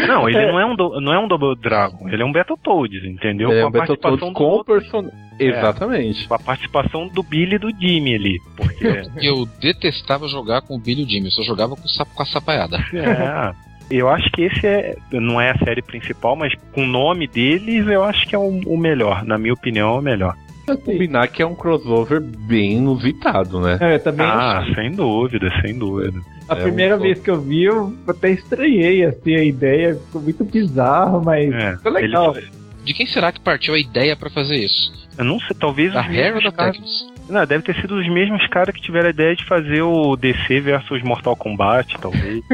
[0.08, 3.04] Não, ele não é um, do- não é um Double Dragon, ele é um Battletoads,
[3.06, 3.52] entendeu?
[3.52, 5.18] é com um a Battletoads participação com o do, personagem.
[5.40, 6.28] Exatamente.
[6.28, 8.40] com a participação do Billy e do Jimmy ali.
[8.56, 11.84] Porque Eu detestava jogar com o Billy e o Jimmy, eu só jogava com,
[12.16, 12.78] com a sapaiada.
[12.94, 13.72] É.
[13.90, 17.86] Eu acho que esse é, não é a série principal, mas com o nome deles
[17.88, 19.26] eu acho que é o, o melhor.
[19.26, 20.34] Na minha opinião, é o melhor.
[20.74, 23.78] Assim, Combinar que é um crossover bem inusitado, né?
[23.80, 26.20] é, também Ah, sem dúvida, sem dúvida.
[26.50, 30.22] A É, primeira um vez que eu vi, eu até estranhei assim, a ideia, ficou
[30.22, 32.36] muito bizarro, mas É, ficou legal.
[32.36, 32.50] eles-
[32.84, 34.92] De quem será que partiu a ideia pra fazer isso?
[35.18, 37.11] eu não sei, talvez Da os Rare ou da Tecnos?
[37.32, 40.60] Não, deve ter sido os mesmos caras que tiveram a ideia de fazer o DC
[40.60, 42.44] versus Mortal Kombat, talvez.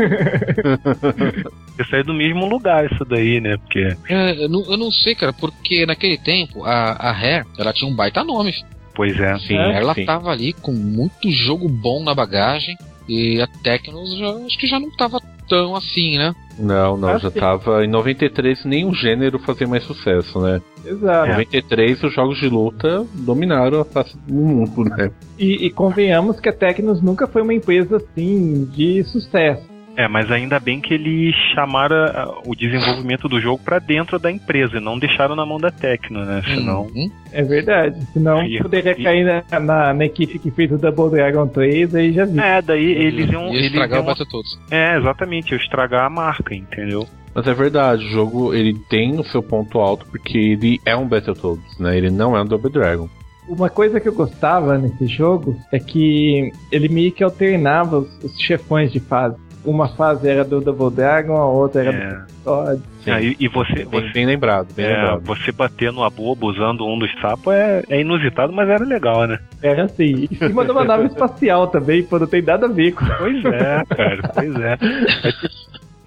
[1.79, 3.55] Isso aí é do mesmo lugar, isso daí, né?
[3.57, 7.71] Porque, É, eu, não, eu não sei, cara, porque naquele tempo a, a Rare, ela
[7.71, 8.51] tinha um baita nome.
[8.95, 9.37] pois é.
[9.37, 10.03] Sim, ela sim.
[10.03, 12.75] tava ali com muito jogo bom na bagagem.
[13.07, 16.33] E a Tecnos já, acho que já não tava tão assim, né?
[16.59, 17.85] Não, não, Ah, já tava.
[17.85, 20.61] Em 93 nenhum gênero fazia mais sucesso, né?
[20.85, 21.29] Em Exato.
[21.29, 25.11] 93 os jogos de luta dominaram a face do mundo, né?
[25.38, 29.76] E, e convenhamos que a Tecnos nunca foi uma empresa assim de sucesso.
[29.97, 34.31] É, mas ainda bem que eles chamaram ah, o desenvolvimento do jogo pra dentro da
[34.31, 36.43] empresa e não deixaram na mão da Tecno, né?
[36.45, 36.83] Senão.
[36.83, 37.09] Uhum.
[37.31, 37.99] É verdade.
[38.13, 41.95] Senão E- poderia e- cair na, na, na equipe que fez o Double Dragon 3,
[41.95, 42.39] aí já vi.
[42.39, 43.47] É, daí eles iam.
[43.47, 44.59] Ia Eles estragar o iam Battletoads.
[44.69, 47.07] é, exatamente, eu estragar a marca, entendeu?
[47.33, 51.07] Mas é verdade, o jogo ele tem o seu ponto alto porque ele é um
[51.07, 51.97] Battletoads, né?
[51.97, 53.09] Ele não é um Double Dragon.
[53.49, 58.91] Uma coisa que eu gostava nesse jogo é que ele meio que alternava os chefões
[58.91, 59.37] de fase.
[59.69, 62.10] Uma fase era do Double Dragon, a outra era É.
[62.15, 62.81] do Todd.
[63.06, 65.22] Ah, e, e você, Bem, você, bem lembrado, bem é, lembrado.
[65.26, 69.38] você bater no abobo usando um dos sapos é, é inusitado, mas era legal, né?
[69.61, 70.27] Era assim.
[70.31, 73.06] Em cima de uma nave espacial também, pô, não tem nada a ver com.
[73.06, 74.77] Pois é, cara, pois é.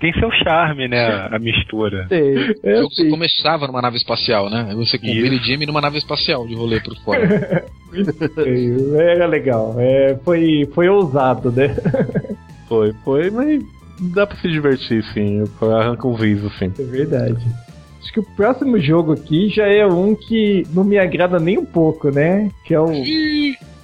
[0.01, 1.29] Tem seu charme, né?
[1.31, 2.07] A mistura.
[2.09, 2.35] Sei.
[2.53, 3.11] O É jogo assim.
[3.11, 4.67] começava numa nave espacial, né?
[4.71, 5.21] Aí Você com o Isso.
[5.23, 7.67] Billy Jimmy numa nave espacial de rolê por fora.
[8.99, 9.75] Era legal.
[9.79, 11.77] É, foi, foi ousado, né?
[12.71, 13.63] Foi, foi, mas
[14.15, 15.45] dá pra se divertir, sim.
[15.61, 16.73] Arranca um riso, sim.
[16.79, 17.37] É verdade.
[18.01, 21.67] Acho que o próximo jogo aqui já é um que não me agrada nem um
[21.67, 22.49] pouco, né?
[22.65, 22.91] Que é o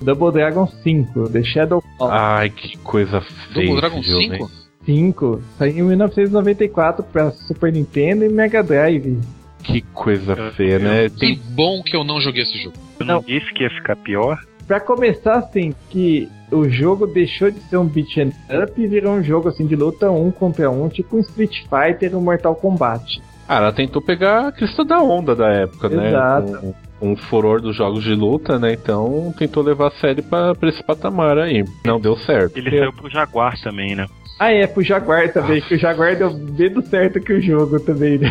[0.00, 3.66] Double Dragon 5, The Shadow Fall Ai, que coisa feia.
[3.66, 4.34] Double Dragon esse jogo, 5?
[4.34, 4.48] hein?
[4.86, 5.42] 5.
[5.58, 9.18] Saiu em 1994 pra Super Nintendo e Mega Drive.
[9.64, 11.08] Que coisa feia, né?
[11.10, 12.76] Que Tem bom que eu não joguei esse jogo.
[13.00, 13.22] Eu não, Não.
[13.22, 14.38] disse que ia ficar pior?
[14.66, 18.28] Pra começar, assim, que o jogo deixou de ser um beat 'em
[18.62, 22.14] up e virou um jogo assim de luta um contra um, tipo um Street Fighter
[22.14, 23.23] ou Mortal Kombat.
[23.48, 26.09] Ah, ela tentou pegar a crista da onda da época, né?
[26.09, 26.74] Exato.
[27.01, 28.73] Um, um furor dos jogos de luta, né?
[28.73, 31.64] Então tentou levar a série pra, pra esse patamar aí.
[31.85, 32.56] Não deu certo.
[32.56, 34.06] Ele saiu pro Jaguar também, né?
[34.38, 38.18] Ah, é, pro Jaguar também, que o Jaguar deu menos certo que o jogo também,
[38.18, 38.30] né?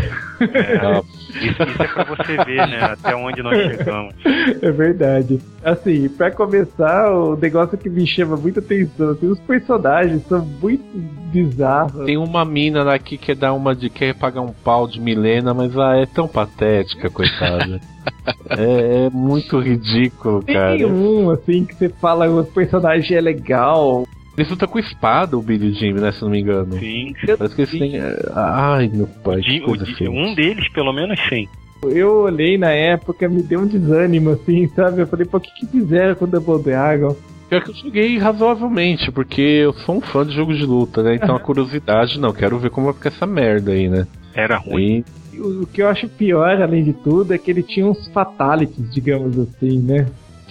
[0.81, 2.79] Ah, Isso, isso é pra você ver, né?
[2.81, 4.13] Até onde nós chegamos.
[4.61, 5.39] É verdade.
[5.63, 10.83] Assim, pra começar, o negócio que me chama muita atenção, assim, os personagens são muito
[11.31, 12.05] bizarros.
[12.05, 15.53] Tem uma mina lá que quer dar uma de quer pagar um pau de Milena,
[15.53, 17.81] mas ela é tão patética, coitada.
[18.49, 20.77] é, é muito ridículo, cara.
[20.77, 24.05] Tem um, assim, que você fala, o personagem é legal.
[24.37, 26.11] Ele luta com espada, o Billy Jimmy, né?
[26.11, 26.77] Se não me engano.
[26.77, 27.13] Sim.
[27.37, 27.97] Parece que eles têm.
[27.97, 29.39] é, Ai, meu pai.
[29.39, 31.47] O que Jim- o Jim- um deles, pelo menos, sim.
[31.85, 35.01] Eu olhei na época, me deu um desânimo, assim, sabe?
[35.01, 37.15] Eu falei, pô, o que, que fizeram com o Double Dragon?
[37.47, 41.15] Pior que eu joguei razoavelmente, porque eu sou um fã de jogos de luta, né?
[41.15, 44.07] Então a curiosidade, não, quero ver como vai ficar essa merda aí, né?
[44.33, 45.03] Era ruim.
[45.31, 48.07] E O, o que eu acho pior, além de tudo, é que ele tinha uns
[48.07, 50.07] fatalities, digamos assim, né?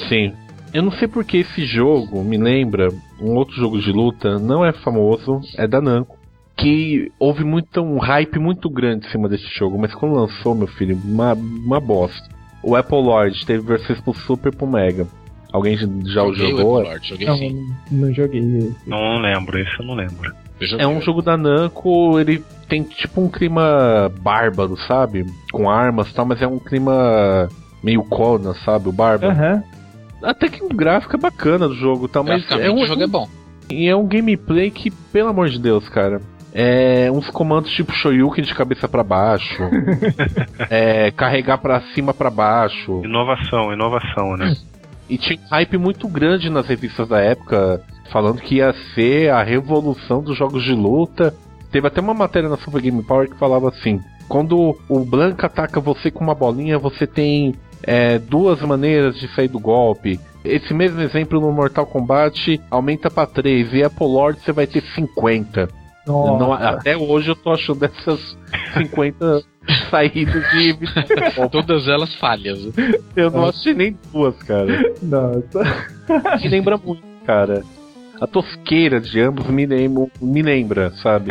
[0.09, 0.33] sim.
[0.75, 2.89] Eu não sei porque esse jogo me lembra
[3.21, 6.19] um outro jogo de luta, não é famoso, é da Namco.
[6.57, 10.67] Que houve muito, um hype muito grande em cima desse jogo, mas quando lançou, meu
[10.67, 12.29] filho, uma, uma bosta.
[12.61, 15.07] O Apple Lord teve versões pro Super e pro Mega.
[15.53, 16.79] Alguém já o Joguei o jogou?
[16.79, 17.67] Apple Lord, joguei Não, sim.
[17.93, 18.89] não joguei esse.
[18.89, 20.35] Não lembro, isso eu não lembro.
[20.61, 20.79] Eu.
[20.81, 25.25] É um jogo da Namco, ele tem tipo um clima bárbaro, sabe?
[25.53, 27.49] Com armas e tal, mas é um clima
[27.81, 28.89] meio Conan, sabe?
[28.89, 29.33] O bárbaro.
[29.33, 29.63] Aham.
[30.25, 33.07] Até que o gráfico é bacana do jogo, tal, mas é um, o jogo é
[33.07, 33.29] bom.
[33.71, 36.21] e é um gameplay que, pelo amor de Deus, cara,
[36.53, 39.63] é uns comandos tipo Shoryuken de cabeça pra baixo,
[40.71, 43.03] é carregar pra cima pra baixo.
[43.05, 44.55] Inovação, inovação, né?
[45.07, 49.43] E tinha um hype muito grande nas revistas da época, falando que ia ser a
[49.43, 51.35] revolução dos jogos de luta.
[51.71, 55.79] Teve até uma matéria na Super Game Power que falava assim: quando o Blanca ataca
[55.79, 57.55] você com uma bolinha, você tem
[57.87, 60.19] é, duas maneiras de sair do golpe.
[60.45, 64.83] Esse mesmo exemplo no Mortal Kombat aumenta pra 3 e Apple Lord você vai ter
[64.95, 65.69] 50.
[66.07, 66.39] Nossa.
[66.39, 68.37] Não- até hoje eu tô achando dessas
[68.77, 69.43] 50
[69.91, 70.77] saídas de.
[71.51, 72.59] Todas elas falhas.
[73.17, 74.93] Eu não achei nem duas, cara.
[75.03, 75.63] Nossa.
[76.43, 77.63] me lembra muito, cara.
[78.21, 81.31] A tosqueira de ambos me, lembra, me lembra, sabe?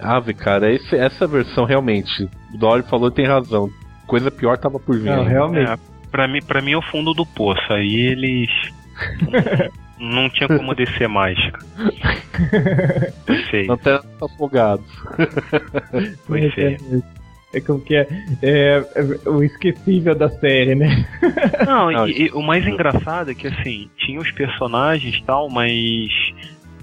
[0.00, 3.68] Ave, cara, esse- essa versão realmente, o Dory falou e tem razão.
[4.10, 5.04] Coisa pior tava por vir.
[5.04, 5.30] Não, ainda.
[5.30, 5.70] realmente.
[5.70, 5.78] É,
[6.10, 7.72] pra, mim, pra mim é o fundo do poço.
[7.72, 8.50] Aí eles.
[10.00, 11.38] não tinha como descer mais.
[13.24, 13.72] Foi feio.
[13.72, 14.84] Até afogados.
[16.26, 17.04] Foi é, feio.
[17.54, 18.08] é como que é,
[18.42, 21.06] é, é o esquecível da série, né?
[21.64, 26.10] Não, e, e o mais engraçado é que assim, tinha os personagens e tal, mas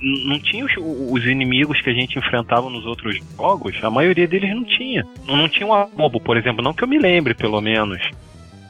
[0.02, 4.54] não tinha os, os inimigos que a gente enfrentava nos outros jogos, a maioria deles
[4.56, 5.06] não tinha.
[5.28, 8.00] Não, não tinha um abobo, por exemplo, não que eu me lembre, pelo menos.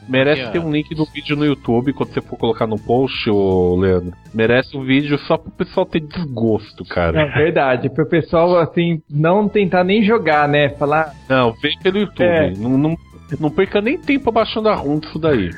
[0.08, 0.52] Merece Yeah.
[0.58, 4.14] ter um link do vídeo no YouTube quando você for colocar no post, ô Leandro.
[4.32, 7.20] Merece um vídeo só pro pessoal ter desgosto, cara.
[7.20, 10.70] É verdade, pro pessoal, assim, não tentar nem jogar, né?
[10.70, 12.24] Falar, Não, vem pelo YouTube.
[12.24, 12.50] É.
[12.56, 12.96] Não, não
[13.38, 15.50] Não perca nem tempo abaixando a ROM disso daí.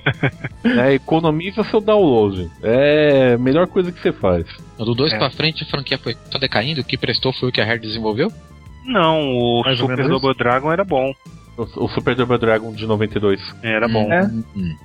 [0.64, 2.50] é, economiza seu download.
[2.62, 4.46] É a melhor coisa que você faz.
[4.78, 5.18] Do 2 É.
[5.18, 6.80] pra frente a franquia foi só decaindo.
[6.80, 8.30] O que prestou foi o que a Rare desenvolveu.
[8.84, 11.12] Não, o Mais Super Double Dragon era bom.
[11.56, 13.40] O, o Super Double Dragon de 92.
[13.62, 14.12] Era bom.
[14.12, 14.24] É.
[14.56, 14.76] Hum.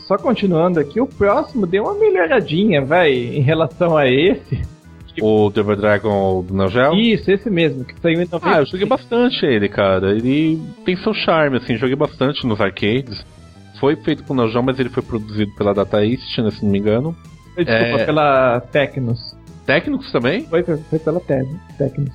[0.00, 4.60] Só continuando aqui, o próximo deu uma melhoradinha, vai, em relação a esse.
[5.22, 6.94] O Double Dragon do Neo Geo.
[6.94, 8.40] Isso, esse mesmo, que saiu em 90.
[8.42, 10.10] Ah, eu joguei bastante ele, cara.
[10.12, 13.24] Ele tem seu charme, assim, joguei bastante nos arcades.
[13.80, 16.64] Foi feito com o Neo Geo, mas ele foi produzido pela Data East, né, se
[16.64, 17.16] não me engano.
[17.56, 19.20] Desculpa, é- pela Tecnos.
[19.66, 20.44] Técnicos também?
[20.46, 21.46] Foi, foi, pela Te-
[21.78, 22.10] Tecnos.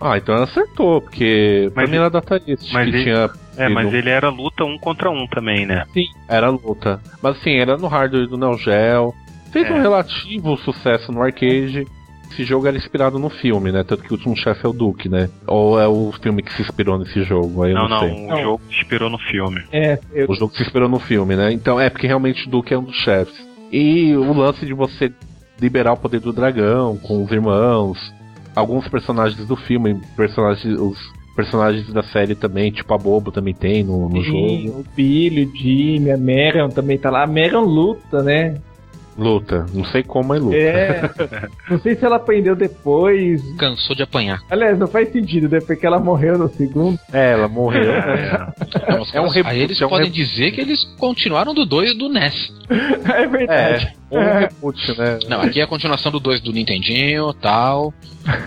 [0.00, 3.30] Ah, então ela acertou, porque pra Mas mim era Data East mas que ele- tinha.
[3.56, 5.84] É, mas ele era luta um contra um também, né?
[6.28, 7.00] Era luta.
[7.22, 9.14] Mas assim, era no hardware do Neo Geo.
[9.52, 9.72] Fez É.
[9.72, 11.86] um relativo sucesso no arcade.
[12.34, 13.84] Esse jogo era inspirado no filme, né?
[13.84, 15.30] Tanto que o último chefe é o Duke, né?
[15.46, 17.62] Ou é o filme que se inspirou nesse jogo?
[17.62, 18.10] Aí não, não, não, sei.
[18.12, 18.42] o Não.
[18.42, 19.62] jogo se inspirou no filme.
[19.72, 21.52] É, eu, O jogo se inspirou no filme, né?
[21.52, 23.34] Então é porque realmente o Duke é um dos chefes.
[23.70, 25.12] E o lance de você
[25.60, 27.98] liberar o poder do dragão com os irmãos,
[28.54, 30.98] alguns personagens do filme, personagens, os
[31.36, 34.80] personagens da série também, tipo a Bobo também tem no, no sim, jogo.
[34.80, 37.22] o Billy, o Jimmy, a Marion também tá lá.
[37.24, 38.56] A Marion luta, né?
[39.16, 40.56] Luta, não sei como, mas luta.
[40.56, 41.10] É.
[41.70, 43.40] não sei se ela aprendeu depois.
[43.56, 44.40] Cansou de apanhar.
[44.50, 45.60] Aliás, não faz sentido, né?
[45.60, 46.98] Porque ela morreu no segundo.
[47.12, 47.84] É, ela morreu.
[47.86, 48.52] né?
[48.88, 49.16] É.
[49.16, 50.24] É um reboot, Aí eles é um podem reboot.
[50.24, 52.52] dizer que eles continuaram do 2 do NES.
[53.14, 53.94] É verdade.
[54.10, 55.18] É, um reboot, né?
[55.28, 57.92] Não, aqui é a continuação do 2 do Nintendinho tal.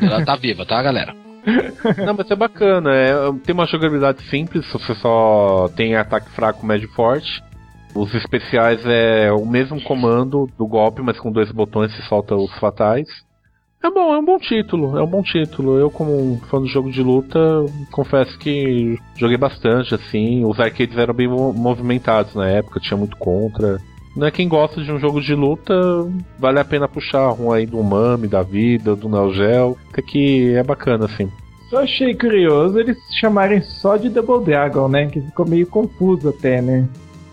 [0.02, 1.16] Ela tá viva, tá, galera?
[2.06, 2.94] Não, mas é bacana.
[2.94, 3.14] É,
[3.46, 7.42] tem uma jogabilidade simples, você só tem ataque fraco, médio e forte.
[7.98, 12.52] Os especiais é o mesmo comando do golpe, mas com dois botões você solta os
[12.60, 13.08] fatais.
[13.84, 15.80] É bom, é um bom título, é um bom título.
[15.80, 17.40] Eu, como um fã do jogo de luta,
[17.92, 20.46] confesso que joguei bastante, assim.
[20.46, 23.78] Os arcades eram bem mo- movimentados na época, tinha muito contra.
[24.16, 25.74] Não é quem gosta de um jogo de luta,
[26.40, 30.54] vale a pena puxar um aí do Mami, da vida, do Neo Geo, que aqui
[30.56, 31.32] é bacana, assim.
[31.70, 35.06] Só achei curioso eles chamarem só de Double Dragon, né?
[35.08, 36.88] Que ficou meio confuso até, né?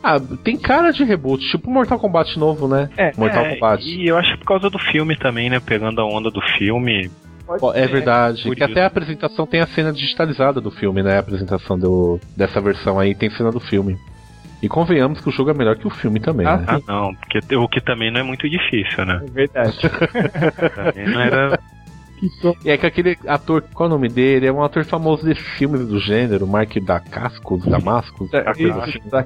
[0.04, 2.90] Ah, tem cara de reboot, tipo Mortal Kombat novo, né?
[2.96, 3.82] É, Mortal É, Kombat.
[3.88, 5.58] e eu acho por causa do filme também, né?
[5.60, 7.10] Pegando a onda do filme.
[7.58, 7.92] pode É ser.
[7.92, 11.16] verdade, por que até a apresentação tem a cena digitalizada do filme, né?
[11.16, 13.96] A apresentação do, dessa versão aí tem cena do filme.
[14.62, 16.64] E convenhamos que o jogo é melhor que o filme também, Ah, né?
[16.68, 19.20] Ah, não, porque o que também não é muito difícil, né?
[19.26, 19.78] É verdade.
[20.74, 21.58] Também não era.
[22.40, 24.46] To- E é que aquele ator, qual é o nome dele?
[24.46, 28.44] É um ator famoso desses filmes do gênero, Mark Dacascos, Damascos, É.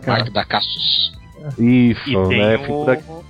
[0.07, 1.17] Mark da Cassius.
[1.57, 2.57] Isso, E né?
[2.69, 2.85] o,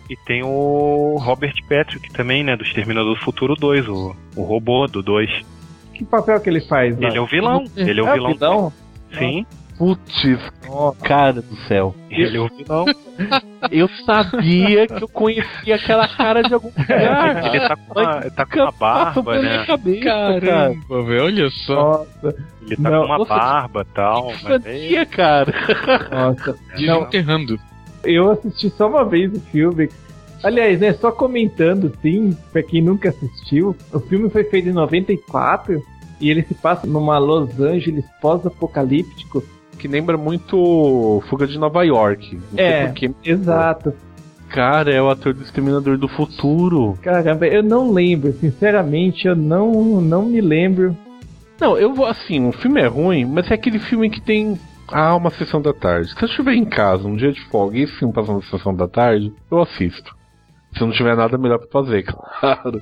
[0.08, 2.56] e tem o Robert Patrick também, né?
[2.56, 5.30] Do Exterminador do Futuro 2, o, o robô do 2.
[5.92, 7.08] Que papel que ele faz lá?
[7.08, 7.64] Ele é o vilão.
[7.76, 8.32] Ele é o É vilão.
[8.32, 8.72] vilão?
[9.18, 9.46] Sim,
[9.78, 10.22] Putz,
[11.02, 11.94] cara do céu.
[12.10, 12.84] ele é o vilão.
[13.70, 17.46] Eu sabia que eu conhecia aquela cara de algum lugar.
[17.46, 19.64] Ele tá com uma, tá com uma barba, né?
[19.66, 20.68] cabeça, cara.
[21.04, 21.74] velho, olha só.
[21.74, 24.26] Nossa, Ele tá Não, com uma nossa, barba e tal.
[24.26, 25.52] Mas é, Sabia, cara.
[26.10, 26.56] nossa.
[26.80, 27.60] Não, Desenterrando.
[28.04, 29.88] eu assisti só uma vez o filme.
[30.42, 35.82] Aliás, né, só comentando, sim, pra quem nunca assistiu, o filme foi feito em 94
[36.20, 39.42] e ele se passa numa Los Angeles pós-apocalíptico.
[39.78, 42.34] Que lembra muito Fuga de Nova York.
[42.52, 42.70] Não É.
[42.78, 43.10] sei porquê.
[43.24, 43.92] Exato.
[44.48, 46.98] Cara, é o ator do Exterminador do Futuro.
[47.02, 50.96] Caramba, eu não lembro, sinceramente, eu não, não me lembro.
[51.60, 54.58] Não, eu vou assim, o filme é ruim, mas é aquele filme que tem.
[54.90, 56.08] Ah, uma sessão da tarde.
[56.14, 58.88] Se eu estiver em casa um dia de folga e filme passar na sessão da
[58.88, 60.16] tarde, eu assisto.
[60.74, 62.04] Se eu não tiver nada melhor pra fazer,
[62.40, 62.80] claro.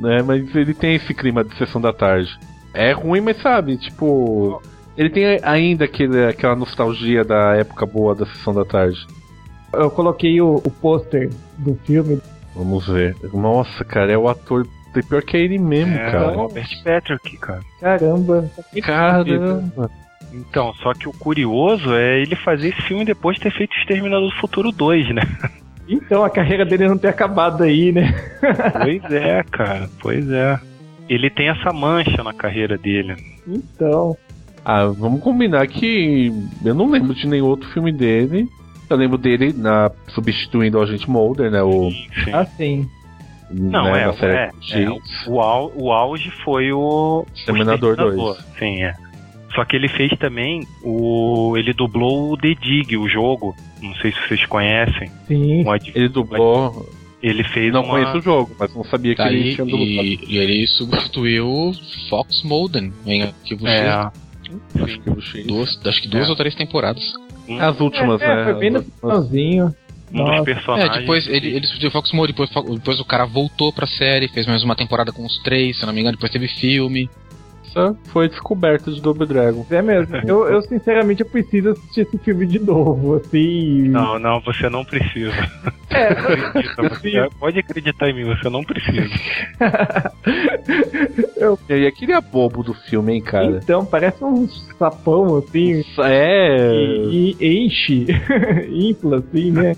[0.00, 0.22] Né?
[0.26, 2.28] Mas ele tem esse clima de sessão da tarde.
[2.74, 4.60] É ruim, mas sabe, tipo.
[4.98, 8.98] Ele tem ainda aquele, aquela nostalgia da época boa da sessão da tarde.
[9.72, 12.20] Eu coloquei o, o pôster do filme.
[12.52, 13.14] Vamos ver.
[13.32, 14.66] Nossa, cara, é o ator.
[15.08, 16.34] Pior que é ele mesmo, é o cara.
[16.34, 17.60] Robert Patrick, cara.
[17.80, 18.50] Caramba.
[18.82, 19.90] Caramba.
[20.32, 24.28] Então, só que o curioso é ele fazer esse filme depois de ter feito Exterminador
[24.28, 25.22] do Futuro 2, né?
[25.90, 28.12] Então a carreira dele não ter acabado aí, né?
[28.82, 30.60] Pois é, cara, pois é.
[31.08, 33.16] Ele tem essa mancha na carreira dele.
[33.46, 34.14] Então.
[34.70, 36.30] Ah, vamos combinar que
[36.62, 38.46] eu não lembro de nenhum outro filme dele.
[38.90, 41.62] Eu lembro dele na substituindo o Agente Mulder, né?
[41.62, 41.90] O,
[42.24, 42.32] Sim.
[42.34, 42.88] Assim.
[43.50, 44.90] Não, né, é, é, é,
[45.26, 47.24] o, au- o auge foi o.
[47.34, 48.36] Exterminador o Exterminador.
[48.58, 48.94] Sim, é.
[49.54, 51.54] Só que ele fez também o.
[51.56, 53.56] Ele dublou o The Dig, o jogo.
[53.80, 55.10] Não sei se vocês conhecem.
[55.26, 55.66] Sim.
[55.66, 56.86] Ad- Ele dublou.
[57.22, 57.90] Ele fez Não uma.
[57.94, 60.06] conheço o jogo, mas não sabia que Tá ele aí, tinha dublado.
[60.06, 61.72] e, e ele substituiu
[62.10, 64.27] Fox Mulder em Arquivo X.
[64.76, 64.82] É.
[64.82, 65.42] Acho que.
[65.44, 66.30] Duas, acho que duas É.
[66.30, 67.02] ou três temporadas.
[67.48, 68.44] Um, As últimas, é, né?
[68.44, 69.74] foi bem no finalzinho.
[70.12, 70.34] um dos.
[70.34, 70.98] É, personagens.
[71.00, 74.62] depois ele, ele o Fox morreu, depois, depois o cara voltou pra série, fez mais
[74.62, 77.08] uma temporada com os três, se eu não me engano, depois teve filme.
[77.68, 79.66] Essa foi a descoberta de Double Dragon.
[79.70, 80.16] É mesmo.
[80.26, 83.88] Eu, eu, sinceramente, eu preciso assistir esse filme de novo, assim.
[83.88, 85.32] Não, não, você não precisa.
[85.90, 89.08] É, Acredita, você pode acreditar em mim, você não precisa.
[91.68, 93.60] E aí, aquele é bobo do filme, hein, cara?
[93.62, 95.84] então, parece um sapão, assim.
[96.02, 96.72] É.
[96.74, 98.06] E, e enche,
[98.70, 99.76] infla, assim, né?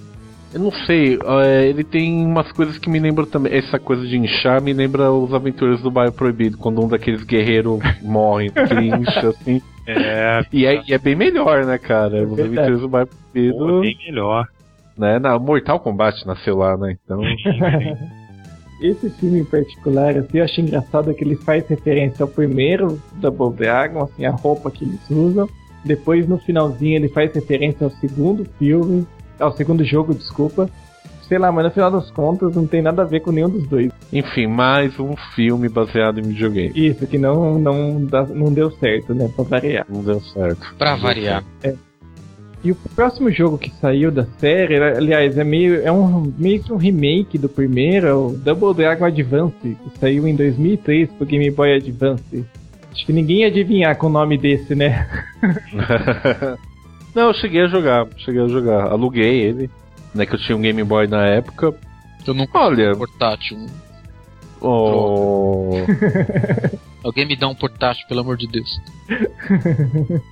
[0.52, 3.54] Eu não sei, é, ele tem umas coisas que me lembram também.
[3.56, 7.78] Essa coisa de inchar me lembra os aventureiros do Bairro Proibido, quando um daqueles guerreiros
[8.02, 9.62] morre, que ele incha assim.
[9.86, 12.22] É, E é, e é bem melhor, né, cara?
[12.22, 12.42] Os verdade.
[12.42, 13.80] aventureiros do Bairro pô, Proibido.
[13.80, 14.46] bem melhor.
[14.98, 15.18] Né?
[15.18, 16.96] Na Mortal Kombat nasceu lá, né?
[17.04, 17.22] Então.
[18.82, 23.54] Esse filme em particular, assim, eu achei engraçado que ele faz referência ao primeiro Double
[23.54, 25.48] Dragon, assim, a roupa que eles usam.
[25.84, 29.06] Depois, no finalzinho, ele faz referência ao segundo filme,
[29.40, 30.68] ao segundo jogo, desculpa.
[31.28, 33.66] Sei lá, mas no final das contas não tem nada a ver com nenhum dos
[33.68, 33.92] dois.
[34.12, 36.72] Enfim, mais um filme baseado em videogame.
[36.74, 38.00] Isso, que não, não,
[38.34, 39.86] não deu certo, né, pra variar.
[39.88, 40.74] Não deu certo.
[40.76, 41.44] Pra variar.
[42.62, 46.72] E o próximo jogo que saiu da série, aliás, é meio, é um, meio que
[46.72, 51.50] um remake do primeiro, é o Double Dragon Advance, que saiu em 2003 pro Game
[51.50, 52.44] Boy Advance.
[52.92, 55.08] Acho que ninguém ia adivinhar com o nome desse, né?
[57.14, 58.86] Não, eu cheguei a jogar, cheguei a jogar.
[58.90, 59.70] Aluguei ele,
[60.14, 60.26] né?
[60.26, 61.74] Que eu tinha um Game Boy na época.
[62.26, 63.66] Eu nunca Olha, um portátil.
[64.60, 65.72] oh,
[67.02, 68.80] Alguém me dá um portátil, pelo amor de Deus.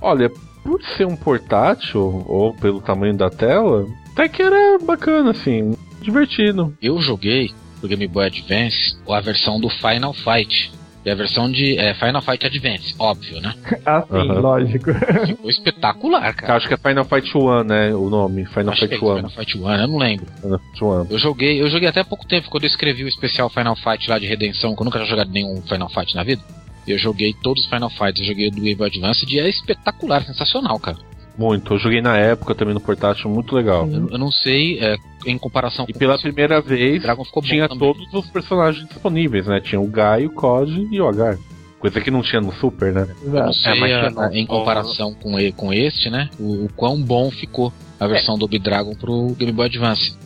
[0.00, 0.30] olha,
[0.62, 6.76] por ser um portátil, ou pelo tamanho da tela, até que era bacana, assim, divertido.
[6.82, 10.72] Eu joguei pro Game Boy Advance a versão do Final Fight.
[11.06, 13.54] E a versão de é, Final Fight Advance, óbvio, né?
[13.86, 14.40] Ah, sim, Aham.
[14.40, 14.92] lógico.
[15.24, 16.56] Ficou espetacular, cara.
[16.56, 17.94] Acho que é Final Fight 1, né?
[17.94, 19.16] O nome, Final Acho que Fight é 1.
[19.16, 20.26] Final Fight 1, eu não lembro.
[20.40, 21.06] Final Fight 1.
[21.08, 24.10] Eu joguei, eu joguei até há pouco tempo, quando eu escrevi o especial Final Fight
[24.10, 26.42] lá de Redenção, que eu nunca tinha jogado nenhum Final Fight na vida.
[26.88, 29.48] Eu joguei todos os Final Fights, eu joguei o do Game Boy Advance e é
[29.48, 30.98] espetacular, sensacional, cara.
[31.38, 31.74] Muito.
[31.74, 33.86] Eu joguei na época também no portátil, muito legal.
[33.88, 34.96] Eu, eu não sei, é,
[35.26, 39.60] em comparação E pela primeira vez, Dragon ficou bom tinha todos os personagens disponíveis, né?
[39.60, 41.36] Tinha o Guy, o COD e o Agar.
[41.78, 43.06] Coisa que não tinha no Super, né?
[43.22, 43.52] Eu não Exato.
[43.54, 46.30] sei, mas a- não- a- em comparação com, com este, né?
[46.40, 50.16] O, o quão bom ficou a versão do Dragon pro Game Boy Advance.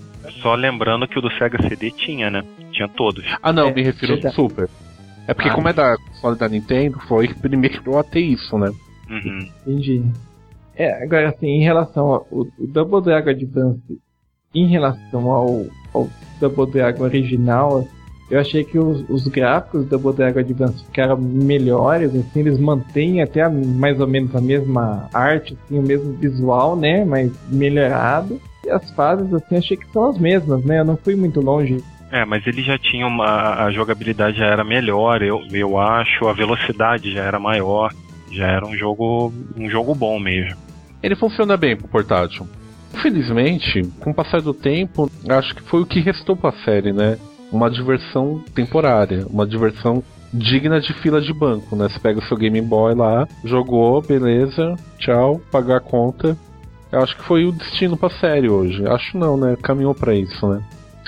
[0.43, 2.45] Só lembrando que o do Sega CD tinha, né?
[2.71, 3.25] Tinha todos.
[3.43, 4.33] Ah, não, É, me refiro ao.
[4.33, 4.71] Super.
[5.27, 5.55] É porque, Ah.
[5.55, 8.71] como é da console da Nintendo, foi primeiro a ter isso, né?
[9.11, 9.49] Uhum.
[9.67, 10.05] Entendi.
[10.81, 14.01] É, agora assim, em relação ao o Double Dragon Advance,
[14.55, 16.09] em relação ao, ao
[16.41, 17.87] Double Dragon original,
[18.31, 23.21] eu achei que os, os gráficos do Double Dragon Advance ficaram melhores, assim, eles mantêm
[23.21, 28.41] até a- mais ou menos a mesma arte, assim, o mesmo visual, né, mas melhorado.
[28.65, 31.77] E as fases, assim, achei que são as mesmas, né, eu não fui muito longe.
[32.11, 33.67] É, mas ele já tinha uma.
[33.67, 37.93] A jogabilidade já era melhor, eu, eu acho, a velocidade já era maior.
[38.33, 39.33] Já era um jogo.
[39.57, 40.70] um jogo bom mesmo.
[41.03, 42.47] Ele funciona bem pro portátil.
[42.95, 47.19] Infelizmente, com o passar do tempo, acho que foi o que restou pra série, né?
[47.53, 50.03] Uma diversão temporária, uma diversão
[50.33, 51.89] digna de fila de banco, né?
[51.89, 56.37] Você pega o seu Game Boy lá, jogou, beleza, tchau, pagar a conta.
[56.93, 58.87] Eu acho que foi o destino pra série hoje.
[58.87, 59.57] Acho não, né?
[59.63, 60.61] Caminhou pra isso, né?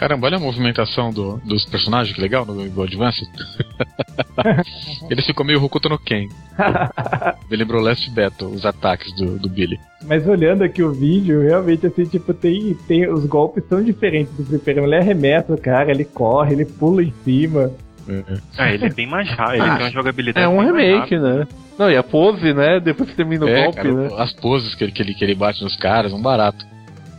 [0.03, 3.25] Caramba, olha a movimentação do- dos personagens, que legal, no Advance.
[5.11, 6.29] Ele ficou meio Hokuto no Ken.
[7.51, 9.79] Me lembrou Last Battle, os ataques do, do Billy.
[10.05, 14.45] Mas olhando aqui o vídeo, realmente, assim, tipo, tem, tem os golpes são diferentes do
[14.45, 14.87] fliperama.
[14.89, 17.71] Ele arremessa o cara, ele corre, ele pula em cima.
[18.59, 20.45] Ah, ele é bem mais rápido, ele tem uma jogabilidade.
[20.45, 21.47] É um remake, né?
[21.79, 22.81] Não, e a pose, né?
[22.81, 24.09] Depois que termina o É, golpe, cara, né?
[24.19, 26.72] as poses que ele, que, ele, que ele bate nos caras, um barato.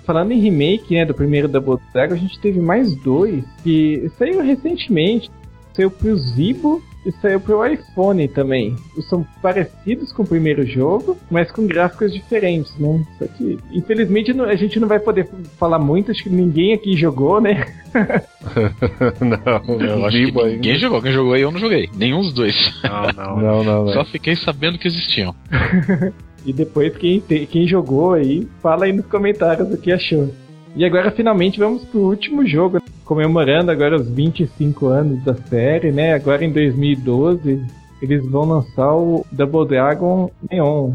[0.05, 4.41] Falando em remake, né, do primeiro Double Dragon, a gente teve mais dois que saiu
[4.41, 5.29] recentemente.
[5.75, 8.75] Saiu pro Zibo e saiu pro iPhone também.
[9.09, 13.03] São parecidos com o primeiro jogo, mas com gráficos diferentes, né?
[13.17, 15.27] Só que, infelizmente, não- a gente não vai poder
[15.57, 17.65] falar muito, acho que ninguém aqui jogou, né?
[19.19, 21.01] não, Eu acho Zibo que ninguém jogou.
[21.01, 21.89] Quem jogou aí eu não joguei.
[21.95, 22.55] Nenhum dos dois.
[22.83, 23.35] Não, não.
[23.41, 23.93] Não, não, não.
[23.93, 25.33] Só fiquei sabendo que existiam.
[26.45, 30.33] E depois quem, te- quem jogou aí, fala aí nos comentários o que achou.
[30.75, 36.13] E agora finalmente vamos pro último jogo, comemorando agora os 25 anos da série, né?
[36.13, 37.63] Agora em 2012
[38.01, 40.93] eles vão lançar o Double Dragon Neon.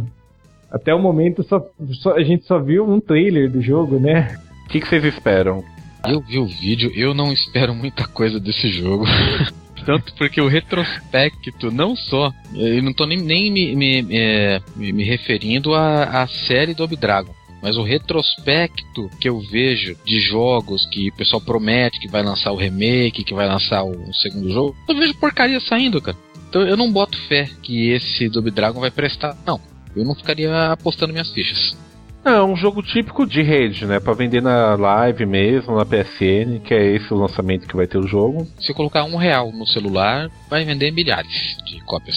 [0.70, 1.64] Até o momento só,
[2.02, 4.36] só- a gente só viu um trailer do jogo, né?
[4.66, 5.64] O que, que vocês esperam?
[6.06, 9.04] Eu vi o vídeo, eu não espero muita coisa desse jogo.
[9.88, 12.30] Tanto porque o retrospecto, não só.
[12.54, 16.86] Eu não tô nem, nem me, me, é, me, me referindo à, à série do
[16.88, 17.34] Dragon.
[17.62, 22.52] Mas o retrospecto que eu vejo de jogos que o pessoal promete que vai lançar
[22.52, 26.18] o remake, que vai lançar o segundo jogo, eu vejo porcaria saindo, cara.
[26.50, 29.38] Então eu não boto fé que esse Double Dragon vai prestar.
[29.46, 29.58] Não,
[29.96, 31.74] eu não ficaria apostando minhas fichas.
[32.24, 34.00] É um jogo típico de rede, né?
[34.00, 37.96] Pra vender na live mesmo, na PSN, que é esse o lançamento que vai ter
[37.98, 38.46] o jogo.
[38.60, 42.16] Se colocar um real no celular, vai vender milhares de cópias.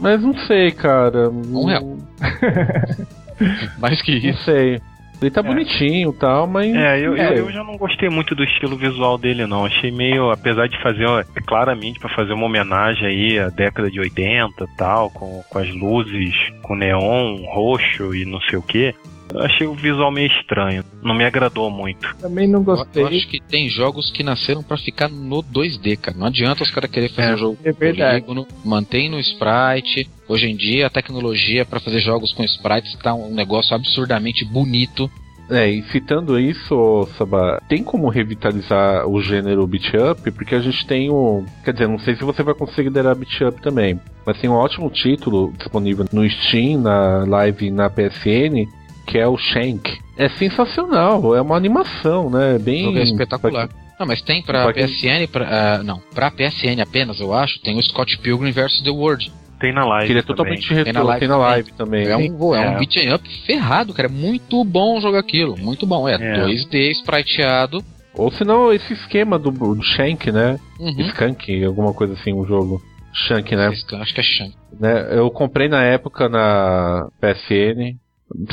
[0.00, 1.28] Mas não sei, cara.
[1.30, 1.96] Um real.
[3.78, 4.44] Mais que Não isso.
[4.44, 4.80] sei.
[5.20, 5.42] Ele tá É.
[5.42, 6.72] bonitinho e tal, mas.
[6.74, 7.38] É, eu, eu, É.
[7.40, 9.64] eu já não gostei muito do estilo visual dele, não.
[9.66, 13.98] Achei meio, apesar de fazer, ó, claramente pra fazer uma homenagem aí à década de
[13.98, 18.94] 80 e tal, com, com as luzes, com neon roxo e não sei o que.
[19.36, 20.82] Achei o visual meio estranho.
[21.02, 22.16] Não me agradou muito.
[22.20, 23.02] Também não Eu, gostei.
[23.02, 26.16] eu acho que tem jogos que nasceram pra ficar no 2D, cara.
[26.16, 28.22] Não adianta os caras querer fazer É, um jogo é verdade.
[28.22, 30.08] polígono, mantém no sprite.
[30.28, 35.10] Hoje em dia a tecnologia pra fazer jogos com sprites tá um negócio absurdamente bonito.
[35.50, 40.30] É, e citando isso, ô, Saba, tem como revitalizar o gênero beat up?
[40.32, 41.42] Porque a gente tem o.
[41.64, 44.90] Quer dizer, não sei se você vai considerar beat up também, mas tem um ótimo
[44.90, 48.68] título disponível no Steam, na live e na PSN,
[49.08, 49.98] que é o Shank.
[50.16, 52.56] É sensacional, é uma animação, né?
[52.56, 52.84] O Bem.
[52.84, 53.68] jogo é espetacular.
[53.98, 55.48] Não, mas tem pra PSN, pra,
[55.78, 59.32] ah, não, pra PSN apenas, eu acho, tem o Scott Pilgrim vs The World.
[59.58, 60.06] Tem na live.
[60.06, 60.36] Que ele é também.
[60.36, 61.50] totalmente retrô, Tem na live tem na também.
[61.50, 62.06] live também.
[62.06, 62.78] É um, é um É.
[62.78, 64.08] beat'em up ferrado, cara.
[64.08, 65.56] É muito bom jogar aquilo.
[65.58, 66.08] Muito bom.
[66.08, 66.44] É, É.
[66.44, 67.82] 2D, spriteado.
[68.14, 70.60] Ou senão esse esquema do, do Shank, né?
[70.78, 71.00] Uhum.
[71.08, 72.80] Skunk, alguma coisa assim, um jogo.
[73.12, 73.66] Shank, né?
[73.66, 74.54] Acho que é Shank.
[74.78, 75.08] né?
[75.10, 77.96] Eu comprei na época na PSN.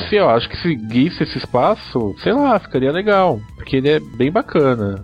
[0.08, 3.40] Se eu acho que seguisse esse espaço, sei lá, ficaria legal.
[3.56, 5.04] Porque ele é bem bacana.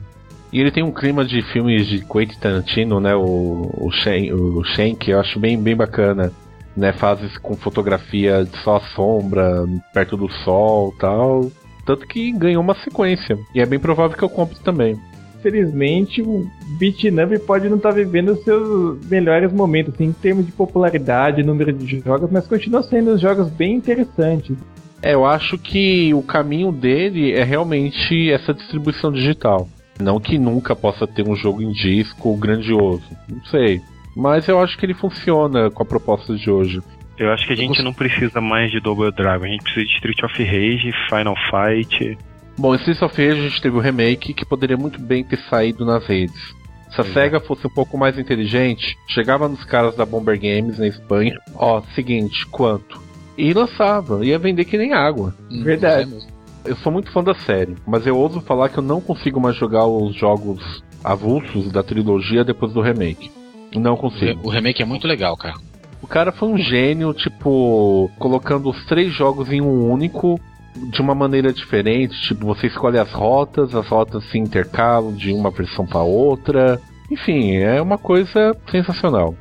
[0.51, 3.15] E ele tem um clima de filmes de Quentin Tarantino, né?
[3.15, 6.31] O, o, Shank, o Shank, eu acho bem, bem bacana.
[6.75, 6.91] Né?
[6.93, 11.51] Fases com fotografia de só sombra, perto do sol tal.
[11.85, 13.37] Tanto que ganhou uma sequência.
[13.55, 14.99] E é bem provável que eu compre também.
[15.41, 16.47] Infelizmente, o
[16.77, 21.41] Beat'em Up pode não estar vivendo os seus melhores momentos, assim, em termos de popularidade,
[21.41, 24.55] número de jogos, mas continua sendo jogos bem interessantes.
[25.01, 29.67] É, eu acho que o caminho dele é realmente essa distribuição digital.
[29.99, 33.03] Não que nunca possa ter um jogo em disco grandioso.
[33.27, 33.81] Não sei.
[34.15, 36.81] Mas eu acho que ele funciona com a proposta de hoje.
[37.17, 39.45] Eu acho que a gente não precisa mais de Double Dragon.
[39.45, 42.17] A gente precisa de Street of Rage, Final Fight.
[42.61, 45.39] Bom, em Streets of Rage a gente teve o remake que poderia muito bem ter
[45.49, 46.53] saído nas redes.
[46.91, 50.85] Se a SEGA fosse um pouco mais inteligente, chegava nos caras da Bomber Games na
[50.85, 53.01] Espanha, ó, seguinte, quanto?
[53.35, 55.33] E lançava, ia vender que nem água.
[55.49, 56.07] Hum, Verdade.
[56.11, 56.29] mesmo.
[56.63, 59.55] Eu sou muito fã da série, mas eu ouso falar que eu não consigo mais
[59.55, 63.31] jogar os jogos avulsos da trilogia depois do remake.
[63.73, 64.39] Não consigo.
[64.47, 65.55] o remake é muito legal, cara.
[65.99, 70.39] O cara foi um gênio, tipo, colocando os três jogos em um único,
[70.75, 72.19] de uma maneira diferente.
[72.21, 76.81] Tipo, você escolhe as rotas, as rotas se intercalam de uma versão para outra.
[77.09, 79.35] Enfim, é uma coisa sensacional.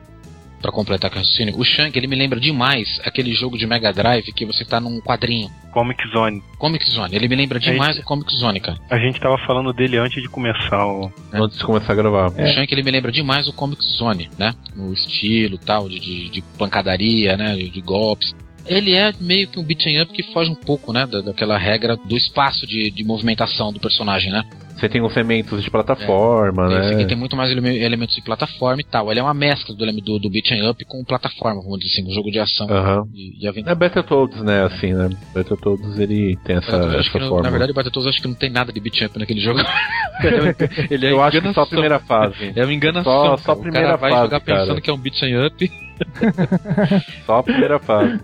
[0.60, 1.58] Pra completar o raciocínio.
[1.58, 5.00] O Shank, ele me lembra demais aquele jogo de Mega Drive que você tá num
[5.00, 5.48] quadrinho.
[5.72, 6.42] Comic Zone.
[6.58, 7.16] Comic Zone.
[7.16, 8.02] Ele me lembra demais isso.
[8.02, 8.78] o Comic Zone, cara.
[8.90, 11.10] A gente tava falando dele antes de começar o.
[11.32, 11.38] É.
[11.38, 12.26] Antes de começar a gravar.
[12.26, 14.52] O Shank, ele me lembra demais o Comic Zone, né?
[14.76, 17.54] No estilo tal, de, de, de pancadaria, né?
[17.54, 18.34] De, de golpes.
[18.66, 21.06] Ele é meio que um beat'em up que foge um pouco, né?
[21.06, 24.44] da- daquela regra do espaço de, de movimentação do personagem, né?
[24.80, 27.08] Você tem os elementos de plataforma, Esse aqui né?
[27.08, 29.10] tem muito mais eleme- elementos de plataforma e tal.
[29.10, 32.14] Ele é uma mescla do, do, do beat'em up com plataforma, vamos dizer assim, um
[32.14, 33.04] jogo de ação Aham.
[33.14, 33.72] e, e aventura.
[33.72, 34.64] É Battletoads, né?
[34.64, 35.10] Assim, né?
[35.34, 37.42] Battletoads ele tem essa, essa forma.
[37.42, 39.60] na verdade, o Battletoads acho que não tem nada de beat'em up naquele jogo.
[40.90, 42.52] ele é eu acho que só a primeira fase.
[42.56, 43.12] É uma enganação.
[43.12, 44.80] Só- só a o primeira cara vai fase, jogar pensando cara.
[44.80, 45.70] que é um beat'em up,
[47.26, 48.18] Só a primeira fase.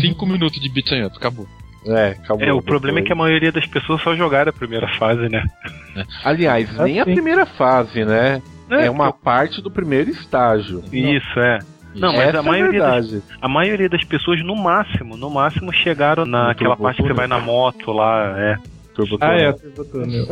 [0.00, 1.46] 5 minutos de beat'em up, acabou.
[1.86, 2.44] É, acabou.
[2.44, 5.42] É, o problema é que a maioria das pessoas só jogaram a primeira fase, né?
[6.24, 7.12] Aliás, nem a Assim.
[7.12, 8.42] primeira fase, né?
[8.70, 10.82] É uma parte do primeiro estágio.
[10.92, 11.58] Isso, é.
[11.94, 15.30] Não, mas Essa a maioria, é a das, a maioria das pessoas, no máximo, no
[15.30, 18.58] máximo, chegaram naquela parte que você vai na moto lá, é.
[19.20, 20.26] Ah, é, Turbo Tunnel.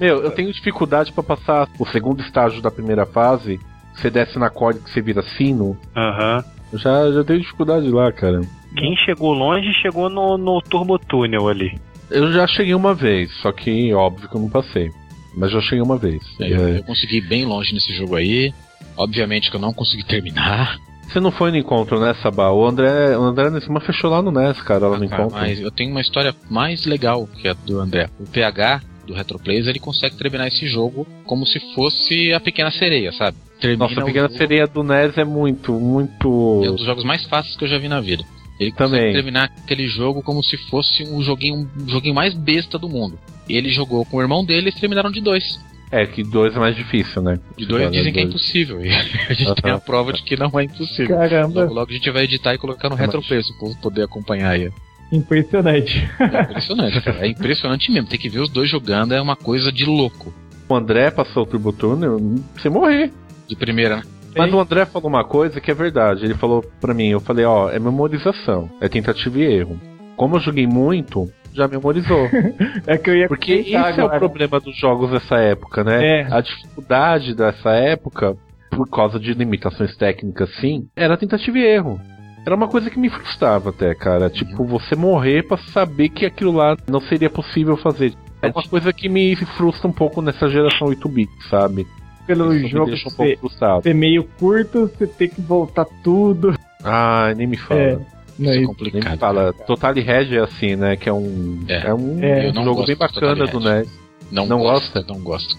[0.00, 3.60] Meu, eu tenho dificuldade pra passar o segundo estágio da primeira fase.
[3.94, 5.76] Você desce na corda que você vira sino.
[5.94, 6.38] Aham.
[6.38, 8.40] Eu já, já tenho dificuldade lá, cara.
[8.76, 11.78] Quem chegou longe chegou no, no Turbo Tunnel ali.
[12.10, 14.90] Eu já cheguei uma vez, só que óbvio que eu não passei.
[15.36, 16.20] Mas já cheguei uma vez.
[16.40, 16.78] Eu, É.
[16.78, 18.52] eu consegui ir bem longe nesse jogo aí.
[18.96, 20.76] Obviamente que eu não consegui terminar.
[21.08, 22.50] Você não foi no encontro, né, Sabá?
[22.50, 25.40] O André, o André Nesima fechou lá no NES, cara, lá no Ah, cara, encontro.
[25.40, 28.08] mas eu tenho uma história mais legal que a do André.
[28.20, 28.80] O PH
[29.10, 33.36] do Retroplays, ele consegue terminar esse jogo como se fosse a Pequena Sereia, sabe?
[33.60, 36.62] Termina Nossa, a o Pequena jogo- Sereia do NES é muito, muito.
[36.64, 38.24] É um dos jogos mais fáceis que eu já vi na vida.
[38.58, 38.98] Ele Também.
[39.00, 43.18] consegue terminar aquele jogo como se fosse um joguinho, um joguinho mais besta do mundo.
[43.48, 45.58] Ele jogou com o irmão dele e eles terminaram de dois.
[45.92, 47.40] É, que dois é mais difícil, né?
[47.56, 48.80] De dois dizem que é impossível.
[48.84, 51.16] E a gente tem a prova de que não é impossível.
[51.16, 54.02] Caramba, Logo, logo a gente vai editar e colocar no Mas- Retroplays pro povo poder
[54.04, 54.70] acompanhar aí.
[55.12, 56.08] Impressionante.
[56.18, 57.26] É impressionante, cara.
[57.26, 58.08] É impressionante mesmo.
[58.08, 60.32] Tem que ver os dois jogando, é uma coisa de louco.
[60.68, 62.18] O André passou o Turbo Tunnel,
[62.56, 63.12] você morrer.
[63.48, 64.02] De primeira, né?
[64.36, 66.24] Mas o André falou uma coisa que é verdade.
[66.24, 69.80] Ele falou pra mim, eu falei, ó, é memorização, é tentativa e erro.
[70.16, 72.28] Como eu joguei muito, já memorizou.
[72.86, 74.18] É que eu ia Porque esse comentar é o agora.
[74.20, 76.20] problema dos jogos dessa época, né?
[76.20, 76.28] É.
[76.32, 78.36] A dificuldade dessa época,
[78.70, 82.00] por causa de limitações técnicas, sim, era tentativa e erro.
[82.46, 84.30] Era uma coisa que me frustrava até, cara.
[84.30, 88.14] Tipo, você morrer pra saber que aquilo lá não seria possível fazer.
[88.42, 91.86] É uma coisa que me frustra um pouco nessa geração 8-bit, sabe?
[92.26, 93.82] Pelo Isso jogo um ser, pouco frustrado.
[93.82, 96.54] ser meio curto, você tem que voltar tudo.
[96.82, 97.80] Ah, nem me fala.
[97.80, 99.18] É, Não, é isso- Nem me complicado.
[99.18, 99.52] fala.
[99.52, 100.96] Totally Red é assim, né?
[100.96, 101.62] Que é um.
[101.68, 101.88] É.
[101.88, 102.52] É, um É.
[102.52, 103.60] Não jogo bem bacana do.
[103.60, 103.99] NES.
[104.30, 105.12] Não, Não gosto, gosta?
[105.12, 105.58] Não gosto.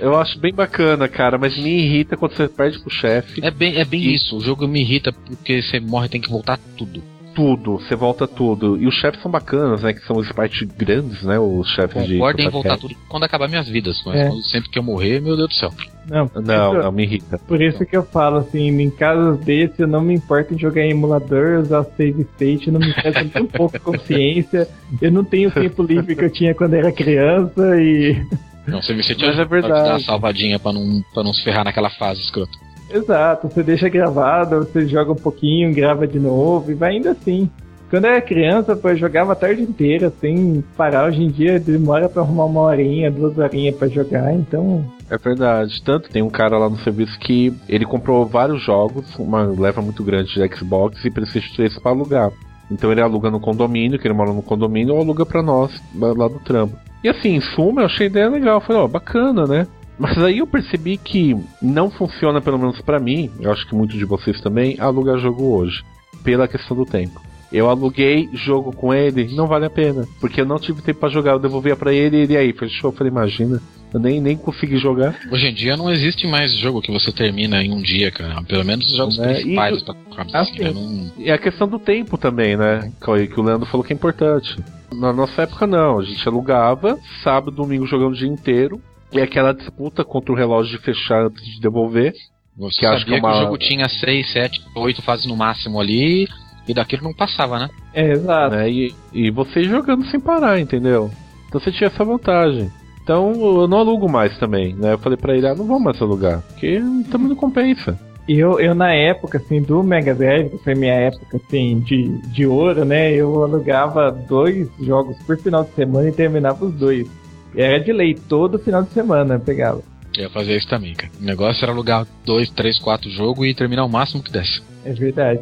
[0.00, 3.44] Eu acho bem bacana, cara, mas me irrita quando você perde pro chefe.
[3.44, 4.36] É bem, é bem E- isso.
[4.36, 7.02] O jogo me irrita porque você morre e tem que voltar tudo.
[7.34, 8.76] Tudo, você volta tudo.
[8.76, 9.92] E os chefes são bacanas, né?
[9.92, 11.38] Que são os sprites grandes, né?
[11.38, 12.14] Os chefes de.
[12.14, 14.02] Concordo em voltar tudo quando acabar minhas vidas.
[14.04, 14.28] Mas É.
[14.28, 15.70] quando- sempre que eu morrer, meu Deus do céu.
[16.08, 17.38] Não, Não, isso- não, me irrita.
[17.38, 20.82] Por isso que eu falo assim, em casos desses eu não me importo em jogar
[20.82, 24.66] em emulador, usar save state, não me pesa nem um pouco a consciência.
[25.00, 28.20] Eu não tenho o tempo livre que eu tinha quando era criança e.
[28.66, 29.72] Não, Vicente Mas é verdade.
[29.84, 32.52] dar uma salvadinha pra não, pra não se ferrar naquela fase escrota.
[32.92, 37.48] Exato, você deixa gravado, você joga um pouquinho, grava de novo e vai indo assim.
[37.88, 41.08] Quando eu era criança, eu jogava a tarde inteira sem parar.
[41.08, 44.84] Hoje em dia demora pra arrumar uma horinha, duas horinhas pra jogar, então.
[45.10, 45.82] É verdade.
[45.82, 50.04] Tanto tem um cara lá no serviço que ele comprou vários jogos, uma leva muito
[50.04, 52.30] grande de Xbox e PlayStation 3 pra alugar.
[52.70, 56.28] Então ele aluga no condomínio, que ele mora no condomínio, ou aluga pra nós, lá
[56.28, 56.76] do trampo.
[57.02, 58.60] E assim, em suma, eu achei a ideia legal.
[58.60, 59.66] Falei, ó, bacana, né?
[60.00, 63.98] Mas aí eu percebi que não funciona, pelo menos pra mim, eu acho que muitos
[63.98, 65.82] de vocês também, alugar jogo hoje.
[66.24, 67.20] Pela questão do tempo.
[67.52, 70.06] Eu aluguei jogo com ele, não vale a pena.
[70.20, 72.90] Porque eu não tive tempo pra jogar, eu devolvia pra ele e ele aí, fechou.
[72.90, 73.60] Eu falei, imagina,
[73.92, 75.18] eu nem, nem consegui jogar.
[75.30, 78.42] Hoje em dia não existe mais jogo que você termina em um dia, cara.
[78.44, 79.34] Pelo menos os jogos Né?
[79.34, 80.62] principais E- pra assim, sim.
[80.64, 80.70] né?
[80.72, 82.90] Não- E a questão do tempo também, né?
[83.04, 84.56] Que que o Leandro falou que é importante.
[84.94, 85.98] Na nossa época, não.
[85.98, 88.80] A gente alugava, sábado, domingo jogando o dia inteiro.
[89.12, 92.12] E aquela disputa contra o relógio de fechar antes de devolver.
[92.56, 95.26] Você Que acho sabia que que, é uma- o jogo tinha 6, 7, 8 fases
[95.26, 96.28] no máximo ali,
[96.68, 97.70] e daquilo não passava, né?
[97.94, 98.54] É, exato.
[98.56, 98.70] Né?
[98.70, 101.10] E, e você jogando sem parar, entendeu?
[101.48, 102.70] Então você tinha essa vantagem.
[103.02, 104.92] Então eu não alugo mais também, né?
[104.92, 106.80] Eu falei pra ele, ah, não vou mais alugar, porque
[107.10, 107.98] também não compensa.
[108.28, 112.08] E eu, eu, na época, assim, do Mega Drive, que foi minha época, assim, de,
[112.28, 113.10] de ouro, né?
[113.12, 117.08] Eu alugava dois jogos por final de semana e terminava os dois.
[117.54, 119.82] E era de lei, todo final de semana pegava.
[120.16, 121.12] Eu ia fazer isso também, cara.
[121.20, 124.62] O negócio era alugar 2, 3, 4 jogos e terminar o máximo que desse.
[124.84, 125.40] É verdade.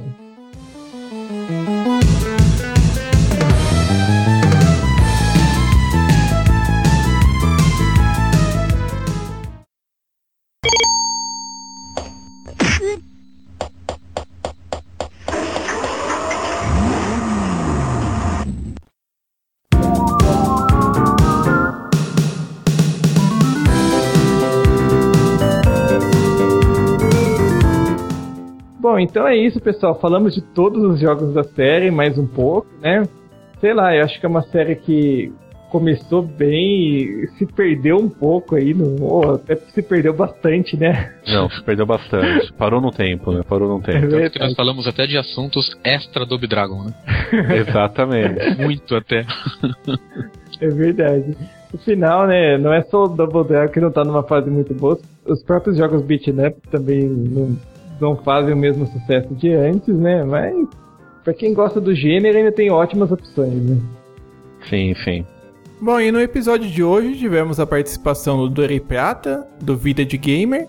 [28.98, 29.94] Bom, então é isso, pessoal.
[30.00, 33.04] Falamos de todos os jogos da série, mais um pouco, né?
[33.60, 35.32] Sei lá, eu acho que é uma série que
[35.70, 41.14] começou bem e se perdeu um pouco aí, no, ou até se perdeu bastante, né?
[41.28, 42.52] Não, se perdeu bastante.
[42.54, 43.42] Parou no tempo, né?
[43.48, 44.08] Parou no É tempo.
[44.10, 46.92] Tanto que nós falamos até de assuntos extra do Dragon, né?
[47.56, 48.60] Exatamente.
[48.60, 49.24] Muito até.
[50.60, 51.36] É verdade.
[51.72, 54.74] No final, né, não é só o Double Dragon que não tá numa fase muito
[54.74, 57.56] boa, os próprios jogos beat'em up também não,
[58.00, 60.54] não fazem o mesmo sucesso de antes, né, mas
[61.24, 63.76] pra quem gosta do gênero ainda tem ótimas opções, né.
[64.68, 65.26] Sim, sim.
[65.80, 70.18] Bom, e no episódio de hoje tivemos a participação do Dori Prata, do Vida de
[70.18, 70.66] Gamer,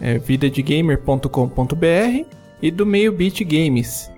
[0.00, 2.26] é, vidadegamer.com.br
[2.62, 4.08] e do Meio Beat Games.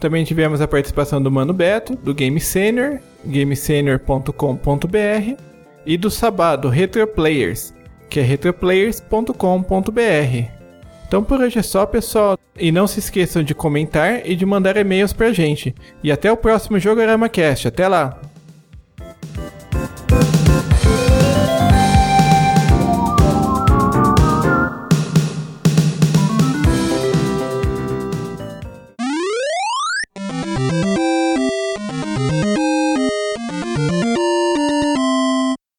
[0.00, 5.36] Também tivemos a participação do Mano Beto, do Game Senior, gamesenior.com.br
[5.86, 7.72] e do Sabá, do Retro Players,
[8.08, 10.59] que é retroplayers.com.br.
[11.10, 12.38] Então por hoje é só, pessoal.
[12.56, 15.74] E não se esqueçam de comentar e de mandar e-mails pra gente.
[16.04, 17.66] E até o próximo Jogorama Cast.
[17.66, 18.29] Até lá!